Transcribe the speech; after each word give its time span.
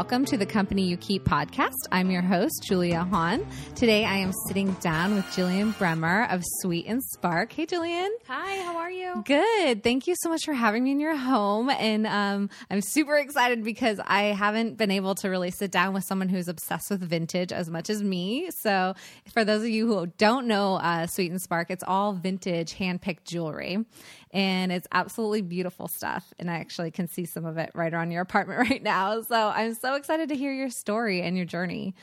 welcome 0.00 0.24
to 0.24 0.38
the 0.38 0.46
Company 0.46 0.80
You 0.84 0.96
Keep 0.96 1.24
podcast. 1.24 1.76
I'm 1.92 2.10
your 2.10 2.22
host, 2.22 2.64
Julia 2.66 3.04
Hahn. 3.04 3.46
Today 3.74 4.06
I 4.06 4.16
am 4.16 4.32
sitting 4.48 4.72
down 4.80 5.14
with 5.14 5.26
Jillian 5.26 5.76
Bremer 5.76 6.26
of 6.30 6.42
Sweet 6.62 6.86
and 6.86 7.04
Spark. 7.04 7.52
Hey, 7.52 7.66
Jillian. 7.66 8.08
Hi, 8.26 8.62
how 8.62 8.78
are 8.78 8.90
you? 8.90 9.22
Good. 9.26 9.84
Thank 9.84 10.06
you 10.06 10.14
so 10.22 10.30
much 10.30 10.46
for 10.46 10.54
having 10.54 10.84
me 10.84 10.92
in 10.92 11.00
your 11.00 11.14
home. 11.14 11.68
And 11.68 12.06
um, 12.06 12.48
I'm 12.70 12.80
super 12.80 13.14
excited 13.18 13.62
because 13.62 14.00
I 14.02 14.22
haven't 14.28 14.78
been 14.78 14.90
able 14.90 15.16
to 15.16 15.28
really 15.28 15.50
sit 15.50 15.70
down 15.70 15.92
with 15.92 16.04
someone 16.04 16.30
who's 16.30 16.48
obsessed 16.48 16.88
with 16.88 17.02
vintage 17.02 17.52
as 17.52 17.68
much 17.68 17.90
as 17.90 18.02
me. 18.02 18.48
So, 18.62 18.94
for 19.34 19.44
those 19.44 19.60
of 19.60 19.68
you 19.68 19.86
who 19.86 20.06
don't 20.16 20.46
know 20.46 20.76
uh, 20.76 21.08
Sweet 21.08 21.30
and 21.30 21.42
Spark, 21.42 21.70
it's 21.70 21.84
all 21.86 22.14
vintage 22.14 22.72
hand-picked 22.72 23.26
jewelry 23.26 23.84
and 24.32 24.70
it's 24.70 24.86
absolutely 24.92 25.42
beautiful 25.42 25.88
stuff. 25.88 26.32
And 26.38 26.50
I 26.50 26.54
actually 26.54 26.90
can 26.90 27.08
see 27.08 27.24
some 27.24 27.44
of 27.44 27.58
it 27.58 27.70
right 27.74 27.92
around 27.92 28.10
your 28.10 28.22
apartment 28.22 28.58
right 28.70 28.82
now. 28.82 29.22
So 29.22 29.48
I'm 29.48 29.74
so 29.74 29.94
excited 29.94 30.28
to 30.28 30.36
hear 30.36 30.52
your 30.52 30.70
story 30.70 31.22
and 31.22 31.36
your 31.36 31.46
journey. 31.46 31.94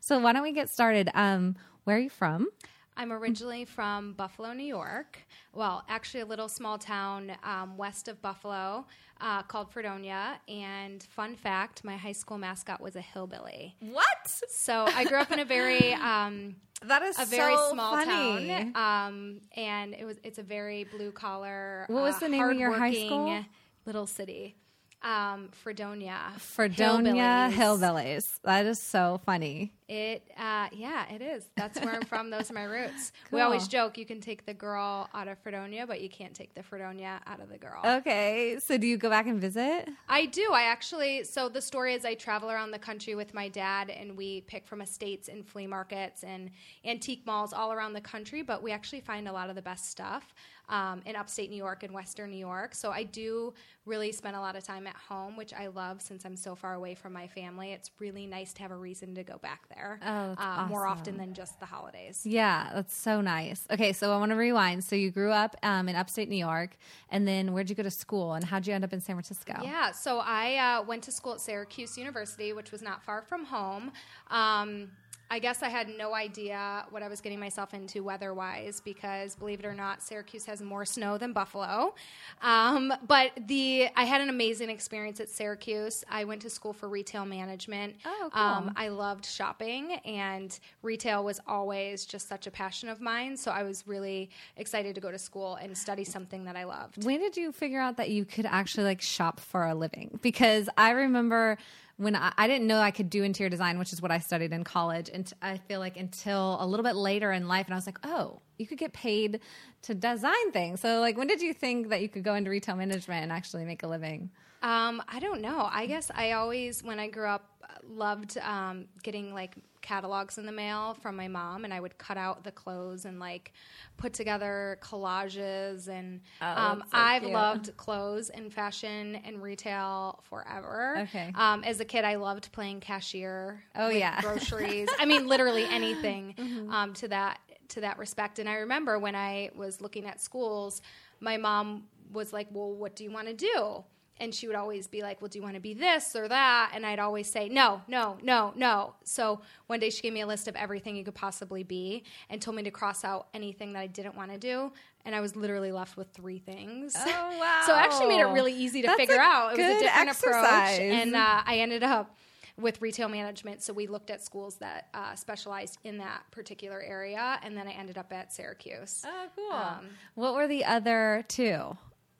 So 0.00 0.18
why 0.18 0.32
don't 0.32 0.42
we 0.42 0.52
get 0.52 0.70
started? 0.70 1.10
Um, 1.14 1.56
where 1.84 1.96
are 1.96 2.00
you 2.00 2.10
from? 2.10 2.48
I'm 2.96 3.12
originally 3.12 3.64
from 3.64 4.12
Buffalo, 4.12 4.52
New 4.52 4.64
York. 4.64 5.18
Well, 5.52 5.84
actually, 5.88 6.20
a 6.20 6.26
little 6.26 6.48
small 6.48 6.78
town 6.78 7.32
um, 7.42 7.76
west 7.76 8.06
of 8.06 8.22
Buffalo 8.22 8.86
uh, 9.20 9.42
called 9.42 9.70
Fredonia. 9.70 10.40
And 10.48 11.02
fun 11.02 11.36
fact 11.36 11.84
my 11.84 11.96
high 11.96 12.12
school 12.12 12.38
mascot 12.38 12.80
was 12.80 12.96
a 12.96 13.00
hillbilly. 13.00 13.76
What? 13.80 14.04
So 14.48 14.84
I 14.86 15.04
grew 15.04 15.18
up 15.18 15.30
in 15.30 15.38
a 15.38 15.44
very. 15.44 15.92
Um, 15.94 16.56
that 16.86 17.02
is 17.02 17.18
a 17.18 17.24
very 17.24 17.56
so 17.56 17.70
small 17.72 17.94
funny. 17.94 18.48
town, 18.48 18.72
um, 18.76 19.40
and 19.56 19.94
it 19.94 20.04
was 20.04 20.18
it's 20.22 20.38
a 20.38 20.42
very 20.42 20.84
blue 20.84 21.12
collar. 21.12 21.86
What 21.88 22.02
was 22.02 22.16
uh, 22.16 22.20
the 22.20 22.28
name 22.28 22.42
of 22.42 22.58
your 22.58 22.72
high 22.72 22.94
school? 22.94 23.44
Little 23.86 24.06
city, 24.06 24.56
um, 25.04 25.50
Fredonia. 25.52 26.32
Fredonia 26.38 27.50
Hillbillies. 27.50 27.54
Hillbillies. 27.54 28.40
That 28.42 28.66
is 28.66 28.80
so 28.80 29.20
funny. 29.24 29.72
It, 29.86 30.26
uh, 30.38 30.68
yeah, 30.72 31.12
it 31.12 31.20
is. 31.20 31.46
That's 31.56 31.78
where 31.78 31.94
I'm 31.94 32.04
from. 32.06 32.30
Those 32.30 32.50
are 32.50 32.54
my 32.54 32.64
roots. 32.64 33.12
We 33.30 33.40
always 33.40 33.66
joke 33.66 33.98
you 33.98 34.06
can 34.06 34.20
take 34.20 34.46
the 34.46 34.54
girl 34.54 35.10
out 35.12 35.26
of 35.26 35.38
Fredonia, 35.38 35.86
but 35.86 36.00
you 36.00 36.08
can't 36.08 36.34
take 36.34 36.54
the 36.54 36.62
Fredonia 36.62 37.20
out 37.26 37.40
of 37.40 37.48
the 37.48 37.58
girl. 37.58 37.82
Okay. 37.84 38.58
So 38.60 38.78
do 38.78 38.86
you 38.86 38.96
go 38.96 39.10
back 39.10 39.26
and 39.26 39.40
visit? 39.40 39.88
I 40.08 40.26
do. 40.26 40.52
I 40.52 40.62
actually, 40.62 41.24
so 41.24 41.48
the 41.48 41.60
story 41.60 41.94
is 41.94 42.04
I 42.04 42.14
travel 42.14 42.50
around 42.50 42.70
the 42.70 42.78
country 42.78 43.16
with 43.16 43.34
my 43.34 43.48
dad 43.48 43.90
and 43.90 44.16
we 44.16 44.42
pick 44.42 44.66
from 44.66 44.80
estates 44.80 45.28
and 45.28 45.44
flea 45.44 45.66
markets 45.66 46.22
and 46.22 46.50
antique 46.84 47.26
malls 47.26 47.52
all 47.52 47.72
around 47.72 47.92
the 47.92 48.00
country, 48.00 48.42
but 48.42 48.62
we 48.62 48.70
actually 48.70 49.00
find 49.00 49.26
a 49.26 49.32
lot 49.32 49.50
of 49.50 49.56
the 49.56 49.62
best 49.62 49.90
stuff 49.90 50.32
um, 50.68 51.02
in 51.04 51.16
upstate 51.16 51.50
New 51.50 51.56
York 51.56 51.82
and 51.82 51.92
western 51.92 52.30
New 52.30 52.38
York. 52.38 52.74
So 52.74 52.90
I 52.90 53.04
do 53.04 53.54
really 53.86 54.12
spend 54.12 54.34
a 54.34 54.40
lot 54.40 54.56
of 54.56 54.64
time 54.64 54.86
at 54.86 54.96
home, 54.96 55.36
which 55.36 55.52
I 55.52 55.66
love 55.66 56.00
since 56.00 56.24
I'm 56.24 56.36
so 56.36 56.54
far 56.54 56.74
away 56.74 56.94
from 56.94 57.12
my 57.12 57.26
family. 57.26 57.72
It's 57.72 57.90
really 57.98 58.26
nice 58.26 58.54
to 58.54 58.62
have 58.62 58.70
a 58.70 58.76
reason 58.76 59.14
to 59.16 59.22
go 59.22 59.36
back 59.38 59.68
there 59.68 60.00
Oh, 60.02 60.34
uh, 60.38 60.66
more 60.68 60.86
often 60.86 61.18
than 61.18 61.34
just 61.34 61.60
the 61.60 61.66
holidays. 61.66 62.22
Yeah, 62.24 62.70
that's 62.74 62.96
so 62.96 63.20
nice. 63.20 63.66
Okay, 63.70 63.92
so 63.92 64.12
I 64.12 64.18
want 64.18 64.30
to 64.30 64.36
rewind. 64.36 64.84
So 64.84 64.96
you 64.96 65.10
grew 65.10 65.30
up 65.32 65.54
um, 65.62 65.88
in 65.88 65.96
upstate 65.96 66.30
New 66.30 66.36
York, 66.36 66.76
and 67.10 67.28
then 67.28 67.52
where'd 67.52 67.68
you 67.68 67.76
go 67.76 67.82
to 67.82 67.90
school, 67.90 68.32
and 68.32 68.44
how'd 68.44 68.66
you 68.66 68.72
end 68.72 68.84
up 68.84 68.92
in 68.94 69.00
San 69.00 69.16
Francisco? 69.16 69.54
Yeah, 69.62 69.90
so 69.92 70.20
I 70.24 70.78
uh, 70.78 70.82
went 70.82 71.02
to 71.04 71.12
school 71.12 71.34
at 71.34 71.40
Syracuse 71.40 71.98
University, 71.98 72.54
which 72.54 72.72
was 72.72 72.80
not 72.80 73.02
far 73.02 73.20
from 73.20 73.44
home. 73.44 73.92
Um, 74.30 74.90
I 75.30 75.38
guess 75.38 75.62
I 75.62 75.68
had 75.68 75.88
no 75.96 76.14
idea 76.14 76.84
what 76.90 77.02
I 77.02 77.08
was 77.08 77.20
getting 77.20 77.40
myself 77.40 77.74
into 77.74 78.02
weather 78.02 78.34
wise 78.34 78.80
because, 78.84 79.34
believe 79.34 79.60
it 79.60 79.66
or 79.66 79.74
not, 79.74 80.02
Syracuse 80.02 80.44
has 80.46 80.62
more 80.62 80.84
snow 80.84 81.18
than 81.18 81.32
Buffalo. 81.32 81.94
Um, 82.42 82.92
but 83.08 83.32
the 83.46 83.88
I 83.96 84.04
had 84.04 84.20
an 84.20 84.28
amazing 84.28 84.70
experience 84.70 85.20
at 85.20 85.28
Syracuse. 85.28 86.04
I 86.08 86.24
went 86.24 86.42
to 86.42 86.50
school 86.50 86.72
for 86.72 86.88
retail 86.88 87.24
management. 87.24 87.96
Oh, 88.04 88.30
cool. 88.32 88.42
Um, 88.42 88.72
I 88.76 88.88
loved 88.88 89.26
shopping, 89.26 89.94
and 90.04 90.56
retail 90.82 91.24
was 91.24 91.40
always 91.46 92.04
just 92.04 92.28
such 92.28 92.46
a 92.46 92.50
passion 92.50 92.88
of 92.88 93.00
mine. 93.00 93.36
So 93.36 93.50
I 93.50 93.62
was 93.62 93.86
really 93.86 94.30
excited 94.56 94.94
to 94.94 95.00
go 95.00 95.10
to 95.10 95.18
school 95.18 95.56
and 95.56 95.76
study 95.76 96.04
something 96.04 96.44
that 96.44 96.56
I 96.56 96.64
loved. 96.64 97.04
When 97.04 97.20
did 97.20 97.36
you 97.36 97.50
figure 97.50 97.80
out 97.80 97.96
that 97.96 98.10
you 98.10 98.24
could 98.24 98.46
actually 98.46 98.84
like 98.84 99.00
shop 99.00 99.40
for 99.40 99.66
a 99.66 99.74
living? 99.74 100.18
Because 100.22 100.68
I 100.76 100.90
remember 100.90 101.58
when 101.96 102.16
I, 102.16 102.32
I 102.36 102.46
didn't 102.48 102.66
know 102.66 102.78
I 102.80 102.90
could 102.90 103.08
do 103.08 103.22
interior 103.22 103.50
design, 103.50 103.78
which 103.78 103.92
is 103.92 104.02
what 104.02 104.10
I 104.10 104.18
studied 104.18 104.52
in 104.52 104.64
college, 104.64 105.10
and 105.12 105.30
I 105.40 105.58
feel 105.58 105.80
like 105.80 105.96
until 105.96 106.56
a 106.60 106.66
little 106.66 106.84
bit 106.84 106.96
later 106.96 107.32
in 107.32 107.46
life, 107.48 107.66
and 107.66 107.74
I 107.74 107.76
was 107.76 107.86
like, 107.86 107.98
oh, 108.04 108.40
you 108.58 108.66
could 108.66 108.78
get 108.78 108.92
paid 108.92 109.40
to 109.82 109.94
design 109.94 110.52
things. 110.52 110.80
So 110.80 111.00
like, 111.00 111.16
when 111.16 111.26
did 111.26 111.40
you 111.40 111.52
think 111.52 111.88
that 111.90 112.02
you 112.02 112.08
could 112.08 112.24
go 112.24 112.34
into 112.34 112.50
retail 112.50 112.76
management 112.76 113.22
and 113.22 113.32
actually 113.32 113.64
make 113.64 113.82
a 113.82 113.88
living? 113.88 114.30
Um, 114.62 115.02
I 115.08 115.20
don't 115.20 115.42
know. 115.42 115.68
I 115.70 115.86
guess 115.86 116.10
I 116.14 116.32
always, 116.32 116.82
when 116.82 116.98
I 116.98 117.08
grew 117.08 117.28
up, 117.28 117.50
loved 117.88 118.38
um, 118.38 118.86
getting 119.02 119.32
like 119.34 119.54
catalogs 119.82 120.38
in 120.38 120.46
the 120.46 120.52
mail 120.52 120.94
from 120.94 121.14
my 121.16 121.28
mom, 121.28 121.64
and 121.64 121.74
I 121.74 121.80
would 121.80 121.98
cut 121.98 122.16
out 122.16 122.42
the 122.44 122.50
clothes 122.52 123.04
and 123.04 123.18
like 123.20 123.52
put 123.96 124.12
together 124.14 124.78
collages. 124.80 125.88
And 125.88 126.20
Oh, 126.40 126.46
um, 126.46 126.80
so 126.80 126.86
I've 126.92 127.22
cute. 127.22 127.32
loved 127.34 127.76
clothes 127.76 128.30
and 128.30 128.52
fashion 128.52 129.20
and 129.24 129.42
retail 129.42 130.20
forever. 130.28 130.96
Okay. 131.02 131.32
Um, 131.34 131.64
as 131.64 131.80
a 131.80 131.84
kid, 131.84 132.04
I 132.04 132.14
loved 132.16 132.50
playing 132.52 132.80
cashier. 132.80 133.62
Oh, 133.74 133.88
yeah. 133.90 134.20
groceries. 134.22 134.88
I 134.98 135.04
mean, 135.04 135.26
literally 135.26 135.66
anything 135.68 136.34
Mm-hmm. 136.44 136.70
um, 136.72 136.92
to 136.94 137.08
that 137.08 137.38
to 137.68 137.80
that 137.80 137.98
respect. 137.98 138.38
And 138.38 138.48
I 138.48 138.56
remember 138.56 138.98
when 138.98 139.14
I 139.14 139.50
was 139.56 139.80
looking 139.80 140.04
at 140.06 140.20
schools, 140.20 140.82
my 141.20 141.36
mom 141.38 141.84
was 142.12 142.32
like, 142.32 142.48
"Well, 142.52 142.72
what 142.72 142.94
do 142.96 143.04
you 143.04 143.10
want 143.10 143.28
to 143.28 143.34
do?" 143.34 143.82
And 144.20 144.34
she 144.34 144.46
would 144.46 144.56
always 144.56 144.86
be 144.86 145.02
like, 145.02 145.20
"Well, 145.20 145.28
do 145.28 145.38
you 145.38 145.42
want 145.42 145.54
to 145.54 145.60
be 145.60 145.74
this 145.74 146.14
or 146.14 146.28
that?" 146.28 146.72
And 146.74 146.86
I'd 146.86 146.98
always 146.98 147.30
say, 147.30 147.48
"No, 147.48 147.82
no, 147.88 148.16
no, 148.22 148.52
no." 148.54 148.94
So 149.04 149.40
one 149.66 149.80
day 149.80 149.90
she 149.90 150.02
gave 150.02 150.12
me 150.12 150.20
a 150.20 150.26
list 150.26 150.46
of 150.46 150.54
everything 150.56 150.96
you 150.96 151.04
could 151.04 151.14
possibly 151.14 151.64
be 151.64 152.04
and 152.30 152.40
told 152.40 152.56
me 152.56 152.62
to 152.62 152.70
cross 152.70 153.04
out 153.04 153.28
anything 153.34 153.72
that 153.72 153.80
I 153.80 153.86
didn't 153.86 154.14
want 154.14 154.30
to 154.32 154.38
do. 154.38 154.72
And 155.04 155.14
I 155.14 155.20
was 155.20 155.36
literally 155.36 155.72
left 155.72 155.96
with 155.96 156.08
three 156.12 156.38
things. 156.38 156.94
Oh, 156.96 157.38
wow. 157.38 157.62
so 157.66 157.74
it 157.74 157.78
actually 157.78 158.08
made 158.08 158.20
it 158.20 158.26
really 158.26 158.54
easy 158.54 158.80
to 158.82 158.86
That's 158.86 159.00
figure 159.00 159.20
out. 159.20 159.52
It 159.52 159.58
was 159.58 159.66
a 159.66 159.72
good 159.72 159.82
different 159.82 160.10
approach, 160.10 160.80
and 160.80 161.14
uh, 161.16 161.42
I 161.44 161.58
ended 161.58 161.82
up 161.82 162.16
with 162.56 162.80
retail 162.80 163.08
management. 163.08 163.62
So 163.62 163.72
we 163.72 163.86
looked 163.86 164.10
at 164.10 164.22
schools 164.22 164.56
that 164.56 164.88
uh, 164.94 165.14
specialized 165.14 165.78
in 165.84 165.98
that 165.98 166.22
particular 166.30 166.80
area, 166.80 167.38
and 167.42 167.56
then 167.56 167.66
I 167.66 167.72
ended 167.72 167.98
up 167.98 168.12
at 168.12 168.32
Syracuse. 168.32 169.02
Oh, 169.06 169.26
cool. 169.34 169.52
Um, 169.52 169.86
what 170.14 170.34
were 170.34 170.46
the 170.46 170.64
other 170.64 171.24
two 171.28 171.76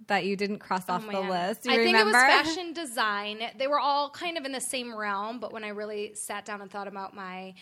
that 0.09 0.25
you 0.25 0.37
didn't 0.37 0.59
cross 0.59 0.89
off 0.89 1.03
Oh, 1.05 1.07
the 1.07 1.21
man. 1.23 1.29
list? 1.49 1.67
I 1.69 1.77
think 1.77 1.97
it 1.97 2.05
was 2.05 2.13
fashion 2.15 2.73
design. 2.73 3.41
They 3.59 3.67
were 3.67 3.79
all 3.81 4.11
kind 4.11 4.37
of 4.39 4.45
in 4.45 4.53
the 4.53 4.61
same 4.61 4.95
realm, 4.95 5.39
but 5.41 5.53
when 5.53 5.65
I 5.65 5.69
really 5.69 6.15
sat 6.15 6.45
down 6.45 6.61
and 6.63 6.71
thought 6.71 6.89
about 6.89 7.15
my 7.15 7.55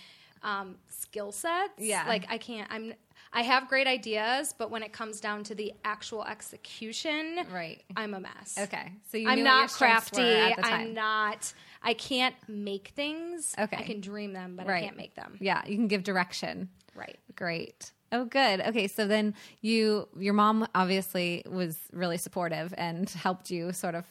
um, 0.43 0.77
skill 0.89 1.31
sets, 1.33 1.73
Yeah. 1.79 2.05
like 2.09 2.27
I 2.31 2.39
can't. 2.39 2.71
I'm. 2.71 2.95
I 3.35 3.41
have 3.43 3.67
great 3.69 3.87
ideas, 3.87 4.53
but 4.59 4.71
when 4.71 4.83
it 4.83 4.93
comes 4.93 5.19
down 5.19 5.43
to 5.45 5.55
the 5.55 5.73
actual 5.87 6.23
execution, 6.25 7.39
Right. 7.51 7.83
I'm 7.97 8.13
a 8.13 8.21
mess. 8.21 8.59
Okay, 8.59 8.93
so 9.11 9.17
you 9.17 9.27
I'm 9.29 9.37
knew 9.39 9.45
what 9.45 9.51
your 9.51 9.61
not 9.61 9.71
crafty. 9.71 10.21
were 10.21 10.27
at 10.29 10.57
the 10.57 10.63
time. 10.63 10.73
I'm 10.89 10.95
not. 10.95 11.55
I 11.83 11.95
can't 11.95 12.35
make 12.49 12.89
things. 12.89 13.55
Okay. 13.59 13.77
I 13.79 13.83
can 13.85 14.01
dream 14.01 14.33
them, 14.35 14.57
but 14.57 14.67
Right. 14.67 14.83
I 14.83 14.87
can't 14.87 14.97
make 14.99 15.15
them. 15.15 15.39
Yeah, 15.41 15.63
you 15.67 15.77
can 15.77 15.89
give 15.89 16.03
direction. 16.03 16.69
Right. 16.95 17.19
Great. 17.35 17.93
Oh, 18.13 18.25
good. 18.27 18.61
Okay, 18.61 18.87
so 18.87 19.07
then 19.07 19.35
you, 19.63 20.07
your 20.19 20.35
mom 20.35 20.69
obviously 20.75 21.43
was 21.51 21.79
really 21.93 22.19
supportive 22.19 22.73
and 22.77 23.09
helped 23.11 23.51
you 23.51 23.73
sort 23.73 23.95
of 23.95 24.05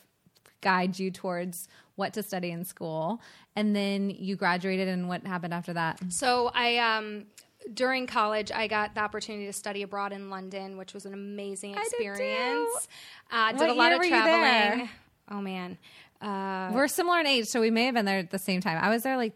guide 0.61 0.97
you 0.99 1.11
towards 1.11 1.67
what 1.95 2.13
to 2.13 2.23
study 2.23 2.51
in 2.51 2.65
school, 2.65 3.21
and 3.55 3.75
then 3.75 4.09
you 4.09 4.35
graduated. 4.35 4.87
And 4.87 5.07
what 5.07 5.25
happened 5.25 5.53
after 5.53 5.73
that? 5.73 5.99
So 6.09 6.51
I 6.53 6.77
um 6.77 7.25
during 7.73 8.07
college 8.07 8.51
I 8.51 8.67
got 8.67 8.95
the 8.95 9.01
opportunity 9.01 9.45
to 9.45 9.53
study 9.53 9.83
abroad 9.83 10.13
in 10.13 10.29
London, 10.29 10.77
which 10.77 10.93
was 10.93 11.05
an 11.05 11.13
amazing 11.13 11.75
experience. 11.75 12.19
I 13.31 13.51
did 13.51 13.57
too. 13.57 13.59
Uh, 13.61 13.65
did 13.65 13.69
a 13.69 13.73
lot 13.73 13.91
of 13.91 14.01
traveling. 14.01 14.89
Oh 15.29 15.41
man. 15.41 15.77
Uh, 16.21 16.71
We're 16.73 16.87
similar 16.87 17.19
in 17.19 17.27
age, 17.27 17.47
so 17.47 17.59
we 17.59 17.71
may 17.71 17.85
have 17.85 17.95
been 17.95 18.05
there 18.05 18.19
at 18.19 18.29
the 18.29 18.37
same 18.39 18.61
time. 18.61 18.77
I 18.81 18.89
was 18.89 19.01
there 19.01 19.17
like 19.17 19.33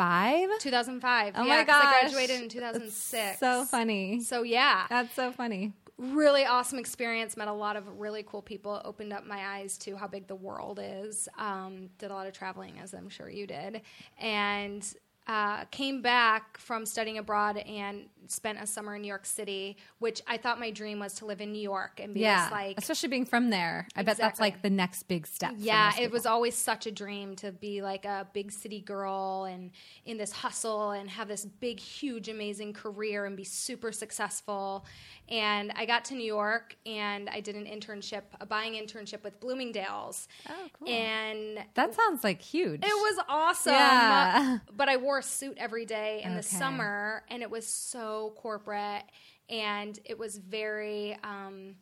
2005. 0.00 0.60
2005. 0.60 1.34
Oh 1.36 1.44
yeah, 1.44 1.56
my 1.58 1.64
'cause 1.64 1.82
I 1.84 2.00
graduated 2.00 2.42
in 2.42 2.48
2006. 2.48 3.38
So 3.38 3.64
funny. 3.64 4.20
So 4.20 4.42
yeah, 4.42 4.86
That's 4.88 5.12
so 5.14 5.32
funny. 5.32 5.72
really 5.98 6.44
awesome 6.46 6.78
experience. 6.78 7.36
Met 7.36 7.48
a 7.48 7.52
lot 7.52 7.76
of 7.76 8.00
really 8.00 8.22
cool 8.22 8.42
people. 8.42 8.80
Opened 8.84 9.12
up 9.12 9.24
my 9.26 9.56
eyes 9.58 9.76
to 9.78 9.96
how 9.96 10.06
big 10.06 10.26
the 10.26 10.34
world 10.34 10.80
is. 10.82 11.28
Um, 11.38 11.90
did 11.98 12.10
a 12.10 12.14
lot 12.14 12.26
of 12.26 12.32
traveling, 12.32 12.78
as 12.82 12.94
I'm 12.94 13.08
sure 13.08 13.28
you 13.28 13.46
did, 13.46 13.82
and 14.18 14.82
uh, 15.30 15.64
came 15.66 16.02
back 16.02 16.58
from 16.58 16.84
studying 16.84 17.16
abroad 17.16 17.56
and 17.58 18.06
spent 18.26 18.58
a 18.60 18.66
summer 18.66 18.96
in 18.96 19.02
New 19.02 19.08
York 19.08 19.24
City, 19.24 19.76
which 20.00 20.20
I 20.26 20.36
thought 20.36 20.58
my 20.58 20.70
dream 20.72 20.98
was 20.98 21.14
to 21.14 21.24
live 21.26 21.40
in 21.40 21.52
New 21.52 21.62
York 21.62 22.00
and 22.02 22.14
be 22.14 22.20
yeah, 22.20 22.48
like 22.50 22.76
especially 22.78 23.08
being 23.10 23.24
from 23.24 23.50
there. 23.50 23.86
I 23.94 24.02
bet 24.02 24.16
that's 24.16 24.40
like 24.40 24.62
the 24.62 24.70
next 24.70 25.04
big 25.04 25.28
step. 25.28 25.54
yeah, 25.56 25.90
it 25.90 25.96
people. 25.98 26.12
was 26.12 26.26
always 26.26 26.56
such 26.56 26.86
a 26.86 26.90
dream 26.90 27.36
to 27.36 27.52
be 27.52 27.80
like 27.80 28.04
a 28.04 28.26
big 28.32 28.50
city 28.50 28.80
girl 28.80 29.44
and 29.44 29.70
in 30.04 30.16
this 30.18 30.32
hustle 30.32 30.90
and 30.90 31.08
have 31.08 31.28
this 31.28 31.44
big, 31.44 31.78
huge, 31.78 32.28
amazing 32.28 32.72
career 32.72 33.24
and 33.24 33.36
be 33.36 33.44
super 33.44 33.92
successful. 33.92 34.84
And 35.28 35.72
I 35.76 35.86
got 35.86 36.04
to 36.06 36.14
New 36.14 36.26
York 36.26 36.76
and 36.86 37.28
I 37.30 37.38
did 37.40 37.54
an 37.54 37.66
internship, 37.66 38.22
a 38.40 38.46
buying 38.46 38.72
internship 38.72 39.22
with 39.22 39.38
Bloomingdale's. 39.38 40.26
Oh, 40.48 40.52
cool. 40.72 40.88
And 40.88 41.64
That 41.74 41.94
sounds 41.94 42.24
like 42.24 42.42
huge. 42.42 42.80
it 42.82 42.86
was 42.88 43.24
awesome. 43.28 43.74
Yeah. 43.74 44.58
But 44.76 44.88
I 44.88 44.96
wore 44.96 45.19
a 45.20 45.22
suit 45.22 45.56
every 45.58 45.86
day 45.86 46.22
in 46.24 46.34
the 46.34 46.42
summer, 46.42 47.22
and 47.28 47.42
it 47.42 47.50
was 47.50 47.66
so 47.66 48.34
corporate, 48.36 49.04
and 49.48 49.98
it 50.04 50.18
was 50.18 50.36
very. 50.36 51.16
Um, 51.22 51.76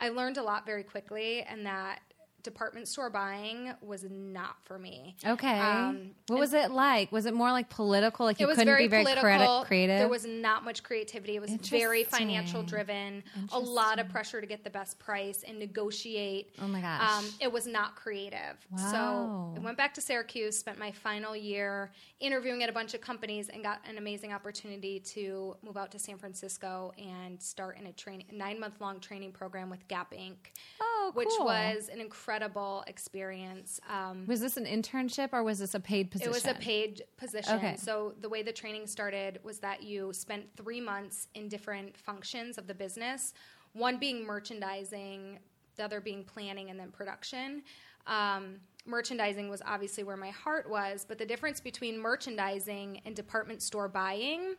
I 0.00 0.10
learned 0.10 0.36
a 0.36 0.42
lot 0.42 0.64
very 0.64 0.84
quickly, 0.84 1.42
and 1.42 1.66
that 1.66 2.00
department 2.42 2.86
store 2.86 3.10
buying 3.10 3.72
was 3.80 4.04
not 4.08 4.56
for 4.64 4.78
me. 4.78 5.16
Okay. 5.26 5.58
Um, 5.58 6.10
what 6.28 6.38
was 6.38 6.54
it 6.54 6.70
like? 6.70 7.10
Was 7.10 7.26
it 7.26 7.34
more 7.34 7.50
like 7.50 7.68
political? 7.68 8.24
Like 8.26 8.38
you 8.38 8.46
couldn't 8.46 8.64
very 8.64 8.84
be 8.84 8.88
very 8.88 9.04
criti- 9.04 9.64
creative? 9.66 9.98
There 9.98 10.08
was 10.08 10.24
not 10.24 10.64
much 10.64 10.82
creativity. 10.82 11.36
It 11.36 11.40
was 11.42 11.50
very 11.50 12.04
financial 12.04 12.62
driven. 12.62 13.24
A 13.52 13.58
lot 13.58 13.98
of 13.98 14.08
pressure 14.08 14.40
to 14.40 14.46
get 14.46 14.62
the 14.62 14.70
best 14.70 14.98
price 14.98 15.44
and 15.46 15.58
negotiate. 15.58 16.54
Oh 16.62 16.68
my 16.68 16.80
gosh. 16.80 17.18
Um, 17.18 17.24
it 17.40 17.52
was 17.52 17.66
not 17.66 17.96
creative. 17.96 18.56
Wow. 18.70 19.52
So 19.54 19.60
I 19.60 19.64
went 19.64 19.76
back 19.76 19.92
to 19.94 20.00
Syracuse, 20.00 20.56
spent 20.56 20.78
my 20.78 20.92
final 20.92 21.34
year 21.36 21.90
interviewing 22.20 22.62
at 22.62 22.68
a 22.68 22.72
bunch 22.72 22.94
of 22.94 23.00
companies, 23.00 23.48
and 23.48 23.62
got 23.62 23.80
an 23.88 23.98
amazing 23.98 24.32
opportunity 24.32 25.00
to 25.00 25.56
move 25.64 25.76
out 25.76 25.90
to 25.92 25.98
San 25.98 26.18
Francisco 26.18 26.92
and 26.98 27.40
start 27.42 27.78
in 27.78 27.86
a 27.86 27.92
training 27.92 28.26
nine 28.32 28.60
month 28.60 28.80
long 28.80 29.00
training 29.00 29.32
program 29.32 29.70
with 29.70 29.86
Gap 29.88 30.12
Inc. 30.12 30.36
Oh, 30.80 31.10
Which 31.14 31.28
was 31.40 31.88
an 31.88 32.00
incredible 32.00 32.27
experience. 32.86 33.80
Um, 33.88 34.24
Was 34.26 34.40
this 34.40 34.56
an 34.56 34.66
internship 34.66 35.30
or 35.32 35.42
was 35.42 35.58
this 35.58 35.74
a 35.74 35.80
paid 35.80 36.10
position? 36.10 36.30
it 36.30 36.34
was 36.34 36.46
a 36.46 36.54
paid 36.54 37.02
position. 37.16 37.56
Okay. 37.56 37.76
So 37.76 38.14
the 38.20 38.28
way 38.28 38.42
the 38.42 38.52
training 38.52 38.86
started 38.86 39.40
was 39.42 39.58
that 39.60 39.82
you 39.82 40.12
spent 40.12 40.44
three 40.56 40.80
months 40.80 41.28
in 41.34 41.48
different 41.48 41.96
functions 41.96 42.58
of 42.58 42.66
the 42.66 42.74
business, 42.74 43.32
one 43.72 43.98
being 43.98 44.24
merchandising, 44.24 45.38
the 45.76 45.84
other 45.84 46.00
being 46.00 46.24
planning, 46.24 46.70
and 46.70 46.78
then 46.78 46.90
production. 46.90 47.62
Um, 48.08 48.56
merchandising 48.86 49.48
was 49.50 49.62
obviously 49.66 50.02
where 50.02 50.16
my 50.16 50.30
heart 50.30 50.68
was, 50.68 51.04
but 51.06 51.18
the 51.18 51.26
difference 51.26 51.60
between 51.60 51.98
merchandising 51.98 53.02
and 53.04 53.14
department 53.14 53.62
store 53.62 53.86
buying 53.86 54.54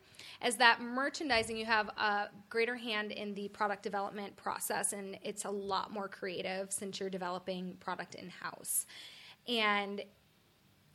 is 0.46 0.56
that 0.58 0.82
merchandising, 0.82 1.58
you 1.58 1.66
have 1.66 1.90
a 1.90 2.28
greater 2.48 2.76
hand 2.76 3.12
in 3.12 3.34
the 3.34 3.48
product 3.50 3.82
development 3.82 4.36
process, 4.38 4.94
and 4.94 5.18
it's 5.24 5.46
a 5.46 5.50
lot 5.50 5.92
more 5.92 6.08
creative 6.08 6.72
since 6.72 7.00
you're 7.00 7.10
developing 7.10 7.76
product 7.80 8.16
in 8.16 8.30
house. 8.30 8.86
And 9.48 10.04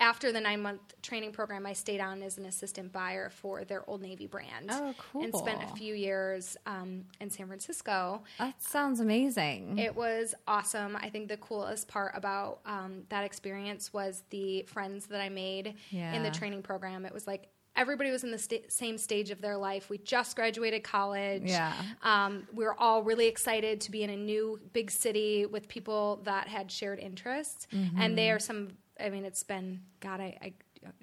after 0.01 0.33
the 0.33 0.41
nine 0.41 0.61
month 0.63 0.81
training 1.03 1.33
program, 1.33 1.67
I 1.67 1.73
stayed 1.73 2.01
on 2.01 2.23
as 2.23 2.39
an 2.39 2.47
assistant 2.47 2.93
buyer 2.93 3.31
for 3.31 3.65
their 3.65 3.89
Old 3.89 4.03
Navy 4.03 4.27
brand. 4.27 4.71
Oh, 4.71 4.95
And 5.15 5.35
spent 5.35 5.63
a 5.63 5.77
few 5.77 5.95
years 5.95 6.57
um, 6.67 7.05
in 7.21 7.31
San 7.31 7.47
Francisco. 7.47 8.23
That 8.39 8.61
sounds 8.63 9.01
amazing. 9.01 9.79
It 9.79 9.95
was 9.95 10.35
awesome. 10.47 10.97
I 10.97 11.11
think 11.11 11.29
the 11.29 11.37
coolest 11.37 11.89
part 11.89 12.13
about 12.15 12.61
um, 12.67 13.03
that 13.09 13.25
experience 13.25 13.93
was 13.93 14.25
the 14.31 14.63
friends 14.63 15.07
that 15.07 15.21
I 15.21 15.29
made 15.29 15.75
in 15.91 16.23
the 16.23 16.31
training 16.31 16.63
program. 16.63 17.07
It 17.07 17.15
was 17.15 17.27
like 17.27 17.49
everybody 17.77 18.11
was 18.11 18.23
in 18.25 18.31
the 18.31 18.39
sta- 18.39 18.69
same 18.69 18.99
stage 18.99 19.31
of 19.31 19.41
their 19.41 19.57
life. 19.57 19.91
We 19.91 19.99
just 19.99 20.37
graduated 20.37 20.85
college. 20.85 21.43
Yeah. 21.45 21.73
Um, 22.03 22.47
we 22.53 22.65
were 22.65 22.79
all 22.79 23.03
really 23.03 23.27
excited 23.27 23.81
to 23.83 23.91
be 23.91 24.03
in 24.03 24.11
a 24.11 24.17
new 24.17 24.61
big 24.73 24.91
city 24.91 25.47
with 25.47 25.69
people 25.69 26.21
that 26.25 26.49
had 26.49 26.71
shared 26.71 26.99
interests. 27.01 27.67
Mm-hmm. 27.73 28.01
And 28.01 28.19
they 28.19 28.31
are 28.31 28.39
some, 28.39 28.73
I 29.01 29.11
mean, 29.11 29.25
it's 29.25 29.43
been, 29.43 29.81
God, 30.01 30.21
I, 30.21 30.39
I 30.43 30.53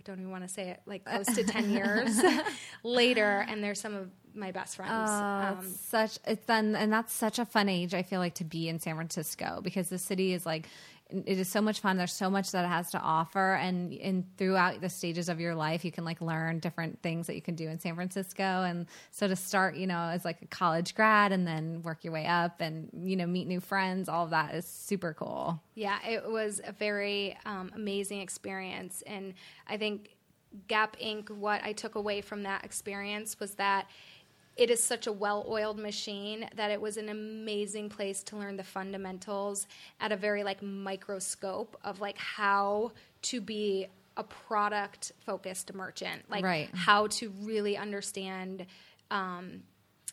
don't 0.03 0.19
even 0.19 0.31
want 0.31 0.43
to 0.43 0.49
say 0.49 0.69
it, 0.69 0.81
like 0.85 1.05
close 1.11 1.25
to 1.27 1.43
10 1.43 1.69
years 1.71 2.19
later. 2.83 3.45
And 3.47 3.63
they're 3.63 3.75
some 3.75 3.95
of 3.95 4.09
my 4.33 4.51
best 4.51 4.75
friends. 4.77 4.91
Oh, 4.93 5.13
Um, 5.13 5.57
it's 5.61 5.79
such 5.81 6.17
it's 6.25 6.45
then 6.45 6.75
and 6.75 6.91
that's 6.91 7.11
such 7.11 7.37
a 7.37 7.45
fun 7.45 7.67
age 7.67 7.93
I 7.93 8.01
feel 8.01 8.19
like 8.21 8.35
to 8.35 8.45
be 8.45 8.69
in 8.69 8.79
San 8.79 8.95
Francisco 8.95 9.59
because 9.61 9.89
the 9.89 9.97
city 9.97 10.31
is 10.33 10.45
like 10.45 10.67
it 11.11 11.39
is 11.39 11.47
so 11.49 11.61
much 11.61 11.79
fun. 11.79 11.97
There's 11.97 12.13
so 12.13 12.29
much 12.29 12.51
that 12.51 12.65
it 12.65 12.67
has 12.67 12.91
to 12.91 12.99
offer, 12.99 13.53
and 13.55 13.93
and 13.93 14.25
throughout 14.37 14.81
the 14.81 14.89
stages 14.89 15.29
of 15.29 15.39
your 15.39 15.55
life, 15.55 15.83
you 15.83 15.91
can 15.91 16.05
like 16.05 16.21
learn 16.21 16.59
different 16.59 17.01
things 17.01 17.27
that 17.27 17.35
you 17.35 17.41
can 17.41 17.55
do 17.55 17.67
in 17.67 17.79
San 17.79 17.95
Francisco. 17.95 18.43
And 18.43 18.87
so 19.11 19.27
to 19.27 19.35
start, 19.35 19.75
you 19.75 19.87
know, 19.87 19.99
as 19.99 20.25
like 20.25 20.41
a 20.41 20.47
college 20.47 20.95
grad, 20.95 21.31
and 21.31 21.45
then 21.45 21.81
work 21.83 22.03
your 22.03 22.13
way 22.13 22.25
up, 22.25 22.61
and 22.61 22.89
you 23.03 23.15
know, 23.15 23.27
meet 23.27 23.47
new 23.47 23.59
friends, 23.59 24.09
all 24.09 24.25
of 24.25 24.31
that 24.31 24.55
is 24.55 24.65
super 24.65 25.13
cool. 25.13 25.61
Yeah, 25.75 25.99
it 26.07 26.29
was 26.29 26.61
a 26.65 26.71
very 26.71 27.37
um, 27.45 27.71
amazing 27.75 28.21
experience. 28.21 29.03
And 29.05 29.33
I 29.67 29.77
think 29.77 30.15
Gap 30.67 30.97
Inc., 30.97 31.29
what 31.29 31.63
I 31.63 31.73
took 31.73 31.95
away 31.95 32.21
from 32.21 32.43
that 32.43 32.65
experience 32.65 33.39
was 33.39 33.55
that 33.55 33.87
it 34.57 34.69
is 34.69 34.83
such 34.83 35.07
a 35.07 35.11
well 35.11 35.45
oiled 35.49 35.79
machine 35.79 36.47
that 36.55 36.71
it 36.71 36.79
was 36.79 36.97
an 36.97 37.09
amazing 37.09 37.89
place 37.89 38.21
to 38.23 38.35
learn 38.35 38.57
the 38.57 38.63
fundamentals 38.63 39.67
at 39.99 40.11
a 40.11 40.15
very 40.15 40.43
like 40.43 40.61
microscope 40.61 41.77
of 41.83 42.01
like 42.01 42.17
how 42.17 42.91
to 43.23 43.41
be 43.41 43.87
a 44.17 44.23
product 44.23 45.13
focused 45.25 45.73
merchant, 45.73 46.23
like 46.29 46.43
Right. 46.43 46.69
how 46.73 47.07
to 47.07 47.29
really 47.41 47.77
understand 47.77 48.65
um, 49.09 49.63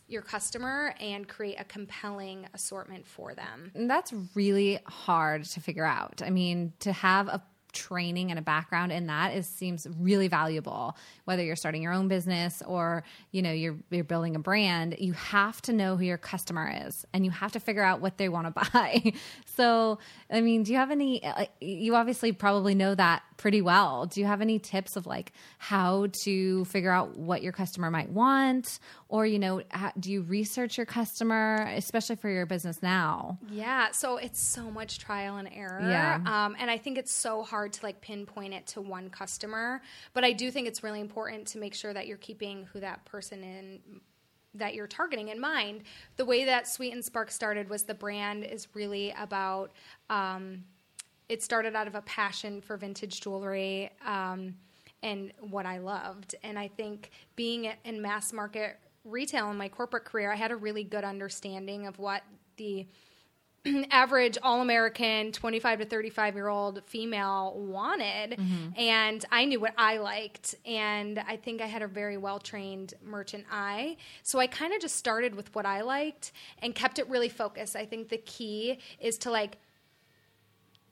your 0.06 0.22
customer 0.22 0.94
and 1.00 1.28
create 1.28 1.56
a 1.58 1.64
compelling 1.64 2.46
assortment 2.54 3.06
for 3.06 3.34
them. 3.34 3.72
And 3.74 3.90
that's 3.90 4.12
really 4.34 4.78
hard 4.86 5.44
to 5.44 5.60
figure 5.60 5.84
out. 5.84 6.22
I 6.24 6.30
mean, 6.30 6.72
to 6.80 6.92
have 6.92 7.28
a 7.28 7.42
training 7.72 8.30
and 8.30 8.38
a 8.38 8.42
background 8.42 8.92
in 8.92 9.06
that 9.06 9.34
is 9.34 9.46
seems 9.46 9.86
really 9.98 10.28
valuable. 10.28 10.96
Whether 11.24 11.44
you're 11.44 11.56
starting 11.56 11.82
your 11.82 11.92
own 11.92 12.08
business 12.08 12.62
or 12.66 13.04
you 13.30 13.42
know 13.42 13.52
you're 13.52 13.76
you're 13.90 14.04
building 14.04 14.36
a 14.36 14.38
brand 14.38 14.96
you 14.98 15.12
have 15.12 15.60
to 15.62 15.72
know 15.72 15.96
who 15.96 16.04
your 16.04 16.18
customer 16.18 16.72
is 16.86 17.04
and 17.12 17.24
you 17.24 17.30
have 17.30 17.52
to 17.52 17.60
figure 17.60 17.82
out 17.82 18.00
what 18.00 18.18
they 18.18 18.28
want 18.28 18.46
to 18.46 18.70
buy. 18.72 19.12
So 19.56 19.98
i 20.30 20.40
mean 20.40 20.62
do 20.62 20.72
you 20.72 20.78
have 20.78 20.90
any 20.90 21.24
uh, 21.24 21.46
you 21.60 21.94
obviously 21.94 22.32
probably 22.32 22.74
know 22.74 22.94
that 22.94 23.22
pretty 23.38 23.62
well. 23.62 24.04
Do 24.04 24.20
you 24.20 24.26
have 24.26 24.42
any 24.42 24.58
tips 24.58 24.96
of 24.96 25.06
like 25.06 25.32
how 25.56 26.08
to 26.24 26.64
figure 26.66 26.90
out 26.90 27.16
what 27.16 27.42
your 27.42 27.52
customer 27.52 27.90
might 27.90 28.10
want 28.10 28.78
or 29.08 29.26
you 29.26 29.38
know 29.38 29.62
how, 29.70 29.92
do 29.98 30.12
you 30.12 30.22
research 30.22 30.76
your 30.76 30.86
customer 30.86 31.66
especially 31.74 32.16
for 32.16 32.28
your 32.28 32.46
business 32.46 32.82
now 32.82 33.38
Yeah, 33.50 33.90
so 33.90 34.16
it's 34.16 34.40
so 34.40 34.70
much 34.70 34.98
trial 34.98 35.36
and 35.36 35.48
error. 35.52 35.80
Yeah. 35.80 36.20
Um, 36.26 36.56
and 36.58 36.70
I 36.70 36.78
think 36.78 36.98
it's 36.98 37.12
so 37.12 37.42
hard 37.42 37.72
to 37.74 37.84
like 37.84 38.00
pinpoint 38.00 38.54
it 38.54 38.66
to 38.68 38.80
one 38.80 39.10
customer. 39.10 39.80
But 40.12 40.24
I 40.24 40.32
do 40.32 40.50
think 40.50 40.68
it's 40.68 40.82
really 40.82 41.00
important 41.00 41.46
to 41.48 41.58
make 41.58 41.74
sure 41.74 41.92
that 41.92 42.06
you're 42.06 42.18
keeping 42.18 42.64
who 42.72 42.80
that 42.80 43.04
person 43.04 43.42
in 43.42 44.00
that 44.54 44.74
you're 44.74 44.86
targeting 44.86 45.28
in 45.28 45.40
mind. 45.40 45.82
The 46.16 46.24
way 46.24 46.44
that 46.44 46.66
Sweet 46.66 46.92
and 46.92 47.04
Spark 47.04 47.30
started 47.30 47.68
was 47.68 47.84
the 47.84 47.94
brand 47.94 48.44
is 48.44 48.68
really 48.74 49.14
about 49.18 49.72
um, 50.10 50.64
it 51.28 51.42
started 51.42 51.76
out 51.76 51.86
of 51.86 51.94
a 51.94 52.02
passion 52.02 52.60
for 52.60 52.76
vintage 52.76 53.20
jewelry 53.20 53.90
um, 54.04 54.54
and 55.02 55.32
what 55.40 55.66
I 55.66 55.78
loved. 55.78 56.34
And 56.42 56.58
I 56.58 56.68
think 56.68 57.10
being 57.36 57.70
in 57.84 58.02
mass 58.02 58.32
market 58.32 58.78
retail 59.08 59.50
in 59.50 59.56
my 59.56 59.68
corporate 59.68 60.04
career, 60.04 60.32
I 60.32 60.36
had 60.36 60.50
a 60.50 60.56
really 60.56 60.84
good 60.84 61.04
understanding 61.04 61.86
of 61.86 61.98
what 61.98 62.22
the 62.56 62.86
average 63.90 64.38
all 64.42 64.60
American 64.60 65.32
25 65.32 65.80
to 65.80 65.84
35 65.84 66.34
year 66.34 66.48
old 66.48 66.82
female 66.86 67.54
wanted. 67.56 68.38
Mm-hmm. 68.38 68.78
And 68.78 69.24
I 69.30 69.44
knew 69.44 69.60
what 69.60 69.74
I 69.76 69.98
liked. 69.98 70.54
And 70.64 71.18
I 71.18 71.36
think 71.36 71.60
I 71.60 71.66
had 71.66 71.82
a 71.82 71.88
very 71.88 72.16
well 72.16 72.38
trained 72.38 72.94
merchant 73.02 73.44
eye. 73.50 73.96
So 74.22 74.38
I 74.38 74.46
kind 74.46 74.72
of 74.72 74.80
just 74.80 74.96
started 74.96 75.34
with 75.34 75.54
what 75.54 75.66
I 75.66 75.82
liked 75.82 76.32
and 76.60 76.74
kept 76.74 76.98
it 76.98 77.08
really 77.08 77.28
focused. 77.28 77.76
I 77.76 77.86
think 77.86 78.08
the 78.08 78.18
key 78.18 78.78
is 79.00 79.18
to 79.18 79.30
like 79.30 79.58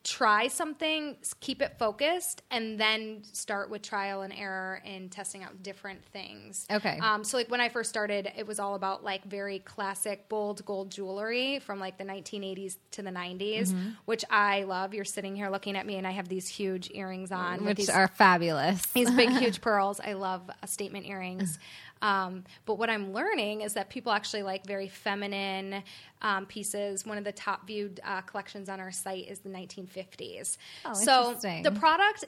try 0.07 0.47
something, 0.47 1.17
keep 1.41 1.61
it 1.61 1.75
focused, 1.81 2.43
and 2.53 2.79
then 2.79 3.25
start 3.25 3.69
with 3.71 3.83
trial 3.83 4.23
and 4.23 4.33
error 4.33 4.81
and 4.85 5.11
testing 5.11 5.43
out 5.43 5.65
different 5.65 6.05
things. 6.13 6.65
Okay. 6.71 6.97
Um, 7.03 7.25
so 7.25 7.37
like 7.37 7.51
when 7.51 7.61
I 7.61 7.69
first 7.69 7.91
started, 7.91 8.31
it 8.37 8.47
was 8.47 8.61
all 8.61 8.77
about 8.77 9.03
like 9.03 9.25
very 9.25 9.59
classic 9.59 10.29
bold 10.29 10.65
gold 10.65 10.93
jewelry 10.93 11.59
from 11.59 11.81
like 11.81 11.99
the 11.99 12.05
1980s 12.05 12.77
to 12.93 13.03
the 13.03 13.11
90s, 13.11 13.57
Mm-hmm. 13.73 13.89
which 14.05 14.25
I 14.31 14.63
love. 14.63 14.95
You're 14.95 15.05
sitting 15.05 15.35
here 15.35 15.49
looking 15.51 15.77
at 15.77 15.85
me, 15.85 15.97
and 15.97 16.07
I 16.07 16.13
have 16.13 16.29
these 16.29 16.47
huge 16.47 16.89
earrings 16.95 17.33
on, 17.33 17.65
which 17.65 17.77
these 17.79 17.91
are 17.91 18.07
fabulous 18.07 18.87
these 18.93 19.11
big, 19.11 19.31
huge 19.39 19.61
pearls. 19.61 19.99
I 19.99 20.13
love 20.13 20.43
uh, 20.49 20.67
statement 20.67 21.07
earrings. 21.07 21.59
Um, 22.03 22.45
but 22.65 22.75
what 22.75 22.91
I'm 22.91 23.13
learning 23.13 23.63
is 23.63 23.75
that 23.75 23.89
people 23.89 24.13
actually 24.13 24.43
like 24.43 24.67
very 24.67 24.89
feminine 24.89 25.83
um, 26.23 26.47
pieces. 26.47 27.07
One 27.07 27.19
of 27.19 27.25
the 27.25 27.33
top 27.33 27.67
viewed 27.67 28.01
uh, 28.05 28.21
collections 28.23 28.69
on 28.69 28.81
our 28.81 28.93
site 28.93 29.29
is 29.29 29.41
the 29.41 29.49
1950s. 29.49 30.57
Oh, 30.85 30.95
so 30.95 31.37
the 31.63 31.73
product 31.73 32.25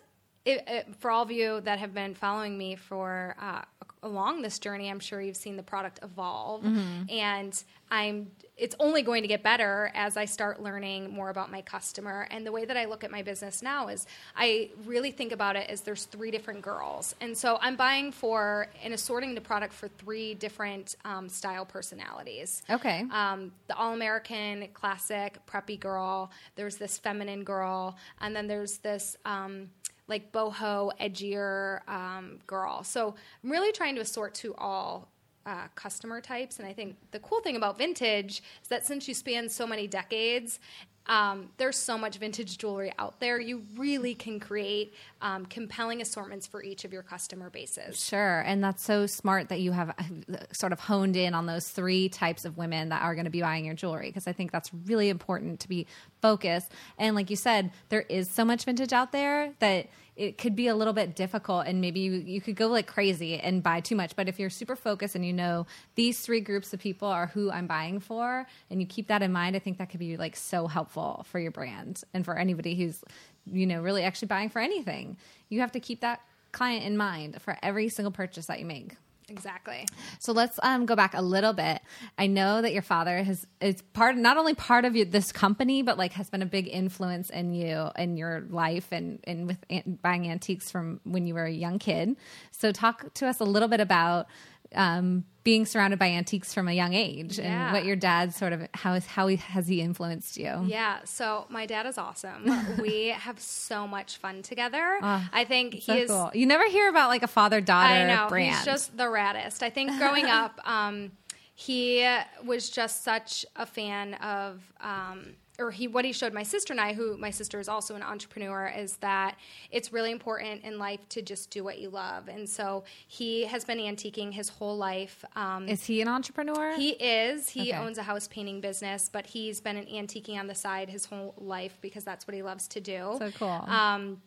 it, 0.49 0.65
it, 0.67 0.87
for 0.99 1.11
all 1.11 1.23
of 1.23 1.31
you 1.31 1.61
that 1.61 1.79
have 1.79 1.93
been 1.93 2.15
following 2.15 2.57
me 2.57 2.75
for 2.75 3.37
uh, 3.39 3.63
along 4.03 4.43
this 4.43 4.59
journey, 4.59 4.89
I'm 4.91 5.01
sure 5.01 5.21
you've 5.21 5.37
seen 5.37 5.57
the 5.57 5.63
product 5.63 6.01
evolve, 6.03 6.65
and 7.11 7.63
I'm. 7.91 8.31
It's 8.57 8.75
only 8.81 9.03
going 9.03 9.23
to 9.23 9.29
get 9.29 9.45
better 9.45 9.93
as 9.95 10.17
I 10.17 10.25
start 10.25 10.61
learning 10.61 11.13
more 11.13 11.31
about 11.31 11.53
my 11.53 11.63
customer. 11.63 12.27
And 12.33 12.45
the 12.45 12.51
way 12.51 12.65
that 12.65 12.77
I 12.77 12.87
look 12.87 13.05
at 13.05 13.11
my 13.13 13.23
business 13.23 13.63
now 13.63 13.87
is, 13.87 14.05
I 14.35 14.71
really 14.85 15.13
think 15.13 15.31
about 15.31 15.55
it 15.55 15.71
as 15.71 15.83
there's 15.83 16.07
three 16.07 16.33
different 16.33 16.63
girls, 16.63 17.15
and 17.21 17.37
so 17.37 17.59
I'm 17.61 17.77
buying 17.77 18.11
for 18.11 18.69
and 18.83 18.95
assorting 18.95 19.35
the 19.35 19.41
product 19.43 19.75
for 19.75 19.89
three 19.89 20.35
different 20.35 20.97
um, 21.05 21.29
style 21.29 21.67
personalities. 21.67 22.63
Okay. 22.71 23.05
Um, 23.13 23.53
the 23.67 23.77
all 23.77 23.93
American, 23.93 24.69
classic, 24.73 25.39
preppy 25.47 25.79
girl. 25.79 26.31
There's 26.57 26.77
this 26.79 26.97
feminine 26.97 27.45
girl, 27.45 27.97
and 28.21 28.35
then 28.35 28.47
there's 28.47 28.79
this. 28.79 29.17
Um, 29.27 29.69
like 30.09 30.33
boho, 30.33 30.91
edgier 31.01 31.87
um, 31.89 32.39
girl. 32.47 32.83
So 32.83 33.15
I'm 33.45 33.51
really 33.51 33.73
trying 33.73 33.95
to 33.97 34.01
assort 34.01 34.35
to 34.37 34.55
all 34.57 35.09
uh, 35.47 35.69
customer 35.75 36.21
types. 36.21 36.59
And 36.59 36.69
I 36.69 36.73
think 36.73 36.97
the 37.11 37.19
cool 37.21 37.41
thing 37.41 37.57
about 37.57 37.79
vintage 37.79 38.43
is 38.63 38.69
that 38.69 38.87
since 38.87 39.09
you 39.09 39.15
span 39.15 39.49
so 39.49 39.67
many 39.67 39.87
decades, 39.87 40.61
um, 41.09 41.49
there's 41.57 41.77
so 41.77 41.97
much 41.97 42.19
vintage 42.19 42.59
jewelry 42.59 42.93
out 42.99 43.19
there. 43.19 43.41
You 43.41 43.63
really 43.77 44.15
can 44.15 44.39
create 44.39 44.95
um, 45.23 45.47
compelling 45.47 46.03
assortments 46.03 46.47
for 46.47 46.63
each 46.63 46.85
of 46.85 46.93
your 46.93 47.03
customer 47.03 47.49
bases. 47.49 48.03
Sure. 48.03 48.41
And 48.41 48.63
that's 48.63 48.85
so 48.85 49.07
smart 49.07 49.49
that 49.49 49.61
you 49.61 49.73
have 49.73 49.91
uh, 49.91 50.37
sort 50.53 50.73
of 50.73 50.81
honed 50.81 51.17
in 51.17 51.35
on 51.35 51.47
those 51.47 51.69
three 51.69 52.09
types 52.09 52.45
of 52.45 52.59
women 52.59 52.91
that 52.91 53.03
are 53.03 53.15
going 53.15 53.25
to 53.25 53.31
be 53.31 53.41
buying 53.41 53.65
your 53.65 53.75
jewelry 53.75 54.09
because 54.09 54.27
I 54.27 54.33
think 54.33 54.53
that's 54.53 54.71
really 54.87 55.09
important 55.09 55.61
to 55.61 55.69
be 55.69 55.87
focused. 56.21 56.73
And 56.99 57.17
like 57.17 57.31
you 57.31 57.37
said, 57.37 57.73
there 57.89 58.03
is 58.03 58.31
so 58.31 58.45
much 58.45 58.65
vintage 58.65 58.93
out 58.93 59.13
there 59.13 59.55
that 59.61 59.89
it 60.19 60.37
could 60.37 60.57
be 60.57 60.67
a 60.67 60.75
little 60.75 60.93
bit 60.93 61.15
difficult 61.15 61.67
and 61.69 61.81
maybe 61.81 62.01
you, 62.01 62.13
you 62.13 62.41
could 62.41 62.57
go 62.57 62.67
like 62.67 62.89
crazy 62.89 63.39
and 63.39 63.63
buy 63.63 63.81
too 63.81 63.95
much. 63.95 64.17
But 64.17 64.29
if 64.29 64.41
you're 64.41 64.51
super 64.51 64.75
focused 64.75 65.15
and 65.15 65.25
you 65.25 65.33
know 65.33 65.65
these 65.95 66.21
three 66.21 66.41
groups 66.41 66.75
of 66.75 66.81
people 66.81 67.07
are 67.07 67.29
who 67.29 67.53
I'm 67.53 67.69
buying 67.69 68.01
for 68.01 68.45
and 68.69 68.81
you 68.81 68.87
keep 68.87 69.07
that 69.07 69.23
in 69.23 69.33
mind, 69.33 69.55
I 69.55 69.61
think 69.61 69.79
that 69.79 69.91
could 69.91 70.01
be 70.01 70.17
like 70.17 70.35
so 70.35 70.67
helpful 70.67 71.25
for 71.31 71.39
your 71.39 71.53
brand 71.53 72.03
and 72.13 72.25
for 72.25 72.37
anybody 72.37 72.75
who's, 72.75 73.05
you 73.47 73.65
know, 73.65 73.81
really 73.81 74.03
actually 74.03 74.27
buying 74.27 74.51
for 74.51 74.59
anything. 74.59 75.17
You 75.51 75.61
have 75.61 75.73
to 75.73 75.81
keep 75.81 76.01
that 76.01 76.21
client 76.51 76.85
in 76.85 76.97
mind 76.97 77.41
for 77.41 77.57
every 77.63 77.89
single 77.89 78.11
purchase 78.11 78.47
that 78.47 78.59
you 78.59 78.67
make. 78.67 78.97
Exactly. 79.31 79.87
So 80.19 80.33
let's 80.33 80.59
um, 80.63 80.87
go 80.87 80.97
back 80.97 81.15
a 81.15 81.23
little 81.23 81.53
bit. 81.53 81.81
I 82.17 82.27
know 82.27 82.63
that 82.63 82.73
your 82.73 82.83
father 82.83 83.23
has 83.23 83.47
is 83.61 83.83
part 83.93 84.17
not 84.17 84.37
only 84.37 84.55
part 84.55 84.85
of 84.85 84.95
this 84.95 85.33
company, 85.33 85.83
but 85.83 85.99
like 85.99 86.13
has 86.15 86.31
been 86.31 86.43
a 86.43 86.47
big 86.47 86.69
influence 86.69 87.29
in 87.31 87.53
you 87.53 87.89
in 87.97 88.17
your 88.17 88.47
life 88.49 88.89
and 88.91 89.21
and 89.25 89.47
with 89.47 89.59
an- 89.69 89.99
buying 90.03 90.29
antiques 90.29 90.71
from 90.71 91.01
when 91.05 91.27
you 91.27 91.35
were 91.35 91.45
a 91.45 91.53
young 91.53 91.79
kid. 91.79 92.17
So 92.53 92.73
talk 92.73 93.13
to 93.15 93.27
us 93.27 93.41
a 93.41 93.45
little 93.45 93.69
bit 93.69 93.81
about 93.81 94.27
um, 94.75 95.25
being 95.49 95.65
surrounded 95.65 95.99
by 95.99 96.09
antiques 96.09 96.53
from 96.53 96.69
a 96.69 96.75
young 96.75 96.93
age 96.93 97.41
and 97.41 97.73
what 97.73 97.83
your 97.87 97.97
dad 97.97 98.35
sort 98.35 98.53
of 98.53 98.69
how 98.75 98.93
is 98.93 99.07
how 99.07 99.27
he, 99.29 99.37
has 99.37 99.67
he 99.67 99.81
influenced 99.81 100.37
you? 100.37 100.63
Yeah, 100.67 100.99
so 101.05 101.47
my 101.49 101.65
dad 101.65 101.87
is 101.87 101.97
awesome. 101.97 102.45
we 102.79 103.07
have 103.07 103.41
so 103.41 103.87
much 103.87 104.19
fun 104.19 104.43
together. 104.43 104.99
I 105.01 105.47
think 105.49 105.73
he 105.73 105.81
So 105.87 105.95
is 105.95 106.11
cool. 106.11 106.31
You 106.35 106.45
never 106.45 106.69
hear 106.69 106.91
about 106.91 107.09
like 107.09 107.23
a 107.23 107.27
father 107.27 107.63
daughter 107.63 107.95
I 107.95 108.07
know 108.07 108.29
brand. 108.29 108.57
he's 108.57 108.65
just 108.67 108.95
the 108.95 109.05
raddest. 109.05 109.63
I 109.63 109.71
think 109.71 109.91
growing 109.99 110.27
up, 110.27 110.61
um, 110.69 111.13
he 111.55 112.07
was 112.45 112.69
just 112.69 113.03
such 113.03 113.47
a 113.57 113.65
fan 113.65 114.15
of. 114.15 114.61
Um, 114.83 115.35
or 115.59 115.73
he 115.73 115.89
what 115.89 116.05
he 116.05 116.13
showed 116.13 116.33
my 116.33 116.45
sister 116.45 116.73
and 116.73 116.81
I, 116.81 116.93
who 116.93 117.17
my 117.17 117.31
sister 117.31 117.59
is 117.59 117.69
also 117.69 117.97
an 117.97 118.03
entrepreneur, 118.03 118.73
is 118.77 118.97
that 118.99 119.37
it's 119.73 119.93
really 119.93 120.13
important 120.13 120.63
in 120.63 120.79
life 120.79 121.09
to 121.11 121.23
just 121.23 121.51
do 121.51 121.65
what 121.65 121.79
you 121.79 121.91
love. 121.91 122.29
And 122.29 122.49
so 122.49 122.85
he 123.09 123.45
has 123.47 123.65
been 123.65 123.79
antiquing 123.79 124.33
his 124.33 124.49
whole 124.49 124.77
life. 124.77 125.25
Um, 125.35 125.69
is 125.69 125.85
he 125.85 126.01
an 126.01 126.09
entrepreneur? 126.09 126.77
he 126.77 126.91
is. 126.91 127.49
He 127.49 127.73
Okay. 127.73 127.73
owns 127.79 127.99
a 127.99 128.03
house 128.05 128.29
painting 128.29 128.61
business, 128.61 129.11
but 129.13 129.27
he's 129.27 129.61
been 129.61 129.77
an 129.77 129.87
antiquing 129.87 130.39
on 130.39 130.47
the 130.47 130.55
side 130.55 130.89
his 130.89 131.05
whole 131.07 131.35
life 131.37 131.77
because 131.81 132.05
that's 132.05 132.27
what 132.27 132.35
he 132.35 132.43
loves 132.43 132.69
to 132.69 132.81
do. 132.81 133.17
so 133.19 133.31
cool. 133.33 133.65
Um, 133.67 134.23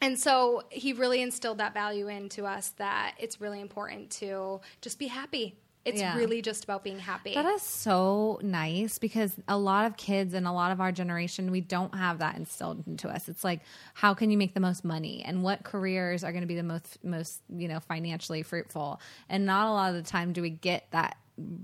and 0.00 0.18
so 0.18 0.62
he 0.70 0.94
really 0.94 1.20
instilled 1.20 1.58
that 1.58 1.74
value 1.74 2.08
into 2.08 2.46
us 2.46 2.70
that 2.78 3.16
it's 3.18 3.38
really 3.38 3.60
important 3.60 4.10
to 4.12 4.62
just 4.80 4.98
be 4.98 5.08
happy. 5.08 5.56
It's 5.84 6.00
Yeah. 6.00 6.16
really 6.16 6.42
just 6.42 6.64
about 6.64 6.84
being 6.84 6.98
happy. 6.98 7.34
That 7.34 7.46
is 7.46 7.62
so 7.62 8.38
nice 8.42 8.98
because 8.98 9.34
a 9.48 9.56
lot 9.56 9.86
of 9.86 9.96
kids 9.96 10.34
and 10.34 10.46
a 10.46 10.52
lot 10.52 10.72
of 10.72 10.80
our 10.80 10.92
generation, 10.92 11.50
we 11.50 11.62
don't 11.62 11.94
have 11.94 12.18
that 12.18 12.36
instilled 12.36 12.86
into 12.86 13.08
us. 13.08 13.28
It's 13.28 13.44
like, 13.44 13.60
how 13.94 14.12
can 14.12 14.30
you 14.30 14.36
make 14.36 14.52
the 14.52 14.60
most 14.60 14.84
money 14.84 15.22
and 15.24 15.42
what 15.42 15.64
careers 15.64 16.22
are 16.22 16.32
going 16.32 16.42
to 16.42 16.46
be 16.48 16.56
the 16.56 16.62
most, 16.62 17.02
most, 17.02 17.40
you 17.48 17.66
know, 17.66 17.80
financially 17.80 18.42
fruitful? 18.42 19.00
And 19.28 19.46
not 19.46 19.66
a 19.66 19.70
lot 19.70 19.94
of 19.94 19.96
the 20.04 20.08
time 20.08 20.32
do 20.32 20.42
we 20.42 20.50
get 20.50 20.86
that 20.90 21.16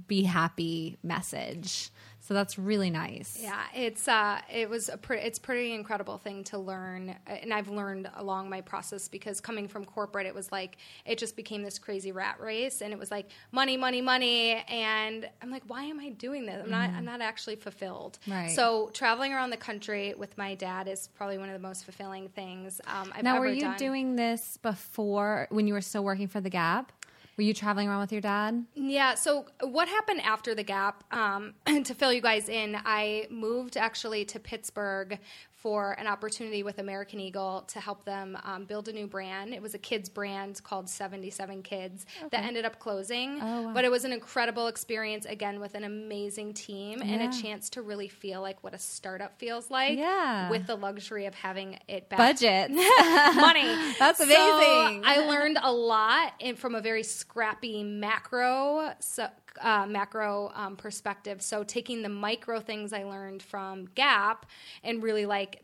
be 0.07 0.23
happy 0.23 0.97
message. 1.03 1.91
So 2.27 2.35
that's 2.35 2.59
really 2.59 2.91
nice. 2.91 3.39
yeah, 3.41 3.63
it's 3.73 4.09
uh, 4.09 4.41
it 4.53 4.69
was 4.69 4.89
a 4.89 4.97
pre- 4.99 5.21
it's 5.21 5.39
pretty 5.39 5.73
incredible 5.73 6.19
thing 6.19 6.43
to 6.45 6.59
learn, 6.59 7.15
and 7.29 7.55
I've 7.55 7.69
learned 7.69 8.11
along 8.17 8.51
my 8.51 8.61
process 8.63 9.07
because 9.07 9.41
coming 9.41 9.69
from 9.69 9.85
corporate, 9.85 10.27
it 10.27 10.35
was 10.35 10.51
like 10.51 10.77
it 11.05 11.19
just 11.19 11.37
became 11.37 11.63
this 11.63 11.79
crazy 11.79 12.11
rat 12.11 12.41
race, 12.41 12.83
and 12.83 12.93
it 12.93 12.99
was 12.99 13.13
like 13.13 13.27
money, 13.53 13.77
money, 13.77 14.01
money, 14.01 14.55
and 14.69 15.29
I'm 15.41 15.53
like, 15.53 15.63
why 15.69 15.85
am 15.85 16.01
I 16.01 16.09
doing 16.11 16.47
this? 16.47 16.65
I'm 16.65 16.71
not 16.71 16.91
I'm 16.91 17.05
not 17.05 17.21
actually 17.21 17.55
fulfilled. 17.57 18.19
Right. 18.27 18.51
So 18.51 18.91
traveling 18.93 19.33
around 19.33 19.51
the 19.51 19.57
country 19.57 20.13
with 20.19 20.37
my 20.37 20.57
dad 20.57 20.89
is 20.89 21.09
probably 21.15 21.39
one 21.39 21.49
of 21.49 21.53
the 21.53 21.65
most 21.69 21.85
fulfilling 21.85 22.29
things 22.31 22.81
um, 22.89 23.13
I've 23.15 23.23
Now, 23.23 23.37
ever 23.37 23.47
were 23.47 23.53
you 23.53 23.61
done. 23.61 23.77
doing 23.77 24.17
this 24.17 24.59
before 24.63 25.47
when 25.51 25.69
you 25.69 25.75
were 25.75 25.81
still 25.81 26.03
working 26.03 26.27
for 26.27 26.41
The 26.41 26.51
Gap? 26.51 26.91
Were 27.37 27.43
you 27.43 27.53
traveling 27.53 27.89
around 27.89 28.01
with 28.01 28.13
your 28.13 28.23
dad? 28.23 28.65
Yeah. 28.75 29.15
So 29.15 29.47
what 29.61 29.89
happened 29.89 30.23
after 30.23 30.55
the 30.55 30.63
gap? 30.63 31.05
Um, 31.13 31.55
to 31.85 31.95
fill 31.95 32.13
you 32.13 32.23
guys 32.23 32.49
in, 32.49 32.79
I 32.85 33.27
moved 33.31 33.77
actually 33.77 34.25
to 34.27 34.41
Pittsburgh 34.41 35.19
for 35.57 35.93
an 35.93 36.07
opportunity 36.07 36.63
with 36.63 36.79
American 36.79 37.19
Eagle 37.19 37.65
to 37.69 37.81
help 37.81 38.05
them 38.05 38.37
um, 38.45 38.65
build 38.65 38.89
a 38.89 38.93
new 38.93 39.07
brand. 39.07 39.55
It 39.55 39.63
was 39.63 39.75
a 39.75 39.79
kids 39.79 40.09
brand 40.09 40.63
called 40.63 40.89
77 40.89 41.63
Kids 41.63 42.05
that 42.31 42.45
ended 42.45 42.65
up 42.65 42.79
closing. 42.79 43.39
Oh, 43.41 43.63
wow. 43.63 43.73
But 43.73 43.85
it 43.85 43.91
was 43.91 44.05
an 44.05 44.13
incredible 44.13 44.67
experience 44.67 45.25
again 45.25 45.59
with 45.59 45.75
an 45.75 45.85
amazing 45.85 46.53
team 46.55 47.01
and 47.03 47.23
a 47.23 47.43
chance 47.43 47.71
to 47.71 47.83
really 47.83 48.09
feel 48.09 48.43
like 48.43 48.63
what 48.63 48.75
a 48.75 48.79
startup 48.79 49.39
feels 49.39 49.71
like. 49.71 49.97
Yeah. 49.99 50.51
With 50.51 50.67
the 50.67 50.77
luxury 50.77 51.27
of 51.27 51.35
having 51.35 51.79
it 51.89 52.09
back 52.11 52.19
Budget. 52.19 52.71
money. 53.35 53.65
That's 53.99 54.19
So 54.19 54.25
amazing. 54.25 55.03
I 55.05 55.25
learned 55.27 55.59
a 55.63 55.73
lot 55.73 56.35
in, 56.39 56.57
from 56.57 56.75
a 56.75 56.81
very 56.81 57.03
scrappy 57.03 57.83
macro 57.83 58.93
so, 59.01 59.29
uh, 59.61 59.87
macro 59.87 60.53
um, 60.55 60.77
perspective. 60.77 61.43
So 61.43 61.65
taking 61.65 62.03
the 62.03 62.09
micro 62.09 62.61
things 62.61 62.93
I 62.93 63.05
learned 63.05 63.43
from 63.43 63.87
Gap 63.95 64.47
and 64.83 65.03
really 65.03 65.27
like 65.27 65.63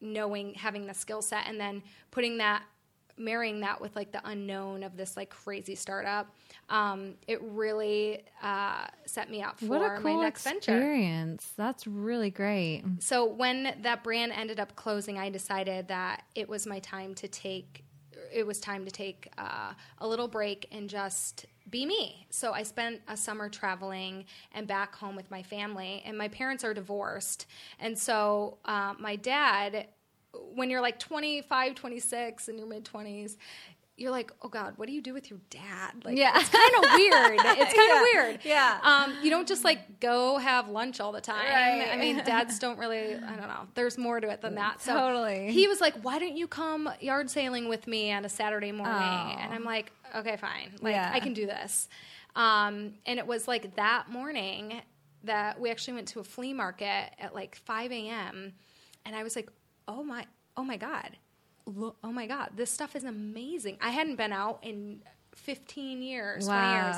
knowing 0.00 0.54
having 0.54 0.86
the 0.86 0.94
skill 0.94 1.22
set 1.22 1.46
and 1.46 1.58
then 1.58 1.82
putting 2.10 2.38
that 2.38 2.62
marrying 3.16 3.60
that 3.60 3.80
with 3.80 3.94
like 3.94 4.10
the 4.10 4.20
unknown 4.24 4.82
of 4.82 4.96
this 4.96 5.16
like 5.16 5.30
crazy 5.30 5.76
startup 5.76 6.34
um, 6.68 7.14
it 7.26 7.40
really 7.42 8.22
uh, 8.42 8.86
set 9.06 9.30
me 9.30 9.42
up 9.42 9.58
for 9.58 9.66
what 9.66 9.82
a 9.82 10.00
cool 10.00 10.16
my 10.16 10.22
next 10.22 10.44
venture 10.44 10.76
experience. 10.76 11.52
That's 11.56 11.86
really 11.86 12.30
great. 12.30 12.84
so 13.00 13.24
when 13.24 13.74
that 13.82 14.02
brand 14.02 14.32
ended 14.32 14.58
up 14.58 14.74
closing, 14.76 15.18
I 15.18 15.30
decided 15.30 15.88
that 15.88 16.24
it 16.34 16.48
was 16.48 16.66
my 16.66 16.78
time 16.80 17.14
to 17.16 17.28
take. 17.28 17.84
It 18.34 18.44
was 18.46 18.58
time 18.58 18.84
to 18.84 18.90
take 18.90 19.30
uh, 19.38 19.72
a 19.98 20.06
little 20.08 20.26
break 20.26 20.66
and 20.72 20.90
just 20.90 21.46
be 21.70 21.86
me. 21.86 22.26
So 22.30 22.52
I 22.52 22.64
spent 22.64 23.00
a 23.06 23.16
summer 23.16 23.48
traveling 23.48 24.24
and 24.52 24.66
back 24.66 24.96
home 24.96 25.14
with 25.14 25.30
my 25.30 25.42
family. 25.42 26.02
And 26.04 26.18
my 26.18 26.28
parents 26.28 26.64
are 26.64 26.74
divorced, 26.74 27.46
and 27.78 27.96
so 27.98 28.58
uh, 28.64 28.94
my 28.98 29.16
dad, 29.16 29.86
when 30.54 30.68
you're 30.68 30.80
like 30.80 30.98
25, 30.98 31.76
26, 31.76 32.48
in 32.48 32.58
your 32.58 32.66
mid 32.66 32.84
20s. 32.84 33.36
You're 33.96 34.10
like, 34.10 34.32
oh 34.42 34.48
God, 34.48 34.74
what 34.76 34.88
do 34.88 34.92
you 34.92 35.00
do 35.00 35.14
with 35.14 35.30
your 35.30 35.38
dad? 35.50 36.04
Like, 36.04 36.16
Yeah. 36.18 36.32
it's 36.36 36.48
kind 36.48 36.74
of 36.78 36.82
weird. 36.94 37.40
It's 37.40 37.74
kind 37.74 37.92
of 37.92 37.96
Yeah. 37.96 38.02
weird. 38.02 38.40
Yeah. 38.44 38.78
Um, 38.82 39.16
you 39.22 39.30
don't 39.30 39.46
just 39.46 39.62
like 39.62 40.00
go 40.00 40.36
have 40.38 40.68
lunch 40.68 40.98
all 40.98 41.12
the 41.12 41.20
time. 41.20 41.44
Right. 41.46 41.88
I 41.92 41.96
mean, 41.96 42.16
dads 42.24 42.58
don't 42.64 42.76
really. 42.78 43.14
I 43.14 43.36
don't 43.36 43.46
know. 43.46 43.68
There's 43.74 43.96
more 43.96 44.18
to 44.20 44.28
it 44.30 44.40
than 44.40 44.56
that. 44.56 44.80
So 44.82 44.94
Totally. 44.94 45.52
He 45.52 45.68
was 45.68 45.80
like, 45.80 45.94
"Why 46.02 46.18
don't 46.18 46.36
you 46.36 46.48
come 46.48 46.90
yard 47.00 47.30
sailing 47.30 47.68
with 47.68 47.86
me 47.86 48.10
on 48.12 48.24
a 48.24 48.28
Saturday 48.28 48.72
morning?" 48.72 48.96
Oh. 48.96 49.36
And 49.38 49.54
I'm 49.54 49.64
like, 49.64 49.92
"Okay, 50.16 50.36
fine. 50.38 50.72
Like, 50.80 50.94
Yeah. 50.94 51.10
I 51.14 51.20
can 51.20 51.32
do 51.32 51.46
this." 51.46 51.88
Um, 52.34 52.94
and 53.06 53.20
it 53.20 53.26
was 53.28 53.46
like 53.46 53.76
that 53.76 54.08
morning 54.10 54.80
that 55.22 55.60
we 55.60 55.70
actually 55.70 55.94
went 55.94 56.08
to 56.08 56.18
a 56.20 56.24
flea 56.24 56.52
market 56.52 57.12
at 57.20 57.32
like 57.32 57.54
5 57.54 57.92
a.m. 57.92 58.54
And 59.06 59.14
I 59.14 59.22
was 59.22 59.36
like, 59.36 59.48
"Oh 59.86 60.02
my, 60.02 60.26
oh 60.56 60.64
my 60.64 60.78
god." 60.78 61.16
Look, 61.66 61.96
oh 62.04 62.12
my 62.12 62.26
god, 62.26 62.50
this 62.56 62.70
stuff 62.70 62.94
is 62.94 63.04
amazing. 63.04 63.78
I 63.80 63.90
hadn't 63.90 64.16
been 64.16 64.32
out 64.32 64.58
in 64.62 65.00
15 65.34 66.02
years, 66.02 66.46
20 66.46 66.72
years. 66.72 66.96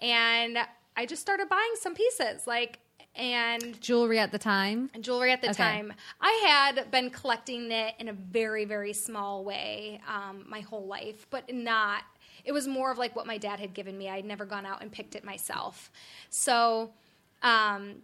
And 0.00 0.58
I 0.96 1.06
just 1.06 1.22
started 1.22 1.48
buying 1.48 1.72
some 1.80 1.94
pieces. 1.94 2.46
Like 2.46 2.78
and 3.14 3.78
Jewelry 3.80 4.18
at 4.18 4.32
the 4.32 4.38
time. 4.38 4.90
jewelry 5.00 5.32
at 5.32 5.42
the 5.42 5.50
Okay. 5.50 5.62
time. 5.62 5.92
I 6.20 6.44
had 6.46 6.90
been 6.90 7.10
collecting 7.10 7.70
it 7.70 7.94
in 7.98 8.08
a 8.08 8.12
very, 8.14 8.64
very 8.64 8.94
small 8.94 9.44
way 9.44 10.00
um, 10.08 10.44
my 10.48 10.60
whole 10.60 10.86
life, 10.86 11.26
but 11.30 11.52
not. 11.52 12.04
It 12.44 12.52
was 12.52 12.66
more 12.66 12.90
of 12.90 12.96
like 12.98 13.14
what 13.14 13.26
my 13.26 13.36
dad 13.38 13.60
had 13.60 13.74
given 13.74 13.96
me. 13.98 14.08
I'd 14.08 14.24
never 14.24 14.44
gone 14.46 14.64
out 14.64 14.80
and 14.82 14.90
picked 14.90 15.14
it 15.14 15.24
myself. 15.24 15.90
So, 16.30 16.90
um, 17.42 17.96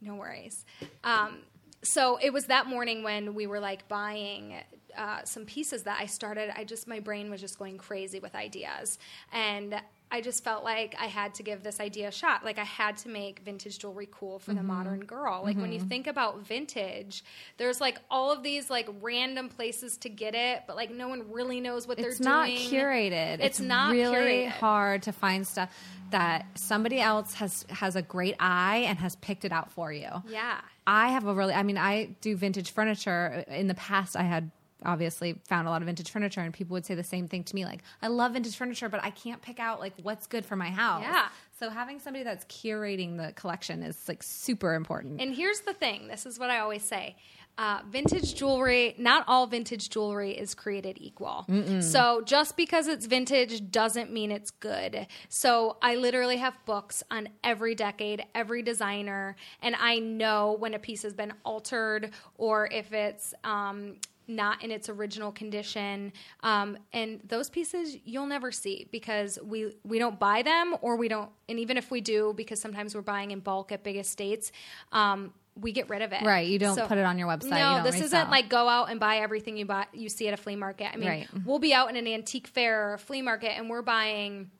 no 0.00 0.16
worries. 0.16 0.64
Um, 1.04 1.38
so 1.84 2.18
it 2.20 2.32
was 2.32 2.46
that 2.46 2.66
morning 2.66 3.02
when 3.02 3.34
we 3.34 3.46
were 3.46 3.60
like 3.60 3.86
buying 3.88 4.54
uh, 4.96 5.24
some 5.24 5.44
pieces 5.44 5.82
that 5.84 5.98
I 6.00 6.06
started. 6.06 6.52
I 6.56 6.64
just 6.64 6.88
my 6.88 7.00
brain 7.00 7.30
was 7.30 7.40
just 7.40 7.58
going 7.58 7.78
crazy 7.78 8.20
with 8.20 8.34
ideas, 8.34 8.98
and 9.32 9.80
I 10.10 10.20
just 10.20 10.44
felt 10.44 10.62
like 10.62 10.94
I 10.98 11.06
had 11.06 11.34
to 11.36 11.42
give 11.42 11.64
this 11.64 11.80
idea 11.80 12.08
a 12.08 12.12
shot. 12.12 12.44
Like 12.44 12.58
I 12.58 12.64
had 12.64 12.96
to 12.98 13.08
make 13.08 13.40
vintage 13.40 13.80
jewelry 13.80 14.08
cool 14.12 14.38
for 14.38 14.52
the 14.52 14.58
mm-hmm. 14.58 14.68
modern 14.68 15.00
girl. 15.00 15.42
Like 15.42 15.56
when 15.56 15.72
you 15.72 15.80
mm-hmm. 15.80 15.88
think 15.88 16.06
about 16.06 16.46
vintage, 16.46 17.24
there's 17.56 17.80
like 17.80 17.98
all 18.10 18.30
of 18.30 18.42
these 18.42 18.70
like 18.70 18.88
random 19.00 19.48
places 19.48 19.96
to 19.98 20.08
get 20.08 20.34
it, 20.36 20.62
but 20.68 20.76
like 20.76 20.92
no 20.92 21.08
one 21.08 21.32
really 21.32 21.60
knows 21.60 21.88
what 21.88 21.98
It's 21.98 22.18
they're 22.18 22.34
doing. 22.36 22.54
It's 22.54 22.70
not 22.70 22.70
doing. 22.70 22.84
curated. 22.84 23.40
It's 23.40 23.60
not 23.60 23.92
really 23.92 24.44
curated. 24.44 24.50
hard 24.50 25.02
to 25.02 25.12
find 25.12 25.44
stuff 25.46 25.74
that 26.10 26.46
somebody 26.54 27.00
else 27.00 27.34
has 27.34 27.66
has 27.70 27.96
a 27.96 28.02
great 28.02 28.36
eye 28.38 28.84
and 28.86 28.98
has 28.98 29.16
picked 29.16 29.44
it 29.44 29.50
out 29.50 29.72
for 29.72 29.92
you. 29.92 30.10
Yeah. 30.28 30.60
I 30.86 31.08
have 31.08 31.26
a 31.26 31.34
really, 31.34 31.54
I 31.54 31.62
mean, 31.62 31.78
I 31.78 32.14
do 32.20 32.36
vintage 32.36 32.70
furniture. 32.70 33.44
In 33.48 33.66
the 33.68 33.74
past, 33.74 34.16
I 34.16 34.22
had 34.22 34.50
obviously 34.84 35.40
found 35.48 35.66
a 35.66 35.70
lot 35.70 35.82
of 35.82 35.86
vintage 35.86 36.10
furniture, 36.10 36.40
and 36.40 36.52
people 36.52 36.74
would 36.74 36.86
say 36.86 36.94
the 36.94 37.04
same 37.04 37.28
thing 37.28 37.44
to 37.44 37.54
me 37.54 37.64
like, 37.64 37.82
I 38.02 38.08
love 38.08 38.32
vintage 38.32 38.56
furniture, 38.56 38.88
but 38.88 39.02
I 39.02 39.10
can't 39.10 39.40
pick 39.42 39.58
out 39.60 39.80
like 39.80 39.94
what's 40.02 40.26
good 40.26 40.44
for 40.44 40.56
my 40.56 40.70
house. 40.70 41.02
Yeah. 41.02 41.28
So 41.58 41.70
having 41.70 42.00
somebody 42.00 42.24
that's 42.24 42.44
curating 42.46 43.16
the 43.16 43.32
collection 43.32 43.82
is 43.82 44.08
like 44.08 44.22
super 44.22 44.74
important. 44.74 45.20
And 45.20 45.34
here's 45.34 45.60
the 45.60 45.72
thing 45.72 46.08
this 46.08 46.26
is 46.26 46.38
what 46.38 46.50
I 46.50 46.58
always 46.58 46.82
say. 46.82 47.16
Uh, 47.56 47.78
vintage 47.88 48.34
jewelry, 48.34 48.96
not 48.98 49.24
all 49.28 49.46
vintage 49.46 49.88
jewelry 49.88 50.32
is 50.32 50.56
created 50.56 50.98
equal. 51.00 51.46
So 51.82 52.20
just 52.22 52.56
because 52.56 52.88
it's 52.88 53.06
vintage 53.06 53.70
doesn't 53.70 54.12
mean 54.12 54.32
it's 54.32 54.50
good. 54.50 55.06
So 55.28 55.76
I 55.80 55.94
literally 55.94 56.38
have 56.38 56.54
books 56.66 57.04
on 57.12 57.28
every 57.44 57.76
decade, 57.76 58.26
every 58.34 58.62
designer, 58.62 59.36
and 59.62 59.76
I 59.76 60.00
know 60.00 60.56
when 60.58 60.74
a 60.74 60.80
piece 60.80 61.04
has 61.04 61.14
been 61.14 61.32
altered 61.44 62.10
or 62.38 62.68
if 62.72 62.92
it's 62.92 63.34
um, 63.44 63.98
not 64.26 64.62
in 64.62 64.70
its 64.70 64.88
original 64.88 65.32
condition. 65.32 66.12
Um, 66.42 66.78
and 66.92 67.20
those 67.26 67.50
pieces 67.50 67.96
you'll 68.04 68.26
never 68.26 68.50
see 68.52 68.88
because 68.90 69.38
we 69.42 69.74
we 69.84 69.98
don't 69.98 70.18
buy 70.18 70.42
them 70.42 70.76
or 70.80 70.96
we 70.96 71.08
don't. 71.08 71.30
And 71.48 71.58
even 71.58 71.76
if 71.76 71.90
we 71.90 72.00
do, 72.00 72.32
because 72.36 72.60
sometimes 72.60 72.94
we're 72.94 73.02
buying 73.02 73.30
in 73.30 73.40
bulk 73.40 73.72
at 73.72 73.82
big 73.82 73.96
estates. 73.96 74.52
Um, 74.92 75.32
we 75.60 75.70
get 75.70 75.88
rid 75.88 76.02
of 76.02 76.12
it. 76.12 76.22
Right, 76.22 76.48
you 76.48 76.58
don't 76.58 76.76
put 76.88 76.98
it 76.98 77.04
on 77.04 77.16
your 77.16 77.28
website, 77.28 77.50
No, 77.50 77.56
you 77.56 77.62
don't 77.76 77.84
this 77.84 77.94
resell. 78.00 78.06
isn't 78.22 78.30
like 78.30 78.48
go 78.48 78.68
out 78.68 78.90
and 78.90 78.98
buy 78.98 79.18
everything 79.18 79.56
you 79.56 79.64
buy 79.64 79.86
you 79.92 80.08
see 80.08 80.26
at 80.26 80.34
a 80.34 80.36
flea 80.36 80.56
market. 80.56 80.88
I 80.92 80.96
mean, 80.96 81.08
Right. 81.08 81.28
we'll 81.44 81.60
be 81.60 81.72
out 81.72 81.88
in 81.90 81.96
an 81.96 82.08
antique 82.08 82.48
fair 82.48 82.90
or 82.90 82.94
a 82.94 82.98
flea 82.98 83.22
market 83.22 83.56
and 83.56 83.70
we're 83.70 83.82
buying 83.82 84.50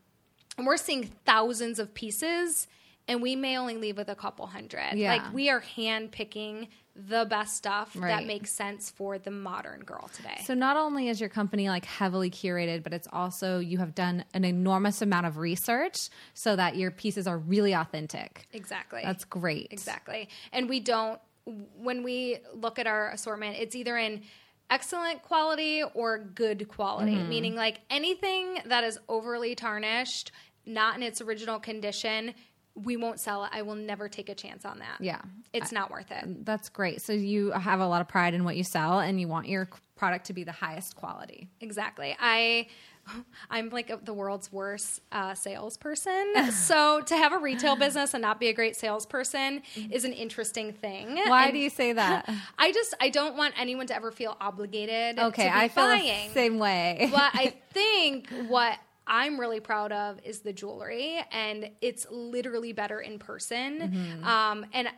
and 0.56 0.66
we're 0.66 0.76
seeing 0.76 1.10
thousands 1.26 1.80
of 1.80 1.94
pieces 1.94 2.68
and 3.08 3.20
we 3.20 3.34
may 3.34 3.58
only 3.58 3.76
leave 3.76 3.96
with 3.96 4.08
a 4.08 4.14
couple 4.14 4.46
hundred. 4.46 4.92
Yeah. 4.94 5.14
Like 5.14 5.34
we 5.34 5.50
are 5.50 5.58
hand 5.60 6.12
picking 6.12 6.68
the 6.96 7.26
best 7.28 7.56
stuff 7.56 7.92
that 7.94 8.24
makes 8.24 8.50
sense 8.50 8.88
for 8.90 9.18
the 9.18 9.30
modern 9.30 9.80
girl 9.80 10.08
today. 10.14 10.40
So 10.44 10.54
not 10.54 10.76
only 10.76 11.08
is 11.08 11.18
your 11.20 11.28
company 11.28 11.68
like 11.68 11.84
heavily 11.84 12.30
curated, 12.30 12.84
but 12.84 12.92
it's 12.92 13.08
also 13.12 13.58
you 13.58 13.78
have 13.78 13.94
done 13.96 14.24
an 14.32 14.44
enormous 14.44 15.02
amount 15.02 15.26
of 15.26 15.38
research 15.38 16.08
so 16.34 16.54
that 16.54 16.76
your 16.76 16.92
pieces 16.92 17.26
are 17.26 17.38
really 17.38 17.72
authentic. 17.74 18.46
exactly. 18.52 19.00
That's 19.02 19.24
great. 19.24 19.68
Exactly. 19.72 20.28
And 20.52 20.68
we 20.68 20.78
don't, 20.78 21.18
when 21.76 22.04
we 22.04 22.38
look 22.54 22.78
at 22.78 22.86
our 22.86 23.10
assortment, 23.10 23.56
it's 23.58 23.74
either 23.74 23.96
in 23.96 24.22
excellent 24.70 25.22
quality 25.22 25.82
or 25.94 26.18
good 26.18 26.68
quality, 26.68 27.16
Mm-hmm. 27.16 27.28
meaning 27.28 27.54
like 27.56 27.80
anything 27.90 28.58
that 28.66 28.84
is 28.84 28.98
overly 29.08 29.54
tarnished, 29.56 30.30
not 30.64 30.96
in 30.96 31.02
its 31.02 31.20
original 31.20 31.58
condition, 31.58 32.34
we 32.74 32.96
won't 32.96 33.20
sell 33.20 33.44
it. 33.44 33.50
I 33.52 33.62
will 33.62 33.76
never 33.76 34.08
take 34.08 34.28
a 34.28 34.34
chance 34.34 34.64
on 34.64 34.80
that. 34.80 34.96
Yeah. 35.00 35.20
It's 35.52 35.70
not 35.70 35.90
worth 35.90 36.10
it. 36.10 36.44
That's 36.44 36.68
great. 36.68 37.00
So 37.00 37.12
you 37.12 37.52
have 37.52 37.80
a 37.80 37.86
lot 37.86 38.00
of 38.00 38.08
pride 38.08 38.34
in 38.34 38.44
what 38.44 38.56
you 38.56 38.64
sell 38.64 38.98
and 38.98 39.20
you 39.20 39.28
want 39.28 39.48
your 39.48 39.68
product 39.96 40.26
to 40.26 40.32
be 40.32 40.42
the 40.42 40.52
highest 40.52 40.96
quality. 40.96 41.48
Exactly. 41.60 42.16
I 42.18 42.66
I'm 43.50 43.68
like 43.70 44.04
the 44.04 44.14
world's 44.14 44.50
worst 44.52 45.00
uh, 45.12 45.34
salesperson. 45.34 46.50
so 46.50 47.00
to 47.02 47.16
have 47.16 47.32
a 47.32 47.38
retail 47.38 47.76
business 47.76 48.14
and 48.14 48.22
not 48.22 48.40
be 48.40 48.48
a 48.48 48.52
great 48.52 48.76
salesperson 48.76 49.62
is 49.90 50.04
an 50.04 50.12
interesting 50.12 50.72
thing. 50.72 51.16
Why 51.28 51.44
And 51.44 51.52
do 51.52 51.58
you 51.58 51.70
say 51.70 51.92
that? 51.92 52.28
I 52.58 52.72
just 52.72 52.94
I 53.00 53.10
don't 53.10 53.36
want 53.36 53.54
anyone 53.58 53.86
to 53.88 53.94
ever 53.94 54.10
feel 54.10 54.36
obligated. 54.40 55.18
Okay, 55.18 55.44
to 55.44 55.50
be 55.50 55.54
I 55.56 55.68
feel 55.68 55.84
buying. 55.84 56.28
the 56.28 56.34
same 56.34 56.58
way. 56.58 57.08
but 57.12 57.30
I 57.34 57.54
think 57.72 58.30
what 58.48 58.78
I'm 59.06 59.38
really 59.38 59.60
proud 59.60 59.92
of 59.92 60.18
is 60.24 60.40
the 60.40 60.52
jewelry, 60.52 61.20
and 61.30 61.70
it's 61.80 62.06
literally 62.10 62.72
better 62.72 63.00
in 63.00 63.18
person. 63.18 63.80
Mm-hmm. 63.80 64.24
Um, 64.24 64.66
and 64.72 64.88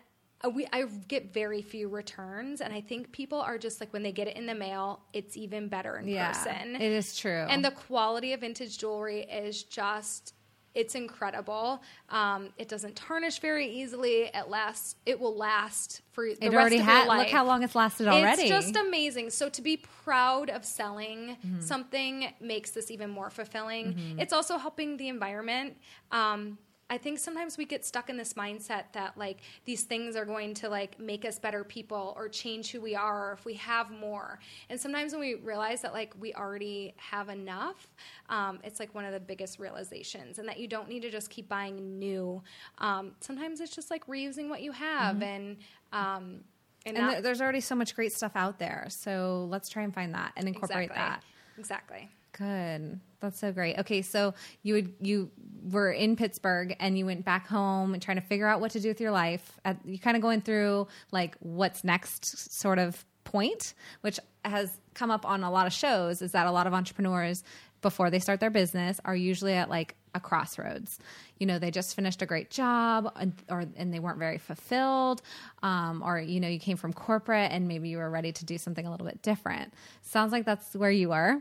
we 0.53 0.66
I 0.73 0.85
get 1.09 1.33
very 1.33 1.62
few 1.62 1.88
returns, 1.88 2.61
and 2.61 2.73
I 2.73 2.81
think 2.81 3.12
people 3.12 3.40
are 3.40 3.59
just 3.59 3.81
like 3.81 3.92
when 3.92 4.03
they 4.03 4.12
get 4.12 4.29
it 4.29 4.37
in 4.37 4.47
the 4.47 4.55
mail, 4.55 5.01
it's 5.12 5.37
even 5.37 5.69
better 5.69 5.97
in 5.99 6.07
yeah, 6.07 6.33
person. 6.33 6.77
it 6.77 6.92
is 6.92 7.16
true. 7.16 7.47
And 7.49 7.64
the 7.64 7.71
quality 7.71 8.33
of 8.33 8.40
vintage 8.40 8.79
jewelry 8.79 9.23
is 9.23 9.62
just 9.64 10.35
it's 10.77 10.95
incredible. 10.95 11.83
Um, 12.11 12.51
it 12.59 12.69
doesn't 12.69 12.95
tarnish 12.95 13.41
very 13.41 13.67
easily. 13.67 14.31
It 14.33 14.49
lasts. 14.49 14.95
It 15.07 15.19
will 15.19 15.35
last 15.35 16.03
for 16.12 16.27
the 16.27 16.45
it 16.45 16.53
rest 16.53 16.75
of 16.75 16.81
had. 16.83 16.99
your 16.99 17.07
life. 17.09 17.19
Look 17.21 17.29
how 17.31 17.45
long 17.47 17.62
it's 17.62 17.75
lasted 17.75 18.07
already. 18.07 18.43
It's 18.43 18.51
just 18.51 18.77
amazing. 18.77 19.31
So 19.31 19.49
to 19.49 19.62
be 19.62 19.79
proud 20.05 20.51
of 20.51 20.65
selling 20.65 21.17
Mm-hmm. 21.47 21.61
something 21.61 22.29
makes 22.41 22.71
this 22.71 22.91
even 22.91 23.11
more 23.11 23.31
fulfilling. 23.31 24.17
It's 24.19 24.33
also 24.33 24.59
helping 24.59 24.97
the 24.99 25.09
environment. 25.09 25.77
Um, 26.12 26.59
I 26.88 26.99
think 26.99 27.18
sometimes 27.18 27.59
we 27.59 27.64
get 27.64 27.85
stuck 27.85 28.09
in 28.09 28.16
this 28.16 28.35
mindset 28.35 28.85
that 28.92 29.18
like 29.18 29.38
these 29.64 29.83
things 29.83 30.14
are 30.14 30.25
going 30.25 30.55
to 30.55 30.68
like 30.68 31.01
make 31.01 31.25
us 31.25 31.38
better 31.38 31.64
people 31.64 32.14
or 32.16 32.29
change 32.29 32.70
who 32.70 32.81
we 32.81 32.94
are 32.94 33.31
or 33.31 33.33
if 33.33 33.44
we 33.44 33.55
have 33.55 33.90
more. 33.90 34.38
And 34.70 34.81
sometimes 34.81 35.12
when 35.12 35.20
we 35.20 35.35
realize 35.35 35.83
that 35.83 35.92
like 35.92 36.14
we 36.20 36.33
already 36.35 36.94
have 36.96 37.29
enough, 37.29 37.88
um, 38.29 38.61
it's 38.62 38.79
like 38.79 38.94
one 38.94 39.05
of 39.05 39.12
the 39.12 39.18
biggest 39.18 39.59
realizations, 39.59 40.38
and 40.38 40.49
that 40.49 40.61
you 40.61 40.68
don't 40.68 40.88
need 40.88 41.01
to 41.01 41.11
just 41.11 41.29
keep 41.29 41.49
buying 41.49 41.99
new. 41.99 42.40
Um, 42.79 43.12
sometimes 43.20 43.61
it's 43.61 43.75
just 43.75 43.90
like 43.90 44.07
reusing 44.07 44.49
what 44.49 44.62
you 44.62 44.72
have 44.72 45.22
and. 45.22 45.57
Um, 45.92 46.44
and, 46.85 46.96
and 46.96 47.11
there- 47.11 47.20
there's 47.20 47.40
already 47.40 47.61
so 47.61 47.75
much 47.75 47.96
great 47.96 48.12
stuff 48.12 48.33
out 48.37 48.61
there. 48.61 48.87
So 48.90 49.49
let's 49.51 49.68
try 49.68 49.83
and 49.83 49.92
find 49.92 50.14
that 50.14 50.33
and 50.37 50.46
incorporate 50.46 50.90
exactly. 50.90 51.03
that. 51.03 51.22
Exactly. 51.59 52.11
Good. 52.37 53.01
That's 53.20 53.38
so 53.38 53.51
great. 53.51 53.79
Okay, 53.79 54.03
so 54.03 54.35
you 54.62 54.75
would 54.75 54.94
you 55.01 55.31
were 55.70 55.90
in 55.90 56.16
Pittsburgh 56.16 56.77
and 56.79 56.99
you 56.99 57.07
went 57.07 57.25
back 57.25 57.46
home 57.46 57.94
and 57.94 58.03
trying 58.03 58.18
to 58.18 58.22
figure 58.22 58.46
out 58.46 58.61
what 58.61 58.72
to 58.72 58.81
do 58.81 58.88
with 58.88 59.01
your 59.01 59.11
life. 59.11 59.59
You 59.85 59.99
kind 59.99 60.16
of 60.16 60.22
going 60.22 60.42
through 60.42 60.87
like 61.12 61.37
what's 61.40 61.83
next 61.83 62.53
sort 62.53 62.79
of 62.79 63.05
point, 63.25 63.75
which 64.03 64.20
has 64.44 64.79
come 64.94 65.11
up 65.11 65.25
on 65.25 65.42
a 65.42 65.51
lot 65.51 65.66
of 65.66 65.72
shows. 65.72 66.20
Is 66.20 66.33
that 66.33 66.46
a 66.46 66.51
lot 66.51 66.66
of 66.66 66.75
entrepreneurs 66.75 67.42
before 67.81 68.11
they 68.11 68.18
start 68.18 68.40
their 68.40 68.51
business 68.51 69.01
are 69.05 69.16
usually 69.16 69.55
at 69.55 69.70
like 69.70 69.96
a 70.16 70.20
crossroads. 70.20 70.98
You 71.38 71.46
know, 71.46 71.59
they 71.59 71.70
just 71.70 71.94
finished 71.94 72.22
a 72.22 72.26
great 72.26 72.50
job, 72.50 73.12
and, 73.16 73.33
or 73.48 73.64
and 73.76 73.92
they 73.92 74.00
weren't 74.00 74.18
very 74.18 74.38
fulfilled, 74.38 75.22
um, 75.62 76.02
or 76.05 76.18
you 76.18 76.40
know, 76.40 76.48
you 76.48 76.59
came 76.59 76.76
from 76.76 76.92
corporate 76.92 77.52
and 77.52 77.68
maybe 77.68 77.88
you 77.88 77.98
were 77.98 78.11
ready 78.11 78.33
to 78.33 78.44
do 78.44 78.59
something 78.59 78.87
a 78.87 78.90
little 78.90 79.07
bit 79.07 79.22
different. 79.22 79.74
Sounds 80.02 80.33
like 80.33 80.44
that's 80.46 80.74
where 80.74 80.90
you 80.90 81.12
are. 81.12 81.40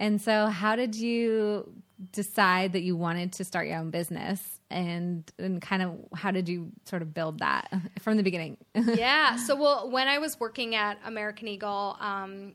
And 0.00 0.20
so, 0.20 0.46
how 0.46 0.76
did 0.76 0.94
you 0.94 1.70
decide 2.12 2.72
that 2.72 2.82
you 2.82 2.96
wanted 2.96 3.32
to 3.34 3.44
start 3.44 3.68
your 3.68 3.78
own 3.78 3.90
business, 3.90 4.60
and 4.70 5.30
and 5.38 5.60
kind 5.60 5.82
of 5.82 5.98
how 6.14 6.30
did 6.30 6.48
you 6.48 6.72
sort 6.84 7.02
of 7.02 7.14
build 7.14 7.40
that 7.40 7.70
from 8.00 8.16
the 8.16 8.22
beginning? 8.22 8.56
yeah. 8.74 9.36
So, 9.36 9.54
well, 9.54 9.90
when 9.90 10.08
I 10.08 10.18
was 10.18 10.40
working 10.40 10.74
at 10.74 10.98
American 11.04 11.48
Eagle, 11.48 11.96
um, 12.00 12.54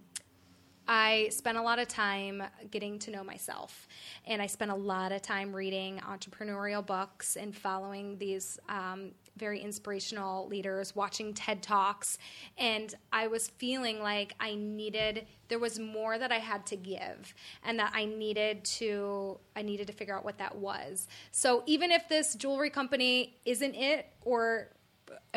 I 0.92 1.30
spent 1.30 1.56
a 1.56 1.62
lot 1.62 1.78
of 1.78 1.88
time 1.88 2.42
getting 2.72 2.98
to 3.00 3.12
know 3.12 3.24
myself. 3.24 3.88
And 4.26 4.42
I 4.42 4.48
spent 4.48 4.72
a 4.72 4.76
lot 4.76 5.12
of 5.12 5.22
time 5.22 5.56
reading 5.56 6.00
entrepreneurial 6.00 6.84
books 6.84 7.36
and 7.36 7.56
following 7.56 8.18
these 8.18 8.58
um, 8.68 9.12
very 9.38 9.60
inspirational 9.60 10.48
leaders, 10.48 10.96
watching 10.96 11.32
TED 11.36 11.62
Talks. 11.62 12.18
And 12.58 12.96
I 13.14 13.28
was 13.28 13.50
feeling 13.50 14.02
like 14.02 14.34
I 14.40 14.56
needed, 14.56 15.28
there 15.48 15.60
was 15.60 15.78
more 15.78 16.18
that 16.18 16.32
I 16.32 16.40
had 16.40 16.66
to 16.66 16.76
give 16.76 17.36
and 17.64 17.78
that 17.78 17.92
I 17.94 18.06
needed 18.06 18.66
to, 18.66 19.38
I 19.56 19.62
needed 19.62 19.86
to 19.88 19.94
figure 19.94 20.18
out 20.18 20.26
what 20.26 20.40
that 20.40 20.56
was. 20.56 21.08
So 21.30 21.62
even 21.68 21.92
if 21.92 22.10
this 22.10 22.34
jewelry 22.34 22.72
company 22.72 23.36
isn't 23.46 23.76
it 23.76 24.08
or 24.22 24.70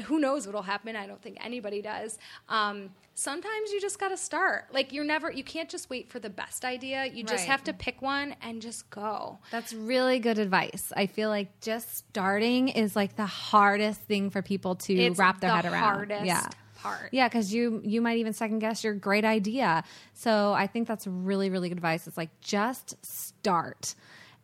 who 0.04 0.18
knows 0.18 0.46
what'll 0.46 0.62
happen? 0.62 0.96
I 0.96 1.06
don't 1.06 1.20
think 1.22 1.38
anybody 1.44 1.82
does. 1.82 2.18
Um, 2.48 2.90
sometimes 3.14 3.70
you 3.72 3.80
just 3.80 3.98
got 3.98 4.08
to 4.08 4.16
start. 4.16 4.66
Like 4.72 4.92
you're 4.92 5.04
never, 5.04 5.30
you 5.30 5.44
can't 5.44 5.68
just 5.68 5.90
wait 5.90 6.08
for 6.08 6.18
the 6.18 6.30
best 6.30 6.64
idea. 6.64 7.06
You 7.06 7.22
just 7.24 7.42
Right. 7.42 7.50
have 7.50 7.64
to 7.64 7.72
pick 7.72 8.00
one 8.02 8.34
and 8.42 8.62
just 8.62 8.88
go. 8.90 9.38
That's 9.50 9.72
really 9.74 10.18
good 10.18 10.38
advice. 10.38 10.92
I 10.96 11.06
feel 11.06 11.28
like 11.28 11.60
just 11.60 11.96
starting 11.96 12.68
is 12.68 12.96
like 12.96 13.16
the 13.16 13.26
hardest 13.26 14.00
thing 14.02 14.30
for 14.30 14.42
people 14.42 14.76
to 14.76 14.94
It's 14.94 15.18
wrap 15.18 15.40
their 15.40 15.50
the 15.50 15.56
head 15.56 15.64
around. 15.66 15.82
hardest 15.82 16.24
yeah. 16.24 16.46
part. 16.80 17.10
Yeah, 17.12 17.28
because 17.28 17.52
you 17.54 17.80
you 17.84 18.00
might 18.00 18.18
even 18.18 18.32
second 18.32 18.58
guess 18.60 18.82
your 18.82 18.94
great 18.94 19.24
idea. 19.24 19.84
So 20.14 20.52
I 20.52 20.66
think 20.66 20.88
that's 20.88 21.06
really 21.06 21.50
really 21.50 21.68
good 21.68 21.78
advice. 21.78 22.06
It's 22.06 22.16
like 22.16 22.30
just 22.40 22.96
start, 23.04 23.94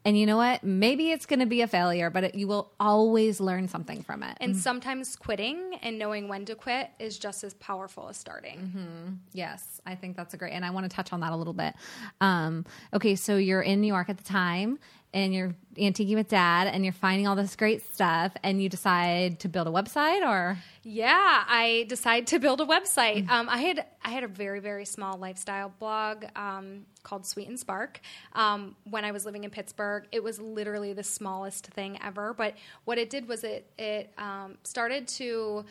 and 0.04 0.18
you 0.18 0.26
know 0.26 0.36
what? 0.36 0.62
Maybe 0.62 1.10
it's 1.10 1.26
going 1.26 1.40
to 1.40 1.46
be 1.46 1.60
a 1.60 1.66
failure, 1.66 2.08
but 2.08 2.24
it, 2.24 2.34
you 2.34 2.46
will 2.46 2.72
always 2.80 3.40
learn 3.40 3.68
something 3.68 4.02
from 4.02 4.22
it. 4.22 4.36
And 4.40 4.56
sometimes 4.56 5.16
quitting 5.16 5.74
and 5.82 5.98
knowing 5.98 6.28
when 6.28 6.44
to 6.46 6.54
quit 6.54 6.90
is 6.98 7.18
just 7.18 7.44
as 7.44 7.54
powerful 7.54 8.08
as 8.08 8.16
starting. 8.16 9.18
Yes, 9.32 9.80
I 9.84 9.94
think 9.96 10.16
that's 10.16 10.34
a 10.34 10.36
great, 10.36 10.52
and 10.52 10.64
I 10.64 10.70
want 10.70 10.88
to 10.88 10.94
touch 10.94 11.12
on 11.12 11.20
that 11.20 11.32
a 11.32 11.36
little 11.36 11.52
bit. 11.52 11.74
Um, 12.20 12.64
okay, 12.94 13.16
so 13.16 13.36
you're 13.36 13.62
in 13.62 13.80
New 13.80 13.88
York 13.88 14.08
at 14.08 14.16
the 14.16 14.24
time, 14.24 14.78
and 15.14 15.34
you're 15.34 15.54
antiquing 15.76 16.14
with 16.14 16.28
dad, 16.28 16.66
and 16.66 16.84
you're 16.84 16.92
finding 16.92 17.26
all 17.26 17.36
this 17.36 17.56
great 17.56 17.82
stuff, 17.94 18.32
and 18.42 18.62
you 18.62 18.68
decide 18.68 19.40
to 19.40 19.48
build 19.48 19.66
a 19.66 19.70
website, 19.70 20.26
or 20.26 20.58
Yeah, 20.82 21.44
I 21.46 21.86
decided 21.88 22.26
to 22.28 22.38
build 22.38 22.60
a 22.60 22.66
website. 22.66 23.28
Um, 23.28 23.48
I 23.48 23.58
had 23.58 23.86
I 24.04 24.10
had 24.10 24.24
a 24.24 24.28
very 24.28 24.60
very 24.60 24.84
small 24.84 25.16
lifestyle 25.16 25.72
blog 25.78 26.24
um, 26.36 26.86
called 27.02 27.26
Sweet 27.26 27.48
and 27.48 27.58
Spark 27.58 28.00
um, 28.34 28.76
when 28.84 29.04
I 29.04 29.12
was 29.12 29.24
living 29.24 29.44
in 29.44 29.50
Pittsburgh. 29.50 30.06
It 30.12 30.22
was 30.22 30.40
literally 30.40 30.92
the 30.92 31.04
smallest 31.04 31.66
thing 31.66 31.98
ever, 32.02 32.34
but 32.34 32.54
what 32.84 32.98
it 32.98 33.10
did 33.10 33.28
was 33.28 33.44
it 33.44 33.70
it 33.78 34.12
um, 34.18 34.58
started 34.64 35.08
to 35.08 35.64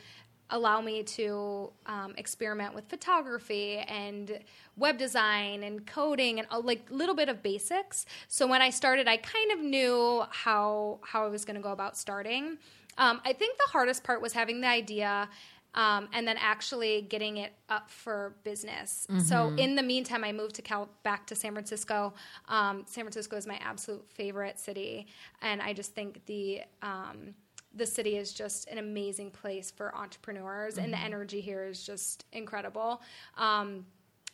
allow 0.50 0.82
me 0.82 1.04
to 1.04 1.72
um, 1.86 2.14
experiment 2.18 2.74
with 2.74 2.88
photography 2.90 3.78
and 3.78 4.40
web 4.78 4.98
design 4.98 5.64
and 5.64 5.86
coding 5.86 6.40
and 6.40 6.48
uh, 6.52 6.60
like 6.60 6.86
little 6.90 7.16
bit 7.16 7.30
of 7.30 7.44
basics. 7.44 8.06
So 8.28 8.48
when 8.48 8.62
I 8.62 8.70
started, 8.70 9.08
I 9.08 9.18
kind 9.18 9.52
of 9.52 9.60
knew 9.60 10.24
how 10.30 11.00
how 11.04 11.26
I 11.26 11.30
was 11.30 11.44
going 11.46 11.56
to 11.56 11.62
go 11.62 11.72
about 11.72 11.98
starting. 11.98 12.58
Um, 12.98 13.22
I 13.26 13.34
think 13.34 13.58
the 13.58 13.72
hardest 13.72 14.04
part 14.04 14.22
was 14.22 14.34
having 14.34 14.62
the 14.62 14.68
idea. 14.68 15.30
Um, 15.76 16.08
and 16.12 16.28
then 16.28 16.38
actually 16.40 17.04
getting 17.04 17.38
it 17.38 17.54
up 17.70 17.92
for 17.92 18.34
business. 18.44 19.06
So 19.24 19.50
in 19.58 19.76
the 19.76 19.84
meantime, 19.84 20.24
I 20.24 20.32
moved 20.32 20.56
to 20.56 20.64
Cal- 20.64 20.90
back 21.04 21.28
to 21.28 21.36
San 21.36 21.52
Francisco. 21.52 22.16
Um, 22.48 22.84
San 22.88 23.04
Francisco 23.04 23.36
is 23.36 23.46
my 23.46 23.60
absolute 23.62 24.04
favorite 24.10 24.58
city, 24.60 25.06
and 25.44 25.62
I 25.62 25.74
just 25.74 25.94
think 25.94 26.26
the 26.26 26.62
um, 26.82 27.36
the 27.75 27.86
city 27.86 28.17
is 28.17 28.34
just 28.34 28.67
an 28.67 28.77
amazing 28.77 29.32
place 29.32 29.71
for 29.71 29.95
entrepreneurs, 29.95 30.77
and 30.77 30.91
the 30.93 30.99
energy 30.99 31.41
here 31.41 31.65
is 31.65 31.86
just 31.86 32.25
incredible. 32.32 33.01
Um, 33.38 33.86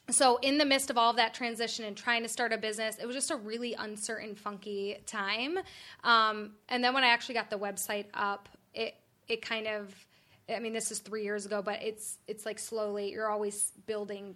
so 0.10 0.38
in 0.38 0.58
the 0.58 0.66
midst 0.66 0.90
of 0.90 0.98
all 0.98 1.12
of 1.12 1.16
that 1.16 1.34
transition 1.34 1.86
and 1.86 1.96
trying 1.96 2.24
to 2.24 2.30
start 2.30 2.52
a 2.52 2.58
business 2.58 2.98
it 2.98 3.06
was 3.06 3.16
just 3.16 3.32
a 3.32 3.36
really 3.38 3.74
uncertain 3.74 4.36
funky 4.36 4.98
time 5.06 5.58
um, 6.04 6.52
and 6.70 6.84
then 6.84 6.94
when 6.94 7.04
i 7.04 7.08
actually 7.08 7.36
got 7.36 7.50
the 7.50 7.58
website 7.58 8.06
up 8.14 8.50
it 8.74 8.96
it 9.28 9.42
kind 9.42 9.68
of 9.68 9.94
i 10.54 10.60
mean 10.60 10.74
this 10.74 10.92
is 10.92 11.00
three 11.00 11.24
years 11.24 11.46
ago 11.46 11.62
but 11.62 11.82
it's 11.82 12.18
it's 12.28 12.46
like 12.46 12.60
slowly 12.60 13.12
you're 13.12 13.30
always 13.30 13.72
building 13.86 14.36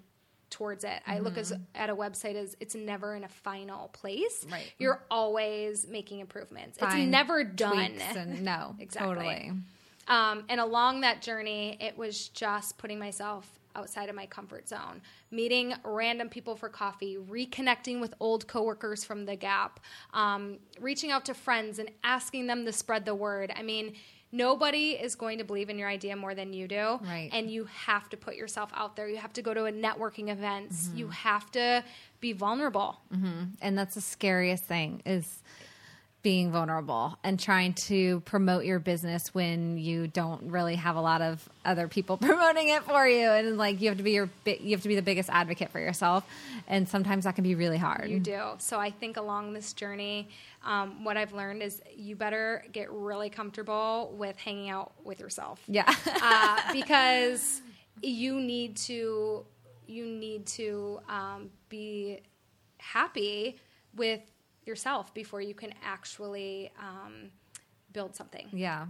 towards 0.50 0.84
it 0.84 1.02
i 1.06 1.20
look 1.20 1.38
as 1.38 1.54
at 1.76 1.90
a 1.90 1.96
website 1.96 2.36
as 2.36 2.56
it's 2.60 2.76
never 2.76 3.16
in 3.16 3.24
a 3.24 3.28
final 3.28 3.90
place 3.90 4.46
Right. 4.52 4.72
you're 4.78 5.02
always 5.12 5.88
making 5.88 6.20
improvements 6.20 6.78
Fine 6.78 7.00
it's 7.02 7.12
never 7.12 7.44
done 7.44 7.92
and 8.00 8.44
no, 8.44 8.76
Exactly. 8.80 9.16
totally. 9.16 9.52
um, 10.08 10.44
and 10.50 10.60
along 10.62 11.02
that 11.02 11.22
journey, 11.22 11.78
it 11.82 11.98
was 11.98 12.30
just 12.30 12.78
putting 12.78 12.98
myself 13.00 13.48
outside 13.76 14.10
of 14.10 14.16
my 14.16 14.26
comfort 14.26 14.68
zone, 14.68 15.02
meeting 15.30 15.72
random 15.84 16.30
people 16.30 16.56
for 16.56 16.68
coffee, 16.68 17.16
reconnecting 17.30 18.00
with 18.02 18.14
old 18.20 18.48
coworkers 18.48 19.04
from 19.04 19.26
the 19.26 19.36
Gap, 19.36 19.80
um, 20.14 20.58
reaching 20.80 21.12
out 21.12 21.26
to 21.26 21.34
friends 21.36 21.78
and 21.78 21.92
asking 22.04 22.48
them 22.48 22.66
to 22.66 22.72
spread 22.74 23.06
the 23.06 23.14
word. 23.14 23.52
I 23.56 23.62
mean, 23.62 23.94
nobody 24.32 24.92
is 24.92 25.16
going 25.16 25.38
to 25.38 25.44
believe 25.44 25.70
in 25.70 25.78
your 25.80 25.90
idea 25.90 26.16
more 26.16 26.36
than 26.36 26.54
you 26.54 26.68
do, 26.68 27.00
Right. 27.04 27.30
and 27.32 27.50
you 27.50 27.66
have 27.66 28.10
to 28.10 28.18
put 28.18 28.36
yourself 28.36 28.70
out 28.76 28.96
there. 28.96 29.08
You 29.08 29.18
have 29.18 29.34
to 29.34 29.42
go 29.42 29.54
to 29.54 29.66
a 29.66 29.72
networking 29.72 30.30
events. 30.30 30.88
Mm-hmm. 30.88 30.98
You 30.98 31.08
have 31.10 31.52
to 31.52 31.84
be 32.20 32.34
vulnerable. 32.34 33.00
and 33.62 33.78
that's 33.78 33.96
the 33.96 34.02
scariest 34.02 34.64
thing 34.66 35.02
is 35.06 35.42
being 36.28 36.52
vulnerable 36.52 37.18
and 37.24 37.40
trying 37.40 37.74
to 37.74 38.20
promote 38.26 38.66
your 38.66 38.80
business 38.80 39.34
when 39.34 39.78
you 39.78 40.08
don't 40.08 40.52
really 40.52 40.76
have 40.76 40.98
a 40.98 41.00
lot 41.00 41.22
of 41.22 41.48
other 41.64 41.88
people 41.88 42.18
promoting 42.30 42.68
it 42.68 42.84
for 42.84 43.08
you 43.08 43.30
and 43.30 43.58
like 43.58 43.80
you 43.80 43.88
have 43.88 43.96
to 43.96 44.04
be 44.04 44.12
your 44.12 44.30
you 44.46 44.72
have 44.72 44.82
to 44.82 44.90
be 44.90 44.96
the 44.96 45.02
biggest 45.02 45.30
advocate 45.30 45.70
for 45.70 45.80
yourself 45.80 46.26
and 46.68 46.90
sometimes 46.90 47.24
that 47.24 47.34
can 47.34 47.46
be 47.46 47.56
really 47.56 47.78
hard 47.78 48.10
You 48.10 48.20
do. 48.20 48.42
So 48.58 48.78
I 48.78 48.92
think 48.92 49.16
along 49.16 49.54
this 49.54 49.72
journey, 49.72 50.28
um, 50.66 51.06
what 51.06 51.16
I've 51.16 51.32
learned 51.32 51.64
is 51.64 51.82
you 51.96 52.18
better 52.18 52.66
get 52.74 52.92
really 52.92 53.30
comfortable 53.30 54.14
with 54.18 54.36
hanging 54.36 54.70
out 54.70 54.92
with 55.06 55.22
yourself. 55.22 55.62
yeah 55.66 55.90
uh, 56.22 56.60
because 56.74 57.62
you 58.02 58.42
need 58.42 58.76
to 58.76 59.46
you 59.88 60.06
need 60.06 60.46
to 60.48 61.00
um, 61.08 61.52
be 61.70 62.20
happy 62.80 63.62
with 63.96 64.20
yourself 64.68 65.14
before 65.14 65.42
you 65.42 65.54
can 65.54 65.74
actually 65.84 66.72
um, 66.80 67.32
build 67.94 68.16
something. 68.16 68.48
yeah 68.52 68.86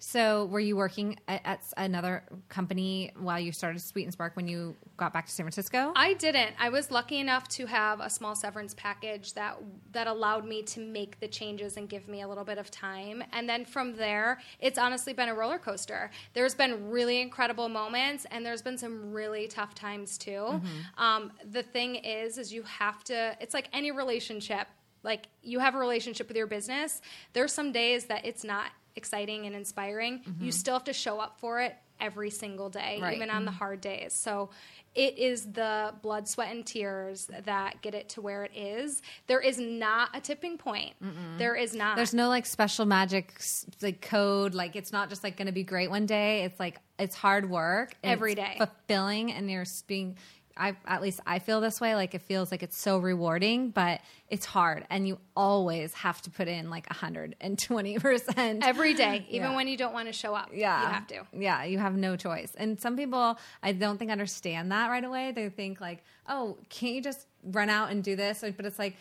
so 0.00 0.46
were 0.46 0.58
you 0.58 0.76
working 0.76 1.16
at, 1.28 1.40
at 1.44 1.60
another 1.76 2.24
company 2.48 3.12
while 3.20 3.38
you 3.38 3.52
started 3.52 3.80
sweet 3.80 4.02
and 4.04 4.12
spark 4.12 4.34
when 4.34 4.48
you 4.48 4.74
got 4.96 5.12
back 5.12 5.26
to 5.26 5.30
san 5.32 5.44
francisco 5.44 5.92
I 5.94 6.14
didn't. 6.14 6.54
I 6.58 6.68
was 6.70 6.90
lucky 6.90 7.18
enough 7.18 7.46
to 7.48 7.66
have 7.66 8.00
a 8.00 8.10
small 8.10 8.34
severance 8.34 8.74
package 8.74 9.34
that 9.34 9.56
that 9.92 10.06
allowed 10.08 10.44
me 10.46 10.62
to 10.64 10.80
make 10.80 11.20
the 11.20 11.28
changes 11.28 11.76
and 11.76 11.88
give 11.88 12.08
me 12.08 12.22
a 12.22 12.28
little 12.28 12.42
bit 12.44 12.58
of 12.58 12.70
time. 12.70 13.22
And 13.32 13.48
then 13.48 13.64
from 13.64 13.94
there, 13.96 14.40
it's 14.58 14.78
honestly 14.78 15.12
been 15.12 15.28
a 15.28 15.34
roller 15.34 15.58
coaster. 15.58 16.10
There's 16.34 16.54
been 16.54 16.90
really 16.90 17.20
incredible 17.20 17.68
moments, 17.68 18.26
and 18.30 18.44
there's 18.44 18.62
been 18.62 18.78
some 18.78 19.12
really 19.12 19.46
tough 19.48 19.74
times 19.74 20.18
too. 20.18 20.60
Um, 20.96 21.32
the 21.52 21.62
thing 21.62 21.96
is, 21.96 22.38
is 22.38 22.52
you 22.52 22.62
have 22.62 23.04
to. 23.04 23.36
It's 23.40 23.54
like 23.54 23.68
any 23.72 23.90
relationship. 23.92 24.66
Like 25.02 25.28
you 25.42 25.58
have 25.58 25.74
a 25.74 25.78
relationship 25.78 26.28
with 26.28 26.36
your 26.36 26.46
business. 26.46 27.00
There's 27.32 27.52
some 27.52 27.72
days 27.72 28.06
that 28.06 28.24
it's 28.24 28.44
not 28.44 28.70
exciting 28.96 29.46
and 29.46 29.54
inspiring. 29.54 30.22
You 30.24 30.32
mm-hmm. 30.32 30.50
still 30.50 30.74
have 30.74 30.84
to 30.84 30.92
show 30.92 31.20
up 31.20 31.38
for 31.38 31.60
it 31.60 31.76
every 32.00 32.30
single 32.30 32.68
day, 32.70 32.98
Right. 33.00 33.16
even 33.16 33.30
on 33.30 33.44
the 33.44 33.50
mm-hmm. 33.50 33.58
hard 33.58 33.80
days. 33.80 34.12
So 34.12 34.50
it 34.94 35.18
is 35.18 35.52
the 35.52 35.94
blood, 36.02 36.26
sweat, 36.26 36.50
and 36.50 36.66
tears 36.66 37.28
that 37.44 37.82
get 37.82 37.94
it 37.94 38.08
to 38.10 38.20
where 38.20 38.44
it 38.44 38.52
is. 38.56 39.02
There 39.26 39.40
is 39.40 39.58
not 39.58 40.10
a 40.14 40.20
tipping 40.20 40.58
point. 40.58 40.94
There 41.38 41.54
is 41.54 41.74
not. 41.74 41.96
There's 41.96 42.14
no 42.14 42.28
like 42.28 42.46
special 42.46 42.84
magic 42.84 43.40
like 43.80 44.00
code. 44.00 44.54
Like 44.54 44.74
it's 44.74 44.92
not 44.92 45.08
just 45.08 45.22
like 45.22 45.36
going 45.36 45.46
to 45.46 45.52
be 45.52 45.62
great 45.62 45.90
one 45.90 46.06
day. 46.06 46.42
It's 46.42 46.58
like 46.58 46.80
it's 46.98 47.14
hard 47.14 47.48
work 47.48 47.94
Every 48.02 48.32
it's 48.32 48.40
day. 48.40 48.54
fulfilling, 48.58 49.32
and 49.32 49.50
you're 49.50 49.66
being. 49.86 50.16
I 50.58 50.76
at 50.86 51.00
least 51.02 51.20
I 51.26 51.38
feel 51.38 51.60
this 51.60 51.80
way. 51.80 51.94
Like 51.94 52.14
it 52.14 52.22
feels 52.22 52.50
like 52.50 52.62
it's 52.62 52.76
so 52.76 52.98
rewarding, 52.98 53.70
but 53.70 54.00
it's 54.28 54.44
hard, 54.44 54.86
and 54.90 55.06
you 55.06 55.18
always 55.36 55.94
have 55.94 56.20
to 56.22 56.30
put 56.30 56.48
in 56.48 56.68
like 56.70 56.86
hundred 56.92 57.36
and 57.40 57.58
twenty 57.58 57.98
percent 57.98 58.66
every 58.66 58.94
day, 58.94 59.24
even 59.30 59.50
Yeah. 59.50 59.56
when 59.56 59.68
you 59.68 59.76
don't 59.76 59.92
want 59.94 60.08
to 60.08 60.12
show 60.12 60.34
up. 60.34 60.50
yeah. 60.52 60.82
you 60.82 60.88
have 60.88 61.06
to. 61.08 61.26
Yeah, 61.32 61.64
you 61.64 61.78
have 61.78 61.94
no 61.96 62.16
choice. 62.16 62.52
And 62.56 62.80
some 62.80 62.96
people, 62.96 63.38
I 63.62 63.72
don't 63.72 63.98
think 63.98 64.10
understand 64.10 64.72
that 64.72 64.88
right 64.88 65.04
away. 65.04 65.32
They 65.32 65.48
think 65.48 65.80
like, 65.80 66.02
oh, 66.28 66.58
can't 66.68 66.94
you 66.94 67.02
just 67.02 67.26
run 67.44 67.70
out 67.70 67.90
and 67.90 68.02
do 68.02 68.16
this? 68.16 68.42
But 68.56 68.66
it's 68.66 68.78
like, 68.78 68.96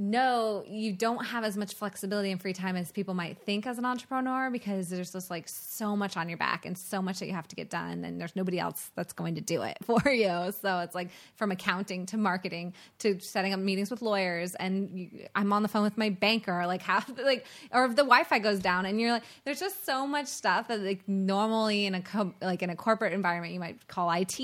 no, 0.00 0.62
you 0.64 0.92
don't 0.92 1.24
have 1.26 1.42
as 1.42 1.56
much 1.56 1.74
flexibility 1.74 2.30
and 2.30 2.40
free 2.40 2.52
time 2.52 2.76
as 2.76 2.92
people 2.92 3.14
might 3.14 3.36
think 3.36 3.66
as 3.66 3.78
an 3.78 3.84
entrepreneur 3.84 4.48
because 4.48 4.88
there's 4.90 5.10
just 5.10 5.28
like 5.28 5.48
so 5.48 5.96
much 5.96 6.16
on 6.16 6.28
your 6.28 6.38
back 6.38 6.64
and 6.64 6.78
so 6.78 7.02
much 7.02 7.18
that 7.18 7.26
you 7.26 7.32
have 7.32 7.48
to 7.48 7.56
get 7.56 7.68
done, 7.68 8.04
and 8.04 8.20
there's 8.20 8.36
nobody 8.36 8.60
else 8.60 8.92
that's 8.94 9.12
going 9.12 9.34
to 9.34 9.40
do 9.40 9.62
it 9.62 9.76
for 9.82 10.08
you. 10.08 10.52
So 10.62 10.78
it's 10.78 10.94
like 10.94 11.08
from 11.34 11.50
accounting 11.50 12.06
to 12.06 12.16
marketing 12.16 12.74
to 13.00 13.18
setting 13.18 13.52
up 13.52 13.58
meetings 13.58 13.90
with 13.90 14.00
lawyers, 14.00 14.54
and 14.54 14.88
you, 14.96 15.26
I'm 15.34 15.52
on 15.52 15.62
the 15.62 15.68
phone 15.68 15.82
with 15.82 15.98
my 15.98 16.10
banker, 16.10 16.64
like 16.64 16.82
half 16.82 17.10
like, 17.24 17.44
or 17.72 17.84
if 17.86 17.90
the 17.96 18.04
Wi-Fi 18.04 18.38
goes 18.38 18.60
down, 18.60 18.86
and 18.86 19.00
you're 19.00 19.10
like, 19.10 19.24
there's 19.44 19.58
just 19.58 19.84
so 19.84 20.06
much 20.06 20.28
stuff 20.28 20.68
that 20.68 20.78
like 20.78 21.08
normally 21.08 21.86
in 21.86 21.96
a 21.96 22.02
co- 22.02 22.34
like 22.40 22.62
in 22.62 22.70
a 22.70 22.76
corporate 22.76 23.14
environment 23.14 23.52
you 23.52 23.58
might 23.58 23.88
call 23.88 24.12
IT, 24.12 24.38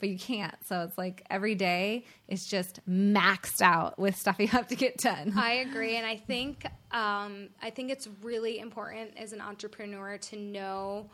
but 0.00 0.10
you 0.10 0.18
can't. 0.18 0.54
So 0.66 0.82
it's 0.82 0.98
like 0.98 1.24
every 1.30 1.54
day 1.54 2.04
is 2.28 2.46
just 2.46 2.80
maxed 2.86 3.62
out 3.62 3.98
with 3.98 4.14
stuff 4.14 4.36
you 4.38 4.48
have 4.48 4.68
to 4.68 4.76
get 4.76 4.97
done. 4.98 5.32
I 5.36 5.52
agree, 5.52 5.96
and 5.96 6.06
I 6.06 6.16
think 6.16 6.66
um, 6.90 7.48
I 7.62 7.70
think 7.70 7.90
it's 7.90 8.08
really 8.22 8.58
important 8.58 9.12
as 9.16 9.32
an 9.32 9.40
entrepreneur 9.40 10.18
to 10.18 10.36
know 10.36 11.10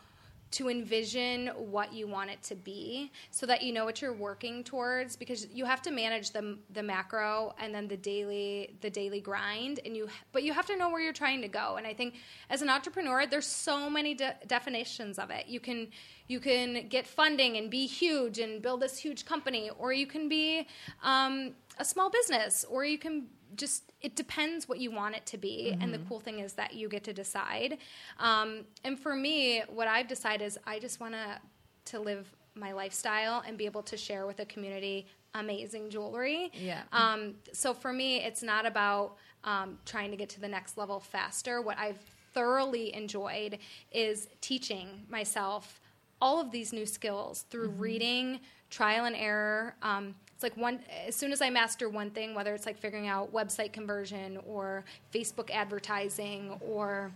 to 0.51 0.69
envision 0.69 1.47
what 1.57 1.91
you 1.91 2.07
want 2.07 2.29
it 2.29 2.41
to 2.41 2.55
be 2.55 3.11
so 3.29 3.45
that 3.45 3.61
you 3.61 3.73
know 3.73 3.83
what 3.83 4.01
you're 4.01 4.13
working 4.13 4.63
towards 4.63 5.15
because 5.15 5.47
you 5.51 5.65
have 5.65 5.81
to 5.81 5.91
manage 5.91 6.31
the 6.31 6.57
the 6.71 6.83
macro 6.83 7.53
and 7.59 7.73
then 7.73 7.87
the 7.87 7.97
daily 7.97 8.73
the 8.79 8.89
daily 8.89 9.19
grind 9.19 9.79
and 9.85 9.97
you 9.97 10.07
but 10.31 10.43
you 10.43 10.53
have 10.53 10.65
to 10.65 10.77
know 10.77 10.89
where 10.89 11.01
you're 11.01 11.11
trying 11.11 11.41
to 11.41 11.47
go 11.47 11.75
and 11.75 11.85
I 11.85 11.93
think 11.93 12.15
as 12.49 12.61
an 12.61 12.69
entrepreneur 12.69 13.25
there's 13.25 13.47
so 13.47 13.89
many 13.89 14.13
de- 14.13 14.35
definitions 14.47 15.19
of 15.19 15.29
it 15.29 15.47
you 15.47 15.59
can 15.59 15.89
you 16.27 16.39
can 16.39 16.87
get 16.87 17.05
funding 17.05 17.57
and 17.57 17.69
be 17.69 17.85
huge 17.85 18.39
and 18.39 18.61
build 18.61 18.81
this 18.81 18.97
huge 18.97 19.25
company 19.25 19.69
or 19.77 19.91
you 19.91 20.07
can 20.07 20.29
be 20.29 20.67
um, 21.03 21.53
a 21.77 21.85
small 21.85 22.09
business 22.09 22.65
or 22.69 22.85
you 22.85 22.97
can 22.97 23.27
just 23.55 23.91
it 24.01 24.15
depends 24.15 24.67
what 24.67 24.79
you 24.79 24.91
want 24.91 25.15
it 25.15 25.25
to 25.25 25.37
be 25.37 25.69
mm-hmm. 25.71 25.81
and 25.81 25.93
the 25.93 25.97
mm-hmm. 25.97 26.07
cool 26.07 26.19
thing 26.19 26.39
is 26.39 26.53
that 26.53 26.73
you 26.73 26.89
get 26.89 27.03
to 27.03 27.13
decide 27.13 27.77
um, 28.19 28.61
and 28.83 28.99
for 28.99 29.15
me 29.15 29.61
what 29.69 29.87
i've 29.87 30.07
decided 30.07 30.43
is 30.43 30.57
i 30.65 30.79
just 30.79 30.99
want 30.99 31.13
to 31.13 31.39
to 31.85 31.99
live 31.99 32.27
my 32.55 32.71
lifestyle 32.71 33.43
and 33.47 33.57
be 33.57 33.65
able 33.65 33.83
to 33.83 33.97
share 33.97 34.25
with 34.25 34.37
the 34.37 34.45
community 34.45 35.05
amazing 35.33 35.89
jewelry 35.89 36.51
yeah 36.53 36.81
um, 36.91 37.35
so 37.51 37.73
for 37.73 37.91
me 37.91 38.23
it's 38.23 38.43
not 38.43 38.65
about 38.65 39.15
um, 39.43 39.77
trying 39.85 40.09
to 40.09 40.17
get 40.17 40.29
to 40.29 40.39
the 40.39 40.47
next 40.47 40.77
level 40.77 40.99
faster 40.99 41.61
what 41.61 41.77
i've 41.77 41.99
thoroughly 42.33 42.93
enjoyed 42.93 43.57
is 43.91 44.27
teaching 44.41 44.87
myself 45.09 45.79
all 46.21 46.39
of 46.39 46.51
these 46.51 46.73
new 46.73 46.85
skills 46.85 47.45
through 47.49 47.69
mm-hmm. 47.69 47.81
reading 47.81 48.39
trial 48.69 49.05
and 49.05 49.15
error 49.15 49.75
um, 49.81 50.15
it's 50.35 50.43
like 50.43 50.57
one 50.57 50.81
as 51.07 51.15
soon 51.15 51.31
as 51.31 51.41
I 51.41 51.49
master 51.49 51.87
one 51.87 52.11
thing, 52.11 52.35
whether 52.35 52.53
it's 52.53 52.65
like 52.65 52.77
figuring 52.77 53.07
out 53.07 53.33
website 53.33 53.71
conversion 53.71 54.37
or 54.45 54.83
Facebook 55.13 55.49
advertising 55.49 56.59
or 56.59 57.11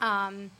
um, 0.00 0.50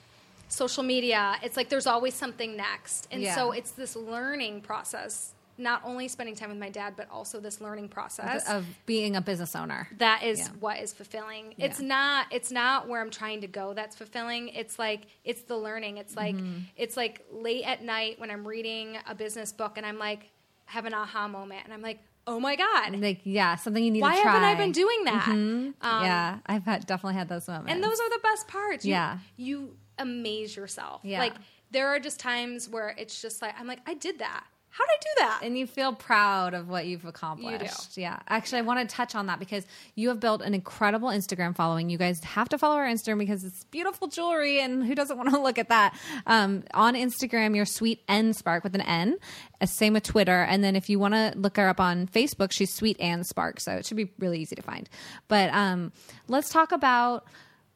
social 0.49 0.83
media, 0.83 1.37
it's 1.43 1.57
like 1.57 1.71
there's 1.71 1.87
always 1.87 2.15
something 2.15 2.57
next, 2.57 3.09
and 3.11 3.23
yeah. 3.23 3.35
so 3.35 3.53
it's 3.53 3.71
this 3.71 3.97
learning 3.97 4.61
process. 4.61 5.33
Not 5.61 5.83
only 5.85 6.07
spending 6.07 6.37
time 6.37 6.51
with 6.51 6.59
my 6.59 6.71
dad, 6.71 6.95
but 6.97 7.11
also 7.11 7.41
this 7.41 7.61
learning 7.61 7.89
process 7.89 8.49
of 8.49 8.65
being 8.87 9.17
a 9.17 9.21
business 9.21 9.57
owner. 9.57 9.89
That 9.99 10.23
is 10.23 10.39
yeah. 10.39 10.49
what 10.61 10.79
is 10.79 10.93
fulfilling. 10.93 11.55
Yeah. 11.57 11.67
It's 11.67 11.81
not. 11.81 12.27
It's 12.31 12.53
not 12.53 12.87
where 12.87 13.01
I'm 13.01 13.11
trying 13.11 13.41
to 13.41 13.49
go. 13.49 13.75
That's 13.75 13.97
fulfilling. 13.97 14.51
It's 14.51 14.79
like 14.79 15.07
it's 15.25 15.43
the 15.43 15.57
learning. 15.57 15.97
It's 15.97 16.15
like 16.15 16.37
mm-hmm. 16.37 16.61
it's 16.77 16.97
like 16.97 17.25
late 17.33 17.65
at 17.65 17.83
night 17.83 18.21
when 18.21 18.31
I'm 18.31 18.47
reading 18.47 18.99
a 19.09 19.17
business 19.17 19.51
book 19.51 19.79
and 19.79 19.85
I'm 19.85 19.99
like, 19.99 20.31
have 20.69 20.85
an 20.85 20.95
aha 20.95 21.29
moment, 21.29 21.63
and 21.65 21.73
I'm 21.73 21.83
like, 21.83 22.01
oh 22.27 22.39
my 22.39 22.57
god, 22.57 22.97
like 22.97 23.21
yeah, 23.25 23.57
something 23.57 23.83
you 23.83 23.91
need. 23.91 24.03
Why 24.03 24.17
to 24.17 24.23
try. 24.23 24.33
haven't 24.33 24.49
I 24.49 24.55
been 24.55 24.73
doing 24.73 25.05
that? 25.05 25.25
Mm-hmm. 25.25 25.87
Um, 25.87 26.05
yeah, 26.05 26.39
I've 26.47 26.65
had, 26.65 26.87
definitely 26.87 27.19
had 27.19 27.29
those 27.29 27.49
moments, 27.49 27.73
and 27.73 27.83
those 27.83 27.99
are 27.99 28.11
the 28.11 28.21
best 28.23 28.49
parts. 28.49 28.85
You, 28.85 28.93
yeah, 28.93 29.19
you 29.37 29.77
amaze 29.99 30.57
yourself. 30.57 31.01
Yeah. 31.05 31.19
like 31.19 31.35
there 31.71 31.89
are 31.89 31.99
just 31.99 32.21
times 32.21 32.69
where 32.69 32.95
it's 32.97 33.21
just 33.21 33.43
like 33.43 33.55
I'm 33.59 33.67
like 33.67 33.81
I 33.87 33.95
did 33.95 34.21
that 34.21 34.45
how 34.79 34.85
did 34.85 34.93
I 34.93 34.99
do 35.01 35.09
that? 35.19 35.41
And 35.43 35.59
you 35.59 35.67
feel 35.67 35.93
proud 35.93 36.55
of 36.55 36.69
what 36.69 36.87
you've 36.87 37.05
accomplished. 37.05 37.97
You 37.97 38.03
yeah. 38.03 38.21
Actually, 38.29 38.59
I 38.59 38.63
want 38.63 38.89
to 38.89 38.95
touch 38.95 39.17
on 39.17 39.27
that 39.27 39.41
because 39.41 39.67
you 39.97 40.09
have 40.09 40.21
built 40.21 40.41
an 40.41 40.55
incredible 40.55 41.09
Instagram 41.09 41.57
following. 41.57 41.91
You 41.91 41.99
guys 41.99 42.23
have 42.23 42.49
to 42.51 42.59
follow 42.59 42.77
our 42.77 42.87
Instagram 42.87 43.19
because 43.19 43.43
it's 43.43 43.65
beautiful 43.65 44.07
jewelry, 44.07 44.61
and 44.61 44.85
who 44.85 44.95
doesn't 44.95 45.17
want 45.17 45.31
to 45.31 45.39
look 45.43 45.59
at 45.59 45.71
that? 45.71 45.99
Um, 46.27 46.63
on 46.75 46.95
Instagram, 46.95 47.57
you're 47.57 47.67
Sweet 47.67 48.05
N 48.07 48.33
Spark 48.35 48.63
with 48.63 48.77
an 48.77 48.83
N. 48.83 49.17
Uh, 49.61 49.67
same 49.67 49.95
with 49.95 50.05
Twitter. 50.05 50.43
And 50.43 50.63
then 50.63 50.77
if 50.77 50.89
you 50.89 51.01
want 51.01 51.15
to 51.15 51.33
look 51.35 51.57
her 51.57 51.69
up 51.69 51.81
on 51.81 52.07
Facebook, 52.07 52.53
she's 52.53 52.73
Sweet 52.73 52.99
and 53.01 53.27
Spark. 53.27 53.59
So 53.59 53.73
it 53.73 53.85
should 53.85 53.97
be 53.97 54.13
really 54.21 54.39
easy 54.39 54.55
to 54.55 54.63
find. 54.63 54.89
But 55.27 55.53
um, 55.53 55.93
let's 56.29 56.51
talk 56.51 56.71
about 56.71 57.27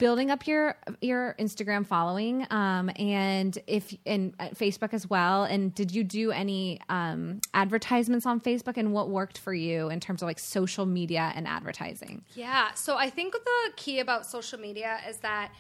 building 0.03 0.33
up 0.33 0.49
your 0.49 0.75
your 1.01 1.37
Instagram 1.38 1.87
following, 1.87 2.45
um, 2.51 2.91
and 2.97 3.57
if 3.69 3.97
and 4.05 4.35
uh, 4.41 4.49
Facebook 4.49 4.93
as 4.95 5.09
well. 5.09 5.45
And 5.45 5.73
did 5.73 5.95
you 5.95 6.03
do 6.03 6.33
any 6.33 6.81
um, 6.88 7.41
advertisements 7.55 8.27
on 8.27 8.41
Facebook? 8.41 8.77
And 8.77 8.93
what 8.93 9.11
worked 9.11 9.38
for 9.38 9.55
you 9.55 9.91
in 9.91 10.01
terms 10.01 10.21
of 10.21 10.27
like 10.27 10.41
social 10.41 10.87
media 10.87 11.31
and 11.37 11.47
advertising? 11.47 12.25
Yeah, 12.35 12.75
so 12.75 12.97
I 12.97 13.11
think 13.11 13.35
the 13.35 13.73
key 13.77 14.01
about 14.01 14.27
social 14.27 14.59
media 14.59 14.99
is 15.09 15.19
that 15.19 15.53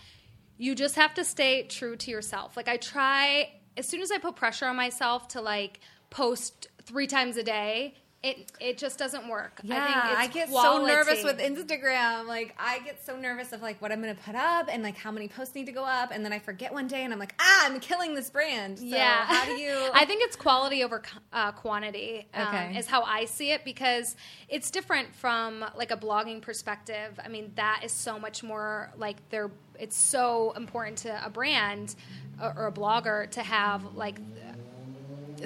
you 0.58 0.74
just 0.74 0.96
have 0.96 1.14
to 1.14 1.24
stay 1.24 1.62
true 1.68 1.94
to 1.94 2.10
yourself. 2.10 2.56
Like 2.56 2.66
I 2.66 2.78
try 2.78 3.48
as 3.76 3.86
soon 3.86 4.00
as 4.00 4.10
I 4.10 4.18
put 4.18 4.34
pressure 4.34 4.66
on 4.66 4.74
myself 4.74 5.28
to 5.28 5.40
like 5.40 5.78
post 6.10 6.66
three 6.82 7.06
times 7.06 7.36
a 7.36 7.44
day 7.44 7.94
it 8.22 8.52
it 8.60 8.78
just 8.78 8.98
doesn't 8.98 9.28
work. 9.28 9.60
Yeah, 9.64 9.84
I, 9.84 10.22
I 10.22 10.26
get 10.28 10.48
quality. 10.48 10.86
so 10.86 10.94
nervous 10.94 11.24
with 11.24 11.38
Instagram. 11.38 12.26
Like 12.26 12.54
I 12.56 12.78
get 12.80 13.04
so 13.04 13.16
nervous 13.16 13.52
of 13.52 13.62
like 13.62 13.82
what 13.82 13.90
I'm 13.90 14.00
going 14.00 14.14
to 14.14 14.22
put 14.22 14.36
up 14.36 14.68
and 14.70 14.82
like 14.82 14.96
how 14.96 15.10
many 15.10 15.26
posts 15.26 15.56
need 15.56 15.66
to 15.66 15.72
go 15.72 15.84
up, 15.84 16.10
and 16.12 16.24
then 16.24 16.32
I 16.32 16.38
forget 16.38 16.72
one 16.72 16.86
day 16.86 17.02
and 17.02 17.12
I'm 17.12 17.18
like, 17.18 17.34
ah, 17.40 17.66
I'm 17.66 17.80
killing 17.80 18.14
this 18.14 18.30
brand. 18.30 18.78
So 18.78 18.84
yeah, 18.84 19.24
how 19.24 19.44
do 19.44 19.52
you? 19.52 19.76
I 19.94 20.04
think 20.04 20.22
it's 20.22 20.36
quality 20.36 20.84
over 20.84 21.02
uh, 21.32 21.50
quantity. 21.52 22.28
Um, 22.32 22.46
okay, 22.46 22.78
is 22.78 22.86
how 22.86 23.02
I 23.02 23.24
see 23.24 23.50
it 23.50 23.64
because 23.64 24.14
it's 24.48 24.70
different 24.70 25.12
from 25.16 25.64
like 25.76 25.90
a 25.90 25.96
blogging 25.96 26.40
perspective. 26.40 27.18
I 27.24 27.28
mean, 27.28 27.50
that 27.56 27.82
is 27.84 27.90
so 27.90 28.20
much 28.20 28.44
more 28.44 28.92
like 28.96 29.16
they're. 29.30 29.50
It's 29.80 29.96
so 29.96 30.52
important 30.52 30.98
to 30.98 31.26
a 31.26 31.28
brand 31.28 31.96
or, 32.40 32.54
or 32.56 32.66
a 32.68 32.72
blogger 32.72 33.28
to 33.30 33.42
have 33.42 33.96
like 33.96 34.18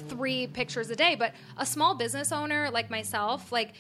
three 0.03 0.47
pictures 0.47 0.91
a 0.91 0.97
day. 0.97 1.15
But 1.15 1.33
a 1.57 1.67
small 1.67 1.95
business 1.95 2.33
owner 2.33 2.71
like 2.71 2.91
myself, 2.91 3.53
like 3.53 3.75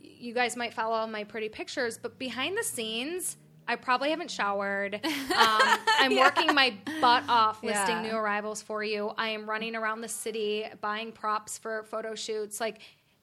you 0.00 0.34
guys 0.34 0.56
might 0.56 0.74
follow 0.74 1.06
my 1.06 1.24
pretty 1.24 1.48
pictures, 1.48 1.98
but 1.98 2.18
behind 2.18 2.56
the 2.56 2.64
scenes, 2.64 3.36
I 3.68 3.76
probably 3.76 4.10
haven't 4.10 4.30
showered. 4.30 5.00
Um, 5.38 5.78
I'm 6.00 6.10
yeah. 6.10 6.24
working 6.24 6.52
my 6.52 6.74
butt 7.00 7.22
off 7.28 7.62
listing 7.62 7.96
yeah. 7.96 8.10
new 8.10 8.16
arrivals 8.16 8.60
for 8.60 8.82
you. 8.82 9.12
I 9.16 9.28
am 9.28 9.48
running 9.48 9.76
around 9.76 10.00
the 10.00 10.08
city 10.08 10.64
buying 10.80 11.12
props 11.12 11.58
for 11.58 11.84
photo 11.84 12.16
shoots. 12.16 12.60
Like 12.60 12.80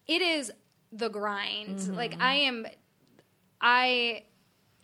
it 0.08 0.22
is 0.22 0.50
the 0.94 1.10
grind. 1.10 1.80
Mm-hmm. 1.80 1.96
Like 1.96 2.16
I 2.22 2.36
am, 2.36 2.68
I. 3.60 4.24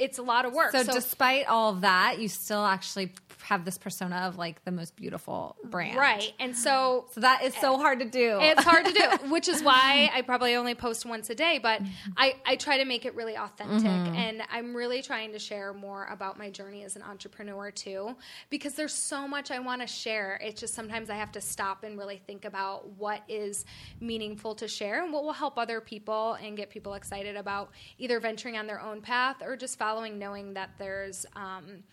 It's 0.02 0.18
a 0.18 0.24
lot 0.24 0.46
of 0.46 0.54
work. 0.54 0.72
So, 0.72 0.84
so, 0.84 0.94
despite 0.94 1.48
all 1.48 1.72
of 1.72 1.82
that, 1.82 2.20
you 2.20 2.28
still 2.28 2.66
actually 2.66 3.14
have 3.44 3.66
this 3.66 3.78
persona 3.78 4.16
of 4.28 4.38
like 4.38 4.64
the 4.66 4.72
most 4.72 4.96
beautiful 4.96 5.56
brand. 5.64 5.98
Right. 5.98 6.32
And 6.40 6.56
so 6.56 7.06
So 7.12 7.22
that 7.22 7.44
is 7.44 7.54
so 7.56 7.78
hard 7.78 8.00
to 8.00 8.06
do. 8.06 8.40
It's 8.42 8.64
hard 8.64 8.86
to 8.86 8.94
do, 8.94 9.30
which 9.30 9.48
is 9.48 9.62
why 9.64 10.10
I 10.14 10.22
probably 10.22 10.56
only 10.56 10.76
post 10.76 11.06
once 11.06 11.30
a 11.30 11.36
day, 11.36 11.60
but 11.62 11.82
I, 12.18 12.36
I 12.46 12.56
try 12.56 12.78
to 12.78 12.86
make 12.86 13.06
it 13.06 13.16
really 13.16 13.36
authentic. 13.36 13.88
Mm-hmm. 13.88 14.16
And 14.16 14.42
I'm 14.52 14.76
really 14.76 15.02
trying 15.02 15.34
to 15.34 15.40
share 15.40 15.74
more 15.74 16.06
about 16.06 16.38
my 16.38 16.50
journey 16.50 16.84
as 16.84 16.96
an 16.96 17.04
entrepreneur 17.04 17.72
too, 17.72 18.16
because 18.50 18.74
there's 18.76 18.94
so 18.94 19.28
much 19.28 19.52
I 19.52 19.60
want 19.60 19.82
to 19.82 19.88
share. 19.88 20.40
It's 20.42 20.60
just 20.62 20.74
sometimes 20.74 21.10
I 21.10 21.16
have 21.16 21.32
to 21.34 21.42
stop 21.42 21.84
and 21.84 21.98
really 21.98 22.22
think 22.26 22.46
about 22.46 22.90
what 22.92 23.22
is 23.28 23.66
meaningful 24.00 24.56
to 24.56 24.68
share 24.68 25.04
and 25.04 25.12
what 25.12 25.24
will 25.24 25.34
help 25.34 25.58
other 25.58 25.82
people 25.82 26.34
and 26.34 26.56
get 26.56 26.70
people 26.70 26.94
excited 26.94 27.36
about 27.36 27.72
either 27.98 28.20
venturing 28.20 28.58
on 28.58 28.68
their 28.68 28.82
own 28.82 29.02
path 29.02 29.38
or 29.42 29.58
just 29.58 29.78
following 29.78 29.91
knowing 30.00 30.54
that 30.54 30.72
there's 30.78 31.26
um, 31.36 31.84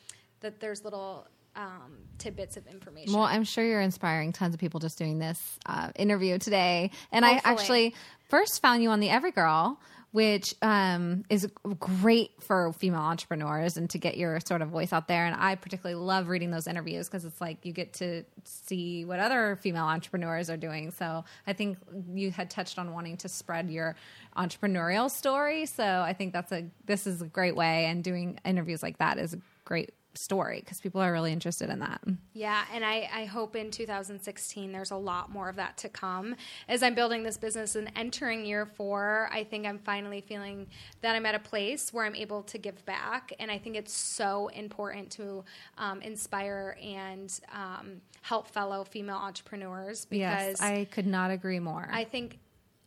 that 0.40 0.60
there's 0.60 0.84
little 0.84 1.26
um, 1.56 1.98
tidbits 2.18 2.56
of 2.56 2.66
information. 2.66 3.12
Well, 3.12 3.24
I'm 3.24 3.44
sure 3.44 3.64
you're 3.64 3.80
inspiring 3.80 4.32
tons 4.32 4.54
of 4.54 4.60
people 4.60 4.80
just 4.80 4.96
doing 4.96 5.18
this 5.18 5.58
uh, 5.66 5.90
interview 5.96 6.38
today. 6.38 6.90
And 7.10 7.24
Hopefully. 7.24 7.42
I 7.44 7.50
actually 7.52 7.94
first 8.28 8.62
found 8.62 8.82
you 8.82 8.90
on 8.90 9.00
the 9.00 9.08
Everygirl, 9.08 9.76
which 10.18 10.52
um, 10.62 11.22
is 11.30 11.46
great 11.78 12.32
for 12.40 12.72
female 12.72 13.02
entrepreneurs 13.02 13.76
and 13.76 13.88
to 13.88 13.98
get 13.98 14.16
your 14.16 14.40
sort 14.40 14.62
of 14.62 14.68
voice 14.68 14.92
out 14.92 15.06
there. 15.06 15.24
And 15.24 15.36
I 15.38 15.54
particularly 15.54 15.94
love 15.94 16.26
reading 16.26 16.50
those 16.50 16.66
interviews 16.66 17.06
because 17.06 17.24
it's 17.24 17.40
like 17.40 17.64
you 17.64 17.72
get 17.72 17.92
to 17.94 18.24
see 18.42 19.04
what 19.04 19.20
other 19.20 19.54
female 19.62 19.84
entrepreneurs 19.84 20.50
are 20.50 20.56
doing. 20.56 20.90
So 20.90 21.24
I 21.46 21.52
think 21.52 21.78
you 22.12 22.32
had 22.32 22.50
touched 22.50 22.80
on 22.80 22.92
wanting 22.92 23.16
to 23.18 23.28
spread 23.28 23.70
your 23.70 23.94
entrepreneurial 24.36 25.08
story. 25.08 25.66
So 25.66 25.84
I 25.84 26.14
think 26.14 26.32
that's 26.32 26.50
a 26.50 26.66
this 26.86 27.06
is 27.06 27.22
a 27.22 27.26
great 27.26 27.54
way, 27.54 27.84
and 27.84 28.02
doing 28.02 28.40
interviews 28.44 28.82
like 28.82 28.98
that 28.98 29.18
is 29.18 29.34
a 29.34 29.38
great 29.64 29.92
story 30.18 30.60
because 30.60 30.80
people 30.80 31.00
are 31.00 31.12
really 31.12 31.32
interested 31.32 31.70
in 31.70 31.78
that. 31.80 32.02
Yeah, 32.32 32.64
and 32.72 32.84
I, 32.84 33.08
I 33.12 33.24
hope 33.24 33.56
in 33.56 33.70
2016 33.70 34.72
there's 34.72 34.90
a 34.90 34.96
lot 34.96 35.30
more 35.30 35.48
of 35.48 35.56
that 35.56 35.76
to 35.78 35.88
come. 35.88 36.34
As 36.68 36.82
I'm 36.82 36.94
building 36.94 37.22
this 37.22 37.36
business 37.36 37.76
and 37.76 37.90
entering 37.96 38.44
year 38.44 38.66
four, 38.66 39.28
I 39.32 39.44
think 39.44 39.66
I'm 39.66 39.78
finally 39.78 40.20
feeling 40.20 40.66
that 41.00 41.14
I'm 41.14 41.26
at 41.26 41.34
a 41.34 41.38
place 41.38 41.92
where 41.92 42.04
I'm 42.04 42.16
able 42.16 42.42
to 42.44 42.58
give 42.58 42.84
back. 42.84 43.32
And 43.38 43.50
I 43.50 43.58
think 43.58 43.76
it's 43.76 43.92
so 43.92 44.48
important 44.48 45.10
to 45.12 45.44
um, 45.78 46.02
inspire 46.02 46.76
and 46.82 47.38
um, 47.52 48.00
help 48.22 48.48
fellow 48.48 48.84
female 48.84 49.16
entrepreneurs 49.16 50.04
because 50.04 50.18
yes, 50.18 50.60
I 50.60 50.86
could 50.90 51.06
not 51.06 51.30
agree 51.30 51.60
more. 51.60 51.88
I 51.90 52.04
think 52.04 52.38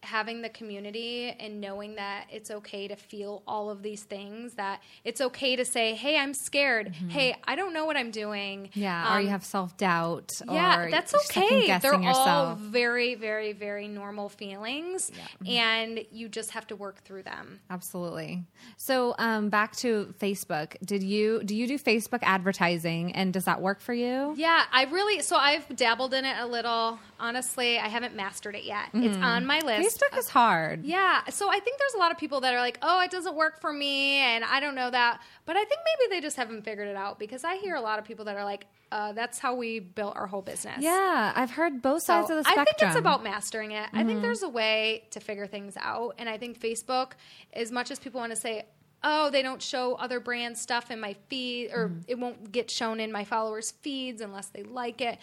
having 0.03 0.41
the 0.41 0.49
community 0.49 1.29
and 1.39 1.61
knowing 1.61 1.95
that 1.95 2.25
it's 2.31 2.49
okay 2.49 2.87
to 2.87 2.95
feel 2.95 3.43
all 3.47 3.69
of 3.69 3.83
these 3.83 4.03
things 4.03 4.55
that 4.55 4.81
it's 5.03 5.21
okay 5.21 5.55
to 5.55 5.63
say 5.63 5.93
hey 5.93 6.17
i'm 6.17 6.33
scared 6.33 6.87
hey 7.09 7.35
i 7.47 7.55
don't 7.55 7.71
know 7.73 7.85
what 7.85 7.95
i'm 7.95 8.09
doing 8.11 8.41
Mm-hmm. 8.41 8.79
Yeah, 8.79 9.13
or 9.13 9.17
Um, 9.19 9.23
you 9.23 9.29
have 9.29 9.43
self 9.45 9.77
doubt. 9.77 10.31
yeah, 10.49 10.87
that's 10.89 11.13
okay. 11.13 11.67
They're 11.67 11.91
Second-guessing 11.91 12.07
all 12.07 12.55
very, 12.55 13.15
very, 13.15 13.53
very 13.53 13.87
normal 13.87 14.29
feelings, 14.29 15.11
Yeah. 15.41 15.51
and 15.53 15.99
you 16.11 16.27
just 16.29 16.51
have 16.51 16.65
to 16.67 16.75
work 16.75 17.03
through 17.03 17.23
them. 17.23 17.59
Absolutely. 17.69 18.43
So, 18.77 19.13
um, 19.19 19.49
back 19.49 19.75
to 19.77 20.13
Facebook. 20.19 20.75
Did 20.83 21.03
you 21.03 21.43
do 21.43 21.55
you 21.55 21.67
do 21.67 21.77
Facebook 21.77 22.19
advertising, 22.23 23.13
and 23.13 23.31
does 23.33 23.45
that 23.45 23.61
work 23.61 23.79
for 23.81 23.93
you? 23.93 24.33
Yeah, 24.37 24.63
I 24.71 24.83
really. 24.85 25.21
So 25.21 25.35
I've 25.35 25.67
dabbled 25.75 26.13
in 26.13 26.25
it 26.25 26.35
a 26.39 26.47
little. 26.47 26.99
Honestly, 27.19 27.77
I 27.77 27.87
haven't 27.87 28.15
mastered 28.15 28.55
it 28.55 28.63
yet. 28.63 28.89
It's 28.93 29.17
on 29.17 29.45
my 29.45 29.59
list. 29.59 29.81
Facebook 29.97 30.17
is 30.17 30.29
hard. 30.29 30.85
Yeah, 30.85 31.23
so 31.29 31.49
I 31.49 31.59
think 31.59 31.79
there's 31.79 31.93
a 31.93 31.97
lot 31.97 32.11
of 32.11 32.17
people 32.17 32.41
that 32.41 32.53
are 32.53 32.59
like, 32.59 32.77
"Oh, 32.81 33.01
it 33.01 33.11
doesn't 33.11 33.35
work 33.35 33.59
for 33.59 33.71
me," 33.71 34.17
and 34.17 34.43
I 34.43 34.59
don't 34.59 34.75
know 34.75 34.89
that. 34.89 35.21
But 35.45 35.55
I 35.55 35.63
think 35.65 35.81
maybe 35.85 36.15
they 36.15 36.21
just 36.21 36.37
haven't 36.37 36.63
figured 36.63 36.87
it 36.87 36.95
out 36.95 37.19
because 37.19 37.43
I 37.43 37.57
hear 37.57 37.75
a 37.75 37.81
lot 37.81 37.99
of 37.99 38.05
people 38.05 38.25
that 38.25 38.35
are 38.37 38.45
like, 38.45 38.67
uh, 38.91 39.13
"That's 39.13 39.39
how 39.39 39.55
we 39.55 39.79
built 39.79 40.15
our 40.15 40.27
whole 40.27 40.41
business." 40.41 40.77
Yeah, 40.79 41.33
I've 41.35 41.51
heard 41.51 41.81
both 41.81 42.03
So 42.03 42.13
sides 42.13 42.29
of 42.29 42.37
the 42.37 42.43
spectrum. 42.43 42.61
I 42.61 42.65
think 42.65 42.89
it's 42.89 42.99
about 42.99 43.23
mastering 43.23 43.71
it. 43.71 43.89
I 43.93 43.97
think 44.03 44.09
mm-hmm. 44.09 44.21
there's 44.21 44.43
a 44.43 44.49
way 44.49 45.07
to 45.11 45.19
figure 45.19 45.47
things 45.47 45.75
out, 45.79 46.15
and 46.17 46.29
I 46.29 46.37
think 46.37 46.59
Facebook, 46.59 47.13
as 47.53 47.71
much 47.71 47.91
as 47.91 47.99
people 47.99 48.19
want 48.19 48.31
to 48.31 48.39
say. 48.39 48.65
Oh, 49.03 49.31
they 49.31 49.41
don't 49.41 49.63
show 49.63 49.95
other 49.95 50.19
brand 50.19 50.59
stuff 50.59 50.91
in 50.91 50.99
my 50.99 51.15
feed, 51.27 51.71
or 51.73 51.87
mm-hmm. 51.87 52.01
it 52.07 52.19
won't 52.19 52.51
get 52.51 52.69
shown 52.69 52.99
in 52.99 53.11
my 53.11 53.23
followers' 53.25 53.71
feeds 53.71 54.21
unless 54.21 54.49
they 54.49 54.61
like 54.61 55.01
it. 55.01 55.17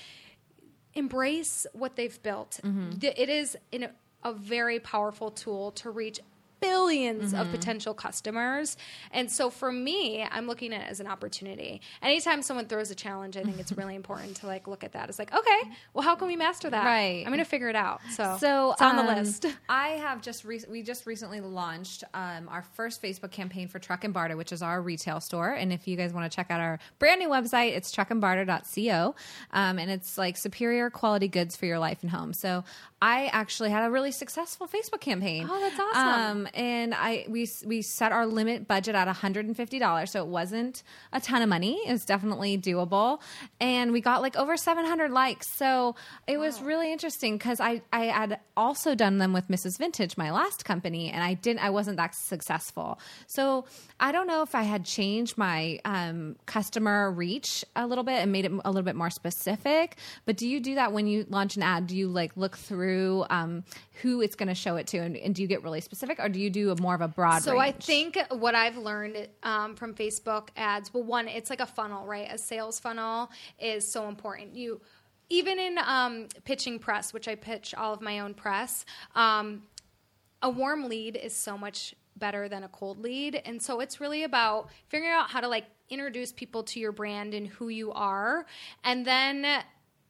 Embrace 0.95 1.65
what 1.75 1.95
they've 1.95 2.21
built. 2.25 2.59
Mm-hmm. 2.65 2.99
Th- 2.99 3.15
It 3.17 3.29
is 3.29 3.57
in 3.71 3.89
a, 4.25 4.33
very 4.33 4.79
powerful 4.79 5.31
tool 5.31 5.73
to 5.73 5.91
reach 5.91 6.21
1000000000s 6.63 7.41
of 7.41 7.51
potential 7.51 7.95
customers. 7.95 8.77
And 9.13 9.31
so 9.31 9.51
for 9.51 9.71
me, 9.71 10.27
I'm 10.29 10.47
looking 10.47 10.73
at 10.73 10.83
it 10.83 10.91
as 10.91 11.01
an 11.01 11.07
opportunity. 11.07 11.81
Anytime 12.03 12.43
someone 12.43 12.67
throws 12.67 12.91
a 12.91 12.95
challenge, 12.95 13.37
I 13.37 13.43
think 13.43 13.59
it's 13.59 13.73
really 13.73 13.95
important 14.03 14.37
to 14.39 14.47
like 14.47 14.67
look 14.67 14.85
at 14.85 14.93
that. 14.93 15.09
It's 15.09 15.19
like, 15.19 15.33
okay, 15.33 15.61
well, 15.95 16.03
how 16.03 16.17
can 16.17 16.27
we 16.27 16.37
master 16.37 16.71
that? 16.71 16.85
Right. 16.85 17.23
I'm 17.25 17.33
going 17.33 17.39
to 17.39 17.45
figure 17.45 17.69
it 17.69 17.77
out. 17.77 18.01
So, 18.13 18.37
So 18.41 18.73
it's 18.73 18.83
on 18.83 18.97
the 18.97 19.03
um, 19.03 19.17
list. 19.17 19.47
I 19.69 19.89
have 19.91 20.21
just 20.23 20.45
re- 20.45 20.65
we 20.69 20.83
just 20.83 21.07
recently 21.07 21.41
launched 21.41 22.05
um, 22.15 22.49
our 22.49 22.63
first 22.75 23.03
Facebook 23.03 23.31
campaign 23.31 23.69
for 23.69 23.79
Truck 23.79 24.05
and 24.05 24.13
Barter, 24.13 24.37
which 24.37 24.53
is 24.53 24.63
our 24.63 24.81
retail 24.83 25.21
store. 25.21 25.51
And 25.51 25.73
if 25.73 25.87
you 25.87 25.97
guys 25.97 26.13
want 26.13 26.31
to 26.31 26.35
check 26.35 26.51
out 26.51 26.61
our 26.61 26.79
brand 26.99 27.21
new 27.21 27.29
website, 27.29 27.77
it's 27.77 27.95
truckandbarter.co, 27.95 29.15
um, 29.53 29.79
and 29.79 29.91
it's 29.91 30.19
like 30.19 30.37
superior 30.37 30.91
quality 30.91 31.29
goods 31.29 31.57
for 31.57 31.67
your 31.67 31.79
life 31.79 31.99
and 32.03 32.11
home. 32.11 32.33
So 32.33 32.65
I 33.01 33.27
actually 33.27 33.71
had 33.71 33.87
a 33.87 33.91
really 33.91 34.11
successful 34.11 34.67
Facebook 34.67 35.01
campaign. 35.01 35.47
Oh, 35.49 35.61
that's 35.61 35.79
awesome. 35.79 36.41
Um, 36.43 36.49
and 36.53 36.95
I 36.95 37.27
we 37.29 37.49
we 37.65 37.83
set 37.83 38.11
our 38.11 38.27
limit 38.27 38.67
budget 38.67 38.97
at 38.97 39.07
$150, 39.07 40.09
so 40.09 40.21
it 40.21 40.27
wasn't 40.27 40.83
a 41.13 41.21
ton 41.21 41.43
of 41.43 41.49
money. 41.49 41.79
It 41.87 41.93
was 41.93 42.05
definitely 42.05 42.59
doable, 42.59 43.21
and 43.61 43.93
we 43.93 44.01
got 44.01 44.21
like 44.21 44.37
over 44.37 44.57
700 44.57 45.13
likes. 45.13 45.47
So 45.57 45.95
it 46.27 46.39
was 46.39 46.61
really 46.61 46.93
interesting 46.93 47.39
because 47.39 47.61
I 47.61 47.83
I 47.93 48.07
had 48.07 48.41
also 48.57 48.97
done 48.97 49.19
them 49.19 49.33
with 49.33 49.47
Mrs. 49.47 49.79
Vintage, 49.79 50.17
my 50.17 50.33
last 50.33 50.65
company, 50.65 51.11
and 51.11 51.23
I 51.23 51.35
didn't 51.35 51.63
I 51.65 51.71
wasn't 51.71 51.99
that 51.99 52.17
successful. 52.17 52.99
So 53.29 53.65
I 54.01 54.11
don't 54.11 54.27
know 54.27 54.43
if 54.43 54.57
I 54.57 54.63
had 54.63 54.85
changed 54.85 55.39
my 55.39 55.79
um, 55.85 56.35
customer 56.47 57.13
reach 57.13 57.65
a 57.77 57.87
little 57.87 58.05
bit 58.05 58.23
and 58.23 58.33
made 58.33 58.45
it 58.45 58.53
a 58.65 58.71
little 58.71 58.83
bit 58.83 58.97
more 58.97 59.11
specific. 59.11 59.97
But 60.27 60.37
do 60.37 60.49
you 60.49 60.59
do 60.59 60.75
that 60.75 60.93
when 60.93 61.07
you 61.07 61.27
launch 61.29 61.57
an 61.57 61.63
ad? 61.63 61.87
Do 61.87 61.97
you 61.97 62.09
like 62.09 62.37
look 62.37 62.57
through 62.57 62.88
um, 63.31 63.65
who 64.03 64.21
it's 64.21 64.35
going 64.35 64.49
to 64.49 64.55
show 64.55 64.77
it 64.77 64.87
to, 64.89 64.99
and, 64.99 65.17
and 65.17 65.35
do 65.35 65.43
you 65.43 65.49
get 65.49 65.63
really 65.63 65.81
specific, 65.81 66.19
or 66.21 66.29
do 66.29 66.41
you 66.41 66.51
do 66.51 66.71
a 66.71 66.81
more 66.81 66.95
of 66.95 67.01
a 67.01 67.09
broad? 67.09 67.43
So 67.43 67.59
I 67.59 67.73
think 67.73 68.19
what 68.31 68.55
I've 68.55 68.77
learned 68.77 69.29
um, 69.43 69.75
from 69.75 69.95
Facebook 69.95 70.49
ads, 70.57 70.93
well, 70.93 71.03
one, 71.03 71.29
it's 71.29 71.51
like 71.51 71.61
a 71.61 71.67
funnel, 71.67 72.07
right? 72.07 72.29
A 72.31 72.39
sales 72.39 72.79
funnel 72.81 73.31
is 73.59 73.87
so 73.91 74.09
important. 74.09 74.55
You 74.55 74.81
even 75.31 75.59
in 75.59 75.79
um, 75.79 76.29
pitching 76.45 76.79
press, 76.79 77.13
which 77.13 77.29
I 77.29 77.35
pitch 77.35 77.75
all 77.75 77.93
of 77.93 78.01
my 78.01 78.21
own 78.21 78.35
press, 78.35 78.87
um, 79.15 79.63
a 80.41 80.49
warm 80.49 80.89
lead 80.89 81.17
is 81.17 81.35
so 81.35 81.59
much 81.59 81.95
better 82.17 82.49
than 82.49 82.65
a 82.65 82.69
cold 82.69 82.99
lead, 82.99 83.41
and 83.45 83.63
so 83.63 83.81
it's 83.81 84.01
really 84.01 84.25
about 84.25 84.71
figuring 84.89 85.13
out 85.13 85.31
how 85.31 85.41
to 85.41 85.49
like 85.49 85.67
introduce 85.91 86.33
people 86.33 86.63
to 86.63 86.81
your 86.81 86.93
brand 86.93 87.35
and 87.35 87.47
who 87.47 87.69
you 87.69 87.93
are, 87.93 88.47
and 88.85 89.07
then 89.07 89.47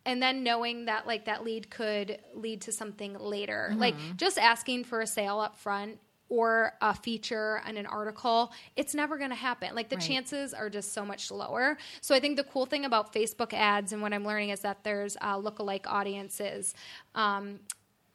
and 0.06 0.22
then 0.22 0.42
knowing 0.42 0.86
that 0.86 1.06
like 1.06 1.24
that 1.26 1.44
lead 1.44 1.70
could 1.70 2.18
lead 2.34 2.60
to 2.62 2.72
something 2.72 3.18
later. 3.18 3.74
Like 3.76 3.94
just 4.16 4.38
asking 4.38 4.84
for 4.84 5.00
a 5.00 5.06
sale 5.06 5.38
up 5.40 5.56
front 5.58 5.98
or 6.30 6.74
a 6.82 6.94
feature 6.94 7.62
and 7.64 7.78
an 7.78 7.86
article 7.86 8.52
it's 8.76 8.94
never 8.94 9.16
going 9.16 9.30
to 9.30 9.36
happen. 9.36 9.74
Like 9.74 9.88
the 9.88 9.96
Right. 9.96 10.04
chances 10.04 10.52
are 10.52 10.68
just 10.68 10.92
so 10.92 11.04
much 11.04 11.30
lower. 11.30 11.78
So 12.02 12.14
i 12.14 12.20
think 12.20 12.36
the 12.36 12.44
cool 12.44 12.66
thing 12.66 12.84
about 12.84 13.12
facebook 13.14 13.52
ads 13.54 13.92
and 13.92 14.02
what 14.02 14.12
i'm 14.12 14.24
learning 14.24 14.50
is 14.50 14.60
that 14.60 14.84
there's 14.84 15.16
uh, 15.20 15.36
lookalike 15.38 15.86
audiences 15.86 16.74
um, 17.14 17.60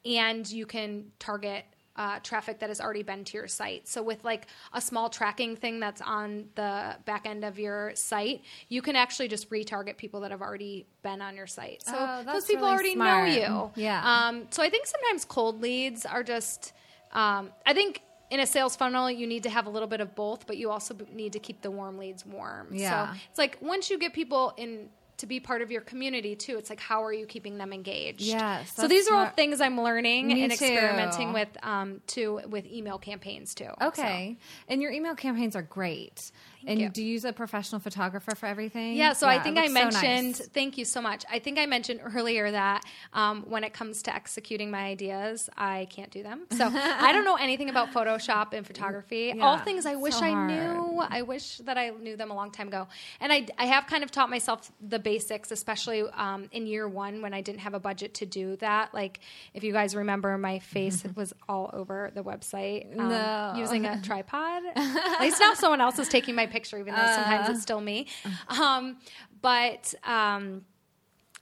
and 0.04 0.50
you 0.50 0.66
can 0.66 1.10
target 1.18 1.64
uh, 1.96 2.18
traffic 2.20 2.58
that 2.58 2.68
has 2.68 2.80
already 2.80 3.02
been 3.02 3.24
to 3.24 3.36
your 3.38 3.46
site. 3.46 3.86
So 3.86 4.02
with 4.02 4.24
like 4.24 4.48
a 4.72 4.80
small 4.80 5.08
tracking 5.08 5.54
thing 5.56 5.78
that's 5.78 6.00
on 6.00 6.46
the 6.56 6.96
back 7.04 7.26
end 7.26 7.44
of 7.44 7.58
your 7.58 7.92
site, 7.94 8.42
you 8.68 8.82
can 8.82 8.96
actually 8.96 9.28
just 9.28 9.48
retarget 9.50 9.96
people 9.96 10.20
that 10.20 10.30
have 10.30 10.42
already 10.42 10.86
been 11.02 11.22
on 11.22 11.36
your 11.36 11.46
site. 11.46 11.84
So 11.86 11.94
Oh, 11.96 12.22
those 12.24 12.46
people 12.46 12.62
really 12.64 12.74
already 12.74 12.94
smart. 12.94 13.28
know 13.28 13.72
you. 13.76 13.82
Yeah. 13.84 14.02
Um, 14.28 14.46
so 14.50 14.62
I 14.62 14.70
think 14.70 14.86
sometimes 14.86 15.24
cold 15.24 15.60
leads 15.62 16.04
are 16.04 16.22
just. 16.22 16.72
Um, 17.12 17.50
I 17.64 17.74
think 17.74 18.02
in 18.30 18.40
a 18.40 18.46
sales 18.46 18.74
funnel 18.74 19.08
you 19.08 19.26
need 19.28 19.44
to 19.44 19.50
have 19.50 19.66
a 19.66 19.70
little 19.70 19.86
bit 19.86 20.00
of 20.00 20.16
both, 20.16 20.48
but 20.48 20.56
you 20.56 20.70
also 20.70 20.96
need 21.12 21.32
to 21.34 21.38
keep 21.38 21.62
the 21.62 21.70
warm 21.70 21.96
leads 21.98 22.26
warm. 22.26 22.68
Yeah. 22.72 23.12
So 23.12 23.18
it's 23.30 23.38
like 23.38 23.58
once 23.60 23.88
you 23.90 23.98
get 23.98 24.12
people 24.12 24.52
in. 24.56 24.88
To 25.18 25.26
be 25.26 25.38
part 25.40 25.62
of 25.62 25.70
your 25.70 25.80
community 25.80 26.34
too, 26.36 26.56
it's 26.58 26.68
like 26.70 26.80
how 26.80 27.04
are 27.04 27.12
you 27.12 27.24
keeping 27.26 27.56
them 27.58 27.72
engaged? 27.72 28.20
Yes, 28.22 28.72
So 28.74 28.88
these 28.88 29.08
are 29.08 29.14
all 29.14 29.26
things 29.30 29.60
I'm 29.60 29.80
learning 29.80 30.32
and 30.32 30.40
too. 30.50 30.64
experimenting 30.64 31.32
with 31.32 31.48
um 31.62 32.00
too 32.06 32.40
with 32.48 32.66
email 32.66 32.98
campaigns 32.98 33.54
too. 33.54 33.70
Okay, 33.80 34.36
and 34.68 34.82
your 34.82 34.90
email 34.90 35.14
campaigns 35.14 35.54
are 35.54 35.62
great. 35.62 36.32
And 36.66 36.80
you. 36.80 36.88
do 36.88 37.02
you 37.02 37.12
use 37.12 37.24
a 37.24 37.32
professional 37.32 37.80
photographer 37.80 38.34
for 38.34 38.46
everything? 38.46 38.94
Yeah, 38.96 39.12
so 39.12 39.28
I 39.28 39.38
think 39.38 39.58
I 39.58 39.62
looks 39.66 39.74
so 39.74 39.84
nice. 39.84 40.02
mentioned. 40.02 40.36
Thank 40.52 40.78
you 40.78 40.84
so 40.84 41.00
much. 41.00 41.24
I 41.30 41.38
think 41.38 41.58
I 41.58 41.66
mentioned 41.66 42.00
earlier 42.14 42.50
that 42.50 42.84
um, 43.12 43.44
when 43.48 43.64
it 43.64 43.72
comes 43.72 44.02
to 44.04 44.14
executing 44.14 44.70
my 44.70 44.84
ideas, 44.84 45.48
I 45.56 45.86
can't 45.90 46.10
do 46.10 46.22
them. 46.22 46.46
So 46.52 46.70
I 46.72 47.12
don't 47.12 47.24
know 47.24 47.36
anything 47.36 47.68
about 47.70 47.92
Photoshop 47.92 48.52
and 48.52 48.66
photography. 48.66 49.32
All 49.40 49.58
things 49.58 49.86
I 49.86 49.94
wish 49.96 50.14
so 50.14 50.24
I 50.24 50.46
knew. 50.46 51.00
I 51.00 51.22
wish 51.22 51.58
that 51.58 51.76
I 51.78 51.90
knew 51.90 52.16
them 52.16 52.30
a 52.30 52.34
long 52.34 52.50
time 52.50 52.68
ago. 52.68 52.88
And 53.20 53.32
I, 53.32 53.46
I 53.58 53.66
have 53.66 53.86
kind 53.86 54.02
of 54.04 54.10
taught 54.10 54.30
myself 54.30 54.70
the 54.80 54.98
basics, 54.98 55.50
especially 55.50 56.02
um, 56.14 56.48
in 56.52 56.66
year 56.66 56.88
one 56.88 57.22
when 57.22 57.34
I 57.34 57.40
didn't 57.40 57.60
have 57.60 57.74
a 57.74 57.80
budget 57.80 58.14
to 58.14 58.26
do 58.26 58.56
that. 58.56 58.94
Like 58.94 59.20
if 59.52 59.64
you 59.64 59.72
guys 59.72 59.94
remember, 59.94 60.36
my 60.38 60.58
face 60.58 61.04
was 61.14 61.32
all 61.48 61.70
over 61.72 62.10
the 62.14 62.22
website 62.22 62.98
um, 62.98 63.08
No. 63.08 63.54
using 63.56 63.84
a 63.86 64.00
tripod. 64.02 64.62
At 64.76 65.20
least 65.20 65.40
now 65.40 65.54
someone 65.54 65.80
else 65.80 65.98
is 65.98 66.08
taking 66.08 66.34
my 66.34 66.46
picture, 66.54 66.78
even 66.78 66.94
though 66.94 67.06
sometimes 67.18 67.48
it's 67.48 67.62
still 67.62 67.80
me. 67.80 68.06
Um, 68.48 68.96
but 69.42 69.92
um, 70.04 70.64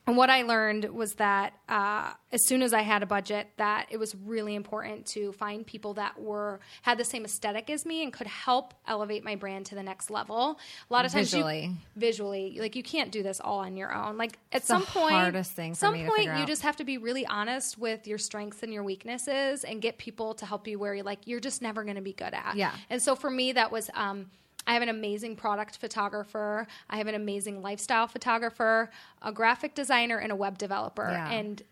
and 0.04 0.16
what 0.16 0.30
I 0.30 0.42
learned 0.42 0.86
was 0.86 1.14
that 1.14 1.52
uh, 1.68 2.10
as 2.32 2.44
soon 2.48 2.60
as 2.62 2.72
I 2.72 2.82
had 2.82 3.04
a 3.04 3.06
budget, 3.06 3.46
that 3.58 3.86
it 3.88 3.98
was 3.98 4.16
really 4.16 4.56
important 4.56 5.06
to 5.14 5.30
find 5.34 5.64
people 5.64 5.94
that 5.94 6.20
were 6.20 6.58
had 6.82 6.98
the 6.98 7.04
same 7.04 7.24
aesthetic 7.24 7.70
as 7.70 7.86
me 7.86 8.02
and 8.02 8.12
could 8.12 8.26
help 8.26 8.74
elevate 8.88 9.22
my 9.22 9.36
brand 9.36 9.66
to 9.66 9.76
the 9.76 9.82
next 9.84 10.10
level. 10.10 10.58
A 10.90 10.92
lot 10.92 11.04
of 11.04 11.12
times, 11.12 11.32
you- 11.32 11.38
Visually. 11.38 11.70
visually, 11.94 12.56
like 12.58 12.74
you 12.74 12.82
can't 12.82 13.12
do 13.12 13.22
this 13.22 13.38
all 13.38 13.60
on 13.60 13.76
your 13.76 13.94
own. 13.94 14.16
Like 14.18 14.36
at 14.50 14.62
the 14.62 14.66
some 14.66 14.82
point, 14.82 15.14
hardest 15.14 15.52
thing 15.52 15.76
some 15.76 15.94
me 15.94 16.04
point, 16.04 16.24
you 16.24 16.30
out. 16.30 16.48
just 16.48 16.62
have 16.62 16.74
to 16.78 16.84
be 16.84 16.98
really 16.98 17.24
honest 17.24 17.78
with 17.78 18.08
your 18.08 18.18
strengths 18.18 18.64
and 18.64 18.72
your 18.72 18.82
weaknesses, 18.82 19.62
and 19.62 19.80
get 19.80 19.98
people 19.98 20.34
to 20.34 20.46
help 20.46 20.66
you 20.66 20.80
where 20.80 20.94
you're 20.96 21.04
like 21.04 21.28
you're 21.28 21.38
just 21.38 21.62
never 21.62 21.84
going 21.84 21.94
to 22.02 22.02
be 22.02 22.12
good 22.12 22.34
at. 22.34 22.56
Yeah. 22.56 22.72
And 22.90 23.00
so 23.00 23.14
for 23.14 23.30
me, 23.30 23.52
that 23.52 23.70
was. 23.70 23.88
Um, 23.94 24.30
I 24.66 24.74
have 24.74 24.82
an 24.82 24.88
amazing 24.88 25.36
product 25.36 25.76
photographer. 25.78 26.66
I 26.88 26.98
have 26.98 27.06
an 27.06 27.14
amazing 27.14 27.62
lifestyle 27.62 28.06
photographer, 28.06 28.90
a 29.20 29.32
graphic 29.32 29.74
designer, 29.74 30.18
and 30.18 30.30
a 30.32 30.36
web 30.36 30.58
developer. 30.58 31.08
Yeah. 31.10 31.30
And 31.30 31.62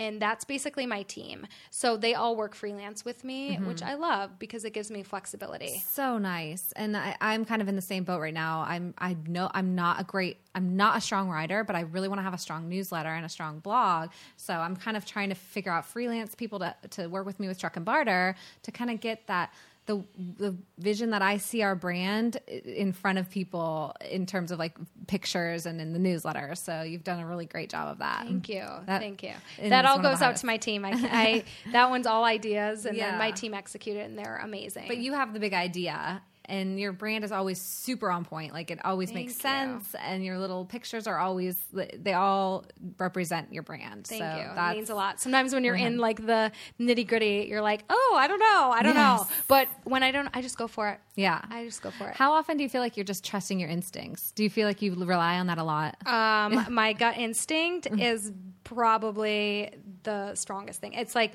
and 0.00 0.22
that's 0.22 0.44
basically 0.44 0.86
my 0.86 1.02
team. 1.02 1.44
So 1.70 1.96
they 1.96 2.14
all 2.14 2.36
work 2.36 2.54
freelance 2.54 3.04
with 3.04 3.24
me, 3.24 3.56
Mm-hmm. 3.56 3.66
which 3.66 3.82
I 3.82 3.94
love 3.94 4.38
because 4.38 4.64
it 4.64 4.72
gives 4.72 4.92
me 4.92 5.02
flexibility. 5.02 5.82
So 5.88 6.18
nice, 6.18 6.70
and 6.76 6.96
I, 6.96 7.16
I'm 7.20 7.44
kind 7.44 7.60
of 7.60 7.66
in 7.66 7.74
the 7.74 7.82
same 7.82 8.04
boat 8.04 8.20
right 8.20 8.32
now. 8.32 8.64
I'm 8.66 8.94
I 8.96 9.16
know 9.26 9.50
I'm 9.52 9.74
not 9.74 10.00
a 10.00 10.04
great 10.04 10.36
I'm 10.54 10.76
not 10.76 10.96
a 10.96 11.00
strong 11.00 11.28
writer, 11.28 11.64
but 11.64 11.74
I 11.74 11.80
really 11.80 12.06
want 12.06 12.20
to 12.20 12.22
have 12.22 12.32
a 12.34 12.38
strong 12.38 12.68
newsletter 12.68 13.08
and 13.08 13.26
a 13.26 13.28
strong 13.28 13.58
blog. 13.58 14.10
So 14.36 14.54
I'm 14.54 14.76
kind 14.76 14.96
of 14.96 15.04
trying 15.04 15.30
to 15.30 15.34
figure 15.34 15.72
out 15.72 15.84
freelance 15.84 16.34
people 16.36 16.60
to 16.60 16.76
to 16.90 17.08
work 17.08 17.26
with 17.26 17.40
me 17.40 17.48
with 17.48 17.58
Truck 17.58 17.74
and 17.76 17.84
Barter 17.84 18.36
to 18.62 18.70
kind 18.70 18.90
of 18.92 19.00
get 19.00 19.26
that 19.26 19.52
the 19.88 20.04
the 20.36 20.54
vision 20.78 21.10
that 21.10 21.22
I 21.22 21.38
see 21.38 21.62
our 21.62 21.74
brand 21.74 22.36
in 22.46 22.92
front 22.92 23.18
of 23.18 23.28
people 23.28 23.96
in 24.08 24.26
terms 24.26 24.52
of 24.52 24.58
like 24.60 24.76
pictures 25.08 25.66
and 25.66 25.80
in 25.80 25.92
the 25.92 25.98
newsletter. 25.98 26.54
So 26.54 26.82
you've 26.82 27.02
done 27.02 27.18
a 27.18 27.26
really 27.26 27.46
great 27.46 27.70
job 27.70 27.88
of 27.88 27.98
that. 27.98 28.26
Thank 28.26 28.48
you. 28.48 28.64
That 28.86 29.00
Thank 29.00 29.22
you. 29.24 29.32
That 29.60 29.84
all 29.86 29.96
one 29.96 30.04
of 30.04 30.10
the 30.12 30.16
goes 30.16 30.22
out 30.22 30.36
to 30.36 30.46
my 30.46 30.58
team. 30.58 30.84
I, 30.84 30.90
I 30.94 31.44
that 31.72 31.90
one's 31.90 32.06
all 32.06 32.22
ideas, 32.24 32.86
and 32.86 32.96
then 32.96 33.18
my 33.18 33.28
Yeah. 33.28 33.34
team 33.34 33.54
executed, 33.54 34.04
and 34.04 34.16
they're 34.16 34.36
amazing. 34.42 34.84
But 34.86 34.98
you 34.98 35.14
have 35.14 35.32
the 35.32 35.40
big 35.40 35.54
idea. 35.54 36.22
And 36.48 36.80
your 36.80 36.92
brand 36.92 37.24
is 37.24 37.32
always 37.32 37.60
super 37.60 38.10
on 38.10 38.24
point. 38.24 38.52
Like 38.54 38.70
it 38.70 38.82
always 38.84 39.12
makes 39.12 39.34
you. 39.34 39.40
sense, 39.40 39.94
and 40.00 40.24
your 40.24 40.38
little 40.38 40.64
pictures 40.64 41.06
are 41.06 41.18
always 41.18 41.56
they 41.72 42.14
all 42.14 42.64
represent 42.98 43.52
your 43.52 43.62
brand. 43.62 44.06
Thank 44.06 44.22
so 44.22 44.36
you. 44.36 44.50
It 44.50 44.54
That's, 44.54 44.74
means 44.76 44.90
a 44.90 44.94
lot. 44.94 45.20
Sometimes 45.20 45.52
when 45.52 45.62
you're 45.64 45.74
in 45.76 45.98
like 45.98 46.24
the 46.24 46.50
nitty 46.80 47.06
gritty, 47.06 47.46
you're 47.48 47.60
like, 47.60 47.84
oh, 47.90 48.16
I 48.18 48.26
don't 48.26 48.38
know, 48.40 48.70
I 48.74 48.82
don't 48.82 48.94
know. 48.94 49.26
But 49.46 49.68
when 49.84 50.02
I 50.02 50.10
don't, 50.10 50.28
I 50.32 50.40
just 50.42 50.56
go 50.56 50.66
for 50.66 50.88
it. 50.88 51.00
Yeah. 51.16 51.40
I 51.50 51.64
just 51.64 51.82
go 51.82 51.90
for 51.90 52.08
it. 52.08 52.14
How 52.16 52.32
often 52.32 52.56
do 52.56 52.62
you 52.62 52.68
feel 52.68 52.80
like 52.80 52.96
you're 52.96 53.04
just 53.04 53.24
trusting 53.24 53.60
your 53.60 53.68
instincts? 53.68 54.32
Do 54.32 54.42
you 54.42 54.50
feel 54.50 54.66
like 54.66 54.80
you 54.82 54.94
rely 54.94 55.38
on 55.38 55.48
that 55.48 55.58
a 55.58 55.64
lot? 55.64 55.96
Um, 56.06 56.66
my 56.74 56.92
gut 56.94 57.18
instinct 57.18 57.68
Mm-hmm. 57.88 57.98
is 58.00 58.32
probably 58.64 59.70
the 60.04 60.34
strongest 60.34 60.80
thing. 60.80 60.92
It's 60.94 61.14
like 61.14 61.34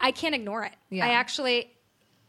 I 0.00 0.10
can't 0.12 0.34
ignore 0.34 0.64
it. 0.64 0.72
Yeah. 0.90 1.06
I 1.06 1.10
actually, 1.10 1.70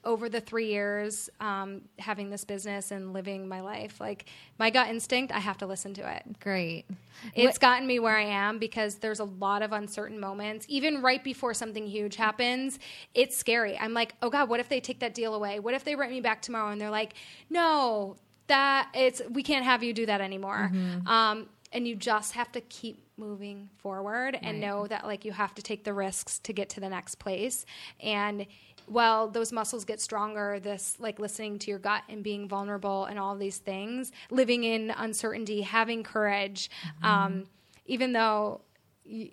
over 0.05 0.29
the 0.29 0.39
three 0.39 0.67
years 0.67 1.29
um, 1.39 1.81
having 1.99 2.29
this 2.29 2.45
business 2.45 2.91
and 2.91 3.11
living 3.13 3.47
my 3.47 3.61
life, 3.61 3.99
like 3.99 4.25
my 4.59 4.69
gut 4.69 4.87
instinct, 4.89 5.33
I 5.33 5.39
have 5.39 5.57
to 5.57 5.65
listen 5.65 5.93
to 5.95 6.15
it. 6.15 6.39
Great. 6.39 6.85
It's 7.33 7.57
gotten 7.57 7.87
me 7.87 7.99
where 7.99 8.15
I 8.15 8.23
am 8.25 8.59
because 8.59 8.95
there's 8.95 9.19
a 9.19 9.23
lot 9.25 9.61
of 9.63 9.71
uncertain 9.71 10.19
moments. 10.19 10.65
Even 10.69 11.01
right 11.01 11.23
before 11.23 11.53
something 11.53 11.87
huge 11.87 12.15
happens, 12.17 12.77
it's 13.13 13.35
scary. 13.35 13.77
I'm 13.77 13.93
like, 13.93 14.13
oh 14.21 14.29
God, 14.29 14.47
what 14.49 14.59
if 14.59 14.69
they 14.69 14.79
take 14.79 14.99
that 14.99 15.13
deal 15.13 15.33
away? 15.33 15.59
What 15.59 15.73
if 15.73 15.83
they 15.83 15.95
write 15.95 16.11
me 16.11 16.21
back 16.21 16.41
tomorrow 16.41 16.71
and 16.71 16.79
they're 16.79 16.89
like, 16.89 17.13
no, 17.49 18.15
that 18.47 18.89
it's 18.93 19.21
we 19.29 19.41
can't 19.43 19.65
have 19.65 19.81
you 19.83 19.91
do 19.93 20.05
that 20.05 20.21
anymore. 20.21 20.71
Um, 21.07 21.49
and 21.73 21.87
you 21.87 21.95
just 21.95 22.33
have 22.33 22.51
to 22.53 22.61
keep 22.61 23.01
moving 23.17 23.69
forward 23.79 24.35
and 24.35 24.45
Right. 24.45 24.67
know 24.67 24.87
that 24.87 25.05
like 25.05 25.25
you 25.25 25.31
have 25.31 25.55
to 25.55 25.61
take 25.61 25.83
the 25.83 25.93
risks 25.93 26.37
to 26.39 26.53
get 26.53 26.69
to 26.69 26.79
the 26.79 26.89
next 26.89 27.15
place. 27.15 27.65
And 28.01 28.45
while 28.87 29.27
those 29.27 29.51
muscles 29.51 29.85
get 29.85 29.99
stronger, 29.99 30.59
this 30.59 30.95
like 30.99 31.19
listening 31.19 31.59
to 31.59 31.69
your 31.71 31.79
gut 31.79 32.03
and 32.09 32.23
being 32.23 32.47
vulnerable 32.47 33.05
and 33.05 33.17
all 33.19 33.35
these 33.35 33.57
things, 33.57 34.11
living 34.29 34.63
in 34.63 34.91
uncertainty, 34.91 35.61
having 35.61 36.03
courage, 36.03 36.69
um, 37.03 37.45
even 37.85 38.13
though 38.13 38.61
you, 39.03 39.31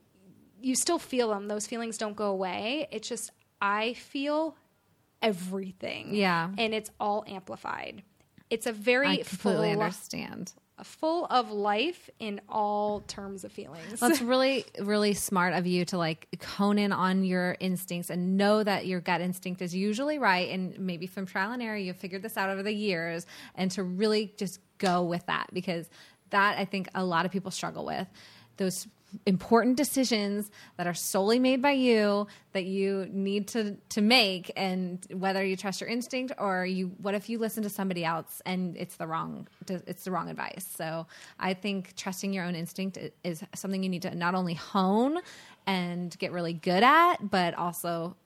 you 0.61 0.75
still 0.75 0.99
feel 0.99 1.31
them, 1.31 1.49
those 1.49 1.67
feelings 1.67 1.99
don't 1.99 2.17
go 2.17 2.31
away. 2.31 2.89
It's 2.91 3.09
just 3.09 3.31
I 3.61 3.95
feel 3.95 4.57
everything, 5.21 6.15
Yeah. 6.15 6.51
and 6.59 6.75
it's 6.75 6.91
all 6.99 7.25
amplified. 7.27 8.03
It's 8.53 8.67
a 8.67 8.73
very 8.73 9.09
I 9.09 9.17
completely 9.17 9.73
full, 9.73 9.83
understand. 9.83 10.53
full 10.83 11.27
of 11.31 11.51
life 11.51 12.11
in 12.19 12.39
all 12.51 13.01
terms 13.01 13.45
of 13.45 13.53
feelings. 13.53 13.99
Well, 13.99 14.11
it's 14.11 14.21
really, 14.35 14.67
really 14.79 15.15
smart 15.15 15.55
of 15.55 15.67
you 15.67 15.87
to 15.87 15.97
like 15.97 16.29
hone 16.45 16.79
in 16.79 16.93
on 16.93 17.25
your 17.25 17.57
instincts 17.61 18.11
and 18.11 18.37
know 18.37 18.63
that 18.63 18.87
your 18.87 19.01
gut 19.01 19.23
instinct 19.23 19.63
is 19.63 19.75
usually 19.75 20.19
right. 20.19 20.51
And 20.51 20.79
maybe 20.79 21.07
from 21.07 21.25
trial 21.25 21.53
and 21.53 21.63
error, 21.63 21.79
you've 21.79 21.97
figured 21.97 22.21
this 22.21 22.37
out 22.37 22.51
over 22.51 22.63
the 22.63 22.75
years 22.75 23.27
and 23.55 23.71
to 23.71 23.83
really 23.83 24.35
just 24.37 24.61
go 24.77 25.03
with 25.03 25.25
that 25.27 25.47
because 25.55 25.89
that 26.29 26.59
I 26.59 26.67
think 26.67 26.89
a 26.95 27.03
lot 27.03 27.25
of 27.25 27.33
people 27.33 27.51
struggle 27.51 27.87
with. 27.87 28.07
Those 28.59 28.87
important 29.27 29.77
decisions 29.77 30.51
that 30.77 30.87
are 30.87 30.95
solely 30.95 31.39
made 31.39 31.61
by 31.61 31.73
you 31.73 32.27
that 32.53 32.65
you 32.65 33.07
need 33.11 33.49
to 33.49 33.77
to 33.91 34.01
make 34.01 34.51
and 34.57 35.07
whether 35.13 35.45
you 35.45 35.57
trust 35.57 35.81
your 35.81 35.91
instinct 35.91 36.33
or 36.39 36.65
you 36.65 36.93
what 36.99 37.15
if 37.15 37.29
you 37.29 37.39
listen 37.39 37.63
to 37.63 37.69
somebody 37.69 38.05
else 38.05 38.41
and 38.47 38.77
it's 38.77 38.97
the 38.97 39.07
wrong 39.07 39.47
it's 39.69 40.05
the 40.05 40.11
wrong 40.11 40.29
advice 40.29 40.67
so 40.77 41.07
i 41.39 41.53
think 41.53 41.95
trusting 41.97 42.33
your 42.33 42.45
own 42.45 42.55
instinct 42.55 42.99
is 43.25 43.43
something 43.55 43.83
you 43.83 43.89
need 43.89 44.03
to 44.03 44.15
not 44.15 44.35
only 44.35 44.55
hone 44.55 45.19
and 45.67 46.19
get 46.19 46.33
really 46.33 46.55
good 46.55 46.83
at 46.83 47.17
but 47.31 47.55
also 47.55 48.17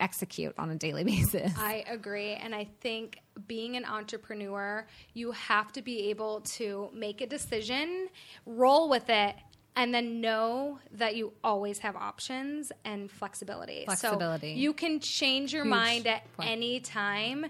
execute 0.00 0.54
on 0.58 0.70
a 0.70 0.74
daily 0.74 1.04
basis 1.14 1.52
I 1.56 1.84
agree. 1.88 2.32
And 2.32 2.54
I 2.54 2.68
think 2.80 3.20
being 3.46 3.76
an 3.76 3.84
entrepreneur, 3.84 4.86
you 5.12 5.30
have 5.30 5.72
to 5.72 5.82
be 5.82 6.10
able 6.10 6.40
to 6.40 6.90
make 6.92 7.20
a 7.20 7.26
decision, 7.26 8.08
roll 8.44 8.88
with 8.88 9.08
it, 9.08 9.36
and 9.76 9.92
then 9.94 10.20
know 10.20 10.78
that 10.92 11.16
you 11.16 11.32
always 11.42 11.80
have 11.80 11.96
options 11.96 12.70
and 12.84 13.10
flexibility. 13.10 13.84
Flexibility. 13.84 14.54
So 14.54 14.58
you 14.58 14.72
can 14.72 15.00
change 15.00 15.52
your 15.52 15.64
Huge 15.64 15.70
mind 15.70 16.06
at 16.06 16.32
point. 16.34 16.50
any 16.50 16.80
time. 16.80 17.46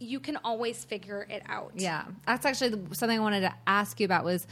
You 0.00 0.20
can 0.20 0.38
always 0.44 0.84
figure 0.84 1.26
it 1.28 1.42
out. 1.48 1.72
Yeah, 1.74 2.04
that's 2.26 2.46
actually 2.46 2.80
something 2.92 3.18
I 3.18 3.22
wanted 3.22 3.40
to 3.40 3.54
ask 3.66 3.98
you 3.98 4.04
about 4.04 4.24
was 4.24 4.46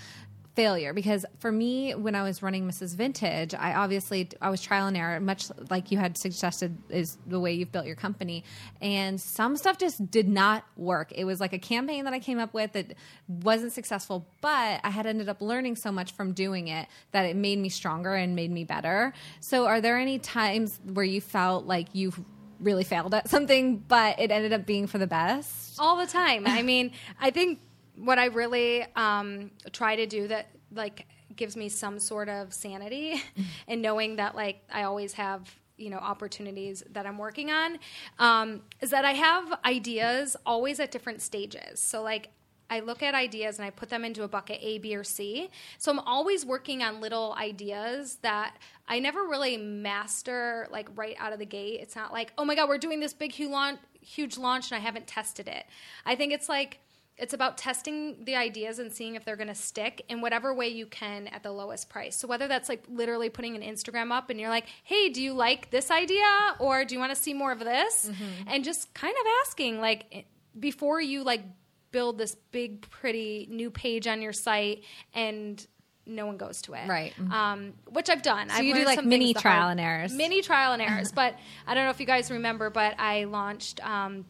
failure 0.56 0.92
because 0.94 1.24
for 1.38 1.52
me 1.52 1.94
when 1.94 2.14
I 2.14 2.22
was 2.22 2.42
running 2.42 2.66
Mrs. 2.66 2.96
Vintage, 2.96 3.54
I 3.54 3.74
obviously 3.74 4.28
I 4.40 4.50
was 4.50 4.60
trial 4.60 4.86
and 4.86 4.96
error, 4.96 5.20
much 5.20 5.46
like 5.70 5.92
you 5.92 5.98
had 5.98 6.16
suggested 6.16 6.76
is 6.88 7.18
the 7.26 7.38
way 7.38 7.52
you've 7.52 7.70
built 7.70 7.86
your 7.86 7.94
company, 7.94 8.42
and 8.80 9.20
some 9.20 9.56
stuff 9.56 9.78
just 9.78 10.10
did 10.10 10.28
not 10.28 10.64
work. 10.76 11.12
It 11.12 11.24
was 11.24 11.38
like 11.38 11.52
a 11.52 11.58
campaign 11.58 12.04
that 12.04 12.14
I 12.14 12.18
came 12.18 12.38
up 12.38 12.54
with 12.54 12.72
that 12.72 12.94
wasn't 13.28 13.72
successful, 13.72 14.26
but 14.40 14.80
I 14.82 14.90
had 14.90 15.06
ended 15.06 15.28
up 15.28 15.40
learning 15.40 15.76
so 15.76 15.92
much 15.92 16.12
from 16.12 16.32
doing 16.32 16.68
it 16.68 16.88
that 17.12 17.26
it 17.26 17.36
made 17.36 17.58
me 17.58 17.68
stronger 17.68 18.14
and 18.14 18.34
made 18.34 18.50
me 18.50 18.64
better. 18.64 19.12
So, 19.40 19.66
are 19.66 19.80
there 19.80 19.98
any 19.98 20.18
times 20.18 20.80
where 20.84 21.04
you 21.04 21.20
felt 21.20 21.66
like 21.66 21.88
you've 21.92 22.18
really 22.58 22.84
failed 22.84 23.12
at 23.12 23.28
something, 23.28 23.76
but 23.76 24.18
it 24.18 24.30
ended 24.30 24.54
up 24.54 24.64
being 24.64 24.86
for 24.86 24.96
the 24.96 25.06
best? 25.06 25.66
all 25.78 25.96
the 25.96 26.06
time. 26.06 26.44
I 26.46 26.62
mean, 26.62 26.92
I 27.20 27.30
think 27.30 27.60
what 27.96 28.18
I 28.18 28.26
really 28.26 28.84
um, 28.94 29.50
try 29.72 29.96
to 29.96 30.06
do 30.06 30.28
that 30.28 30.48
like 30.72 31.06
gives 31.34 31.56
me 31.56 31.68
some 31.68 31.98
sort 31.98 32.28
of 32.28 32.52
sanity 32.52 33.22
and 33.68 33.82
knowing 33.82 34.16
that 34.16 34.34
like 34.34 34.62
I 34.72 34.84
always 34.84 35.12
have 35.14 35.54
you 35.76 35.90
know 35.90 35.98
opportunities 35.98 36.82
that 36.90 37.06
I'm 37.06 37.18
working 37.18 37.50
on 37.50 37.78
um, 38.18 38.62
is 38.80 38.90
that 38.90 39.04
I 39.04 39.12
have 39.12 39.58
ideas 39.64 40.36
always 40.46 40.80
at 40.80 40.90
different 40.90 41.22
stages. 41.22 41.80
So 41.80 42.02
like 42.02 42.30
I 42.68 42.80
look 42.80 43.02
at 43.02 43.14
ideas 43.14 43.58
and 43.58 43.66
I 43.66 43.70
put 43.70 43.90
them 43.90 44.04
into 44.04 44.24
a 44.24 44.28
bucket 44.28 44.58
A, 44.60 44.78
B, 44.78 44.96
or 44.96 45.04
C. 45.04 45.50
So 45.78 45.92
I'm 45.92 46.00
always 46.00 46.44
working 46.44 46.82
on 46.82 47.00
little 47.00 47.32
ideas 47.38 48.18
that 48.22 48.56
I 48.88 48.98
never 48.98 49.26
really 49.26 49.56
master 49.56 50.66
like 50.72 50.88
right 50.96 51.14
out 51.18 51.32
of 51.32 51.38
the 51.38 51.46
gate. 51.46 51.80
It's 51.80 51.94
not 51.94 52.12
like, 52.12 52.32
oh 52.36 52.44
my 52.44 52.56
God, 52.56 52.68
we're 52.68 52.78
doing 52.78 52.98
this 52.98 53.12
big 53.12 53.32
huge 53.32 53.50
launch, 53.50 53.78
huge 54.00 54.36
launch 54.36 54.72
and 54.72 54.78
I 54.78 54.80
haven't 54.80 55.06
tested 55.06 55.46
it. 55.46 55.64
I 56.04 56.16
think 56.16 56.32
it's 56.32 56.48
like 56.48 56.80
it's 57.18 57.32
about 57.32 57.56
testing 57.56 58.24
the 58.24 58.36
ideas 58.36 58.78
and 58.78 58.92
seeing 58.92 59.14
if 59.14 59.24
they're 59.24 59.36
going 59.36 59.48
to 59.48 59.54
stick 59.54 60.04
in 60.08 60.20
whatever 60.20 60.52
way 60.52 60.68
you 60.68 60.84
can 60.86 61.28
at 61.28 61.42
the 61.42 61.50
lowest 61.50 61.88
price. 61.88 62.16
So 62.16 62.28
whether 62.28 62.46
that's 62.46 62.68
like 62.68 62.84
literally 62.88 63.30
putting 63.30 63.56
an 63.56 63.62
Instagram 63.62 64.12
up 64.12 64.28
and 64.28 64.38
you're 64.38 64.50
like, 64.50 64.66
"Hey, 64.82 65.08
do 65.08 65.22
you 65.22 65.32
like 65.32 65.70
this 65.70 65.90
idea 65.90 66.24
or 66.58 66.84
do 66.84 66.94
you 66.94 67.00
want 67.00 67.14
to 67.14 67.20
see 67.20 67.32
more 67.32 67.52
of 67.52 67.60
this?" 67.60 68.10
and 68.46 68.64
just 68.64 68.92
kind 68.94 69.14
of 69.18 69.26
asking 69.46 69.80
like 69.80 70.26
before 70.58 71.00
you 71.00 71.22
like 71.24 71.42
build 71.90 72.18
this 72.18 72.34
big 72.52 72.82
pretty 72.90 73.46
new 73.50 73.70
page 73.70 74.06
on 74.06 74.20
your 74.20 74.32
site 74.32 74.82
and 75.14 75.66
no 76.06 76.26
one 76.26 76.36
goes 76.36 76.62
to 76.62 76.74
it. 76.74 76.86
Right. 76.86 77.12
Um, 77.32 77.72
which 77.90 78.08
I've 78.08 78.22
done. 78.22 78.48
So 78.50 78.62
you 78.62 78.74
do, 78.74 78.84
like, 78.84 79.04
mini 79.04 79.34
trial 79.34 79.68
and 79.68 79.80
errors. 79.80 80.12
Mini 80.12 80.40
trial 80.40 80.72
and 80.72 80.80
errors. 80.80 81.10
but 81.10 81.34
I 81.66 81.74
don't 81.74 81.84
know 81.84 81.90
if 81.90 81.98
you 81.98 82.06
guys 82.06 82.30
remember, 82.30 82.70
but 82.70 82.94
I 82.98 83.24
launched 83.24 83.84
um, 83.84 84.24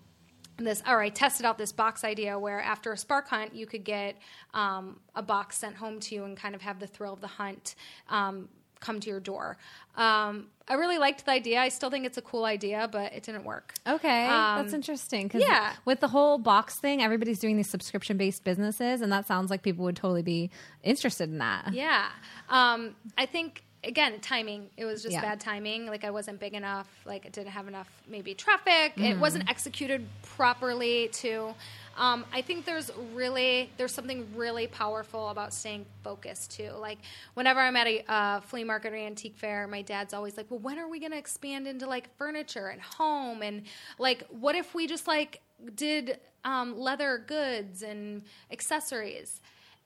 this, 0.58 0.82
or 0.86 1.00
I 1.02 1.08
tested 1.10 1.44
out 1.46 1.58
this 1.58 1.72
box 1.72 2.02
idea 2.04 2.38
where 2.38 2.60
after 2.60 2.92
a 2.92 2.96
spark 2.96 3.28
hunt, 3.28 3.54
you 3.54 3.66
could 3.66 3.84
get 3.84 4.16
um, 4.54 4.98
a 5.14 5.22
box 5.22 5.58
sent 5.58 5.76
home 5.76 6.00
to 6.00 6.14
you 6.14 6.24
and 6.24 6.36
kind 6.36 6.54
of 6.54 6.62
have 6.62 6.78
the 6.80 6.86
thrill 6.86 7.12
of 7.12 7.20
the 7.20 7.26
hunt 7.26 7.74
um, 8.08 8.48
come 8.80 9.00
to 9.00 9.08
your 9.10 9.20
door. 9.20 9.56
Um, 9.96 10.48
I 10.68 10.74
really 10.74 10.98
liked 10.98 11.24
the 11.24 11.32
idea. 11.32 11.60
I 11.60 11.68
still 11.68 11.90
think 11.90 12.04
it's 12.06 12.18
a 12.18 12.22
cool 12.22 12.44
idea, 12.44 12.88
but 12.90 13.12
it 13.12 13.22
didn't 13.22 13.44
work. 13.44 13.74
Okay, 13.86 14.26
Um, 14.26 14.58
that's 14.62 14.72
interesting. 14.74 15.28
'cause 15.28 15.40
yeah. 15.42 15.74
with 15.84 16.00
the 16.00 16.08
whole 16.08 16.38
box 16.38 16.76
thing, 16.78 17.02
everybody's 17.02 17.38
doing 17.38 17.56
these 17.56 17.70
subscription 17.70 18.16
based 18.16 18.42
businesses, 18.44 19.00
and 19.00 19.12
that 19.12 19.26
sounds 19.26 19.50
like 19.50 19.62
people 19.62 19.84
would 19.84 19.96
totally 19.96 20.22
be 20.22 20.50
interested 20.82 21.28
in 21.30 21.38
that. 21.38 21.72
Yeah. 21.72 22.06
Um, 22.48 22.96
I 23.16 23.26
think 23.26 23.62
again 23.86 24.20
timing. 24.20 24.68
It 24.76 24.84
was 24.84 25.02
just 25.02 25.14
Yeah. 25.14 25.22
bad 25.22 25.40
timing. 25.40 25.86
Like 25.86 26.04
I 26.04 26.10
wasn't 26.10 26.40
big 26.40 26.54
enough. 26.54 26.88
Like 27.06 27.24
it 27.24 27.32
didn't 27.32 27.52
have 27.52 27.68
enough 27.68 27.88
maybe 28.08 28.34
traffic. 28.34 28.92
Mm-hmm. 28.96 29.04
It 29.04 29.18
wasn't 29.18 29.48
executed 29.48 30.06
properly. 30.22 31.08
Too. 31.08 31.54
Um, 31.96 32.26
I 32.32 32.42
think 32.42 32.66
there's 32.66 32.90
really 33.14 33.70
there's 33.78 33.92
something 33.92 34.26
really 34.34 34.66
powerful 34.66 35.30
about 35.30 35.54
staying 35.54 35.86
focused 36.04 36.50
too. 36.50 36.70
Like 36.78 36.98
whenever 37.34 37.60
I'm 37.60 37.76
at 37.76 37.86
a 37.86 38.12
uh, 38.12 38.40
flea 38.40 38.64
market 38.64 38.92
or 38.92 38.96
antique 38.96 39.36
fair, 39.36 39.66
my 39.66 39.82
dad's 39.82 40.12
always 40.12 40.36
like, 40.36 40.46
"Well, 40.50 40.60
when 40.60 40.78
are 40.78 40.88
we 40.88 41.00
going 41.00 41.12
to 41.12 41.18
expand 41.18 41.66
into 41.66 41.86
like 41.86 42.14
furniture 42.16 42.68
and 42.68 42.82
home 42.82 43.40
and 43.42 43.62
like 43.98 44.26
what 44.28 44.54
if 44.54 44.74
we 44.74 44.86
just 44.86 45.06
like 45.06 45.40
did 45.74 46.18
um, 46.44 46.78
leather 46.78 47.22
goods 47.26 47.82
and 47.82 48.22
accessories?" 48.50 49.40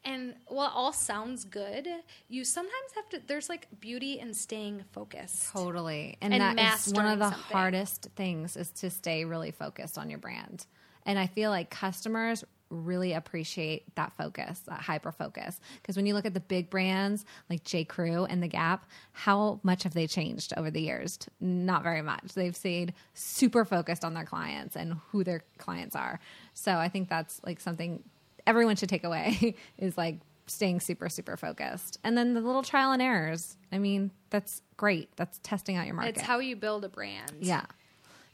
And 0.04 0.34
while 0.46 0.68
it 0.68 0.72
all 0.74 0.92
sounds 0.92 1.44
good, 1.44 1.86
you 2.28 2.44
sometimes 2.44 2.72
have 2.94 3.08
to. 3.10 3.22
There's 3.26 3.48
like 3.48 3.68
beauty 3.80 4.18
in 4.18 4.32
staying 4.32 4.84
focused. 4.92 5.52
Totally. 5.52 6.16
And, 6.22 6.32
And 6.32 6.58
that 6.58 6.78
is 6.78 6.92
one 6.94 7.06
of 7.06 7.18
the 7.18 7.30
something. 7.30 7.56
hardest 7.56 8.08
things 8.16 8.56
is 8.56 8.70
to 8.70 8.88
stay 8.90 9.24
really 9.24 9.50
focused 9.50 9.98
on 9.98 10.08
your 10.08 10.18
brand. 10.18 10.64
And 11.04 11.18
I 11.18 11.26
feel 11.26 11.50
like 11.50 11.70
customers 11.70 12.44
really 12.70 13.12
appreciate 13.14 13.92
that 13.96 14.12
focus, 14.16 14.60
that 14.60 14.80
hyper 14.80 15.10
focus. 15.10 15.60
Because 15.82 15.96
when 15.96 16.06
you 16.06 16.14
look 16.14 16.24
at 16.24 16.34
the 16.34 16.40
big 16.40 16.70
brands 16.70 17.24
like 17.50 17.64
J. 17.64 17.84
Crew 17.84 18.24
and 18.26 18.42
The 18.42 18.48
Gap, 18.48 18.86
how 19.12 19.58
much 19.64 19.82
have 19.82 19.92
they 19.92 20.06
changed 20.06 20.52
over 20.56 20.70
the 20.70 20.80
years? 20.80 21.18
Not 21.40 21.82
very 21.82 22.00
much. 22.00 22.32
They've 22.34 22.54
stayed 22.56 22.94
super 23.12 23.64
focused 23.64 24.04
on 24.04 24.14
their 24.14 24.24
clients 24.24 24.76
and 24.76 24.94
who 25.10 25.24
their 25.24 25.42
clients 25.58 25.96
are. 25.96 26.20
So 26.54 26.76
I 26.76 26.88
think 26.88 27.08
that's 27.08 27.40
like 27.44 27.60
something 27.60 28.04
everyone 28.46 28.76
should 28.76 28.88
take 28.88 29.04
away 29.04 29.54
is 29.78 29.96
like 29.96 30.18
staying 30.46 30.80
super 30.80 31.08
super 31.08 31.36
focused. 31.36 31.98
And 32.04 32.16
then 32.16 32.34
the 32.34 32.40
little 32.40 32.62
trial 32.62 32.92
and 32.92 33.00
errors. 33.00 33.56
I 33.72 33.78
mean 33.78 34.10
that's 34.30 34.62
great. 34.76 35.10
That's 35.16 35.38
testing 35.42 35.76
out 35.76 35.86
your 35.86 35.94
market. 35.94 36.16
It's 36.16 36.26
how 36.26 36.38
you 36.38 36.56
build 36.56 36.84
a 36.84 36.88
brand. 36.88 37.32
yeah. 37.40 37.64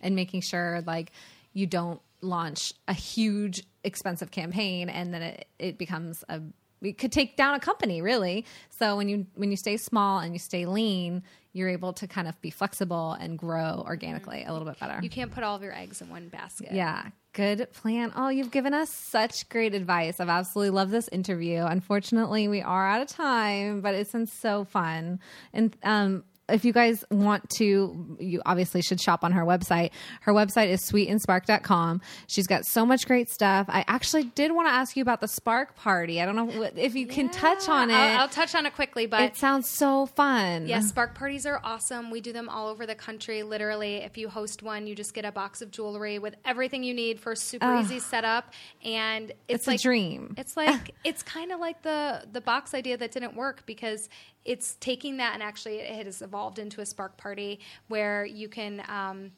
And 0.01 0.15
making 0.15 0.43
sure 0.43 0.83
like 0.87 1.13
you 1.53 1.67
don't 1.67 2.01
launch 2.21 2.73
a 2.89 2.93
huge 2.93 3.65
expensive 3.85 4.31
campaign 4.31 4.89
and 4.89 5.13
then 5.13 5.23
it, 5.23 5.49
it 5.59 5.79
becomes 5.79 6.25
a 6.29 6.41
it 6.83 6.99
could 6.99 7.11
take 7.13 7.37
down 7.37 7.55
a 7.55 7.61
company 7.61 8.03
really. 8.03 8.45
So 8.71 8.97
when 8.97 9.09
you 9.09 9.27
when 9.35 9.51
you 9.51 9.57
stay 9.57 9.77
small 9.77 10.19
and 10.21 10.33
you 10.33 10.39
stay 10.39 10.67
lean 10.67 11.23
you're 11.57 11.71
able 11.71 11.95
to 11.95 12.07
kind 12.07 12.29
of 12.29 12.39
be 12.43 12.51
flexible 12.51 13.13
and 13.13 13.39
grow 13.39 13.83
organically 13.87 14.45
a 14.45 14.53
little 14.53 14.69
bit 14.69 14.79
better. 14.79 15.01
You 15.03 15.09
can't 15.09 15.33
put 15.33 15.43
all 15.43 15.57
of 15.57 15.63
your 15.63 15.75
eggs 15.75 16.03
in 16.03 16.11
one 16.11 16.29
basket. 16.29 16.71
yeah, 16.71 17.07
good 17.37 17.71
plan. 17.75 18.13
Oh, 18.17 18.31
you've 18.31 18.51
given 18.51 18.73
us 18.73 18.89
such 18.89 19.47
great 19.51 19.75
advice. 19.75 20.21
I've 20.21 20.31
absolutely 20.31 20.71
loved 20.71 20.91
this 20.91 21.07
interview. 21.09 21.65
Unfortunately, 21.65 22.49
we 22.49 22.63
are 22.63 22.89
out 22.89 23.03
of 23.03 23.09
time, 23.09 23.83
but 23.83 23.95
it's 23.95 24.13
been 24.13 24.27
so 24.27 24.65
fun. 24.65 25.21
And 25.53 25.77
um, 25.83 26.25
if 26.49 26.65
you 26.65 26.73
guys 26.73 27.05
want 27.11 27.49
to, 27.59 28.17
you 28.21 28.41
obviously 28.47 28.83
should 28.83 29.01
shop 29.01 29.25
on 29.25 29.33
her 29.33 29.43
website. 29.43 29.91
Her 30.21 30.33
website 30.33 30.69
is 30.69 30.81
sweetandspark.com. 30.83 32.01
She's 32.29 32.47
got 32.47 32.65
so 32.65 32.87
much 32.87 33.07
great 33.07 33.29
stuff. 33.29 33.67
I 33.69 33.85
actually 33.89 34.25
did 34.25 34.53
want 34.53 34.69
to 34.69 34.73
ask 34.73 34.97
you 34.97 35.03
about 35.03 35.21
the 35.21 35.29
Spark 35.29 35.77
Party. 35.77 36.21
I 36.21 36.27
don't 36.27 36.37
know 36.37 36.71
if 36.77 36.95
you 36.95 37.07
can 37.07 37.29
touch 37.31 37.69
on 37.69 37.91
it. 37.91 37.95
I'll, 37.95 38.21
I'll 38.23 38.29
touch 38.29 38.55
on 38.55 38.67
it 38.67 38.75
quickly, 38.75 39.07
but 39.07 39.23
it 39.23 39.37
sounds 39.37 39.69
so 39.71 40.07
fun. 40.07 40.67
Yes, 40.67 40.89
spark 40.89 41.15
parties 41.15 41.47
are 41.47 41.61
awesome. 41.65 42.11
We 42.11 42.21
do 42.21 42.33
them 42.33 42.49
all 42.49 42.69
over 42.69 42.87
the 42.87 42.95
country. 42.95 43.43
Literally, 43.43 43.97
if 43.97 44.17
you 44.17 44.29
host 44.29 44.63
one, 44.63 44.87
you 44.87 44.95
just 44.95 45.15
get 45.15 45.25
a 45.25 45.33
box 45.33 45.63
of 45.63 45.71
jewelry 45.71 46.19
with 46.19 46.37
everything 46.45 46.85
you 46.85 46.95
need 46.95 47.19
for 47.21 47.33
a 47.33 47.37
super 47.37 47.77
easy 47.77 47.99
setup, 47.99 48.53
and 48.85 49.33
it's, 49.49 49.67
It's 49.67 49.81
a 49.81 49.83
dream. 49.83 50.35
It's 50.37 50.57
like 50.57 50.95
it's 51.05 51.23
kind 51.23 51.53
of 51.53 51.61
like 51.61 51.83
the 51.83 52.25
the 52.31 52.41
box 52.41 52.75
idea 52.75 52.97
that 52.97 53.11
didn't 53.13 53.35
work 53.35 53.65
because 53.67 54.09
it's 54.45 54.77
taking 54.77 55.17
that 55.17 55.35
and 55.35 55.43
actually 55.43 55.79
it 55.79 56.07
has 56.07 56.23
evolved 56.23 56.36
into 56.59 56.81
a 56.81 56.87
spark 56.87 57.17
party 57.17 57.61
where 57.89 58.25
you 58.25 58.49
can 58.49 58.83
um, 58.89 59.33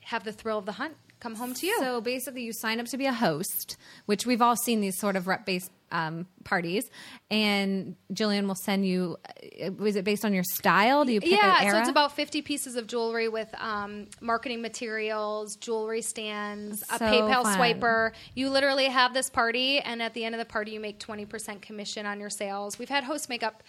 have 0.00 0.24
the 0.24 0.32
thrill 0.32 0.58
of 0.58 0.66
the 0.66 0.72
hunt 0.72 0.94
come 1.20 1.34
home 1.36 1.54
to 1.54 1.66
you. 1.66 1.76
So 1.78 2.00
basically, 2.00 2.42
you 2.42 2.52
sign 2.52 2.80
up 2.80 2.86
to 2.86 2.98
be 2.98 3.06
a 3.06 3.12
host, 3.12 3.76
which 4.06 4.26
we've 4.26 4.42
all 4.42 4.56
seen 4.56 4.80
these 4.80 4.98
sort 4.98 5.14
of 5.14 5.26
rep 5.28 5.46
based 5.46 5.70
um, 5.92 6.26
parties, 6.42 6.90
and 7.30 7.94
Jillian 8.14 8.46
will 8.48 8.54
send 8.56 8.86
you. 8.86 9.18
uh, 9.62 9.70
Was 9.78 9.94
it 9.94 10.04
based 10.06 10.24
on 10.24 10.32
your 10.32 10.42
style? 10.42 11.04
Do 11.04 11.12
you 11.12 11.20
pick 11.20 11.30
yeah, 11.32 11.70
so 11.70 11.78
it's 11.78 11.88
about 11.90 12.16
50 12.16 12.40
pieces 12.42 12.76
of 12.76 12.86
jewelry 12.86 13.28
with 13.28 13.54
um, 13.60 14.06
marketing 14.20 14.62
materials, 14.62 15.54
jewelry 15.56 16.00
stands, 16.00 16.82
a 16.90 16.98
So 16.98 17.04
PayPal 17.04 17.42
fun. 17.42 17.58
swiper. 17.58 18.12
You 18.34 18.48
literally 18.48 18.86
have 18.86 19.12
this 19.14 19.28
party, 19.30 19.80
and 19.80 20.02
at 20.02 20.14
the 20.14 20.24
end 20.24 20.34
of 20.34 20.38
the 20.38 20.46
party, 20.46 20.72
you 20.72 20.80
make 20.80 20.98
20% 20.98 21.60
commission 21.60 22.06
on 22.06 22.18
your 22.18 22.30
sales. 22.30 22.78
We've 22.78 22.88
had 22.88 23.04
hosts 23.04 23.28
make 23.28 23.42
up 23.42 23.62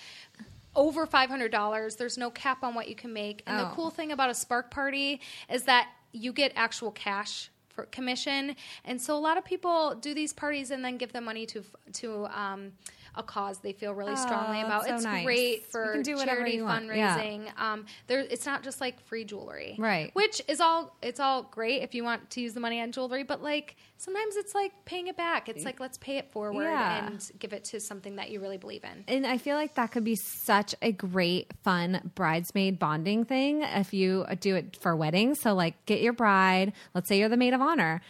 over 0.75 1.05
$500. 1.05 1.97
There's 1.97 2.17
no 2.17 2.29
cap 2.31 2.63
on 2.63 2.73
what 2.75 2.87
you 2.87 2.95
can 2.95 3.13
make. 3.13 3.43
And 3.45 3.59
the 3.59 3.67
Oh. 3.69 3.73
cool 3.75 3.89
thing 3.89 4.11
about 4.11 4.29
a 4.29 4.33
Spark 4.33 4.71
party 4.71 5.21
is 5.49 5.63
that 5.63 5.89
you 6.11 6.33
get 6.33 6.51
actual 6.55 6.91
cash 6.91 7.49
for 7.69 7.85
commission. 7.87 8.55
And 8.85 9.01
so 9.01 9.15
a 9.15 9.19
lot 9.19 9.37
of 9.37 9.43
people 9.43 9.95
do 9.95 10.13
these 10.13 10.31
parties 10.33 10.69
and 10.71 10.83
then 10.85 10.97
give 10.97 11.11
the 11.13 11.21
money 11.21 11.45
to 11.47 11.63
to 11.93 12.25
um, 12.27 12.73
a 13.15 13.23
cause 13.23 13.59
they 13.59 13.73
feel 13.73 13.93
really 13.93 14.15
strongly 14.15 14.61
Oh, 14.61 14.65
about. 14.65 14.85
so 14.85 14.95
it's 14.95 15.03
nice. 15.03 15.23
great 15.25 15.65
for 15.71 16.01
do 16.01 16.17
charity 16.17 16.61
want. 16.61 16.85
Yeah. 16.87 17.17
fundraising. 17.17 17.59
Um, 17.59 17.85
there, 18.07 18.19
it's 18.21 18.45
not 18.45 18.63
just 18.63 18.81
like 18.81 18.99
free 19.01 19.23
jewelry, 19.23 19.75
Right. 19.77 20.09
Which 20.13 20.41
is 20.47 20.59
all 20.61 20.95
it's 21.01 21.19
all 21.19 21.43
great 21.43 21.81
if 21.83 21.93
you 21.93 22.03
want 22.03 22.29
to 22.31 22.41
use 22.41 22.53
the 22.53 22.59
money 22.59 22.81
on 22.81 22.91
jewelry, 22.91 23.23
but 23.23 23.41
like 23.43 23.75
sometimes 23.97 24.35
it's 24.35 24.53
like 24.55 24.71
paying 24.85 25.07
it 25.07 25.15
back. 25.17 25.47
It's 25.47 25.63
like 25.63 25.79
let's 25.79 25.97
pay 25.97 26.17
it 26.17 26.31
forward 26.31 26.63
Yeah. 26.63 27.07
and 27.07 27.31
give 27.39 27.53
it 27.53 27.65
to 27.65 27.79
something 27.79 28.15
that 28.17 28.29
you 28.31 28.39
really 28.39 28.57
believe 28.57 28.83
in. 28.83 29.03
and 29.07 29.25
I 29.27 29.37
feel 29.37 29.55
like 29.55 29.75
that 29.75 29.91
could 29.91 30.03
be 30.03 30.15
such 30.15 30.75
a 30.81 30.91
great, 30.91 31.51
fun 31.63 32.11
bridesmaid 32.15 32.79
bonding 32.79 33.25
thing 33.25 33.61
if 33.61 33.93
you 33.93 34.25
do 34.39 34.55
it 34.55 34.77
for 34.81 34.95
weddings. 34.95 35.39
So, 35.39 35.53
like, 35.53 35.85
get 35.85 36.01
your 36.01 36.13
bride, 36.13 36.73
let's 36.93 37.07
say 37.07 37.19
you're 37.19 37.29
the 37.29 37.37
maid 37.37 37.53
of 37.53 37.61
honor, 37.61 38.01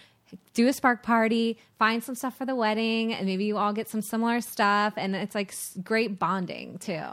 do 0.54 0.68
a 0.68 0.74
spark 0.74 1.04
party, 1.04 1.58
find 1.80 2.04
some 2.04 2.16
stuff 2.16 2.38
for 2.38 2.46
the 2.46 2.56
wedding, 2.56 3.14
and 3.14 3.26
maybe 3.26 3.46
you 3.46 3.58
all 3.58 3.74
get 3.74 3.90
some 3.90 4.02
similar 4.02 4.42
stuff. 4.42 4.94
And 4.98 5.16
it's 5.16 5.36
like 5.36 5.54
great 5.84 6.20
bonding 6.20 6.78
too. 6.80 7.04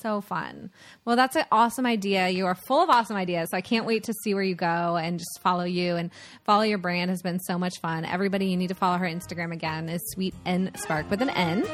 So 0.00 0.20
fun. 0.20 0.70
Well, 1.04 1.16
that's 1.16 1.34
an 1.34 1.44
awesome 1.50 1.84
idea. 1.84 2.28
You 2.28 2.46
are 2.46 2.54
full 2.54 2.80
of 2.80 2.88
awesome 2.88 3.16
ideas. 3.16 3.50
So 3.50 3.56
I 3.56 3.62
can't 3.62 3.84
wait 3.84 4.04
to 4.04 4.12
see 4.22 4.32
where 4.32 4.44
you 4.44 4.54
go 4.54 4.96
and 4.96 5.18
just 5.18 5.40
follow 5.42 5.64
you 5.64 5.96
and 5.96 6.10
follow 6.44 6.62
your 6.62 6.78
brand 6.78 7.10
has 7.10 7.20
been 7.20 7.40
so 7.40 7.58
much 7.58 7.80
fun. 7.80 8.04
Everybody, 8.04 8.46
you 8.46 8.56
need 8.56 8.68
to 8.68 8.76
follow 8.76 8.96
her 8.98 9.06
Instagram 9.06 9.52
again 9.52 9.88
is 9.88 10.00
sweet 10.12 10.34
and 10.44 10.70
spark 10.78 11.10
with 11.10 11.20
an 11.20 11.30
N. 11.30 11.66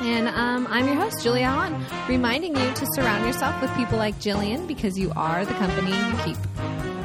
And 0.00 0.28
um, 0.28 0.68
I'm 0.70 0.86
your 0.86 0.94
host, 0.94 1.24
Julia 1.24 1.46
Hahn, 1.46 1.84
reminding 2.08 2.56
you 2.56 2.72
to 2.72 2.86
surround 2.94 3.26
yourself 3.26 3.60
with 3.60 3.74
people 3.74 3.98
like 3.98 4.14
Jillian 4.20 4.68
because 4.68 4.96
you 4.96 5.12
are 5.16 5.44
the 5.44 5.54
company 5.54 5.90
you 5.90 6.16
keep. 6.24 6.97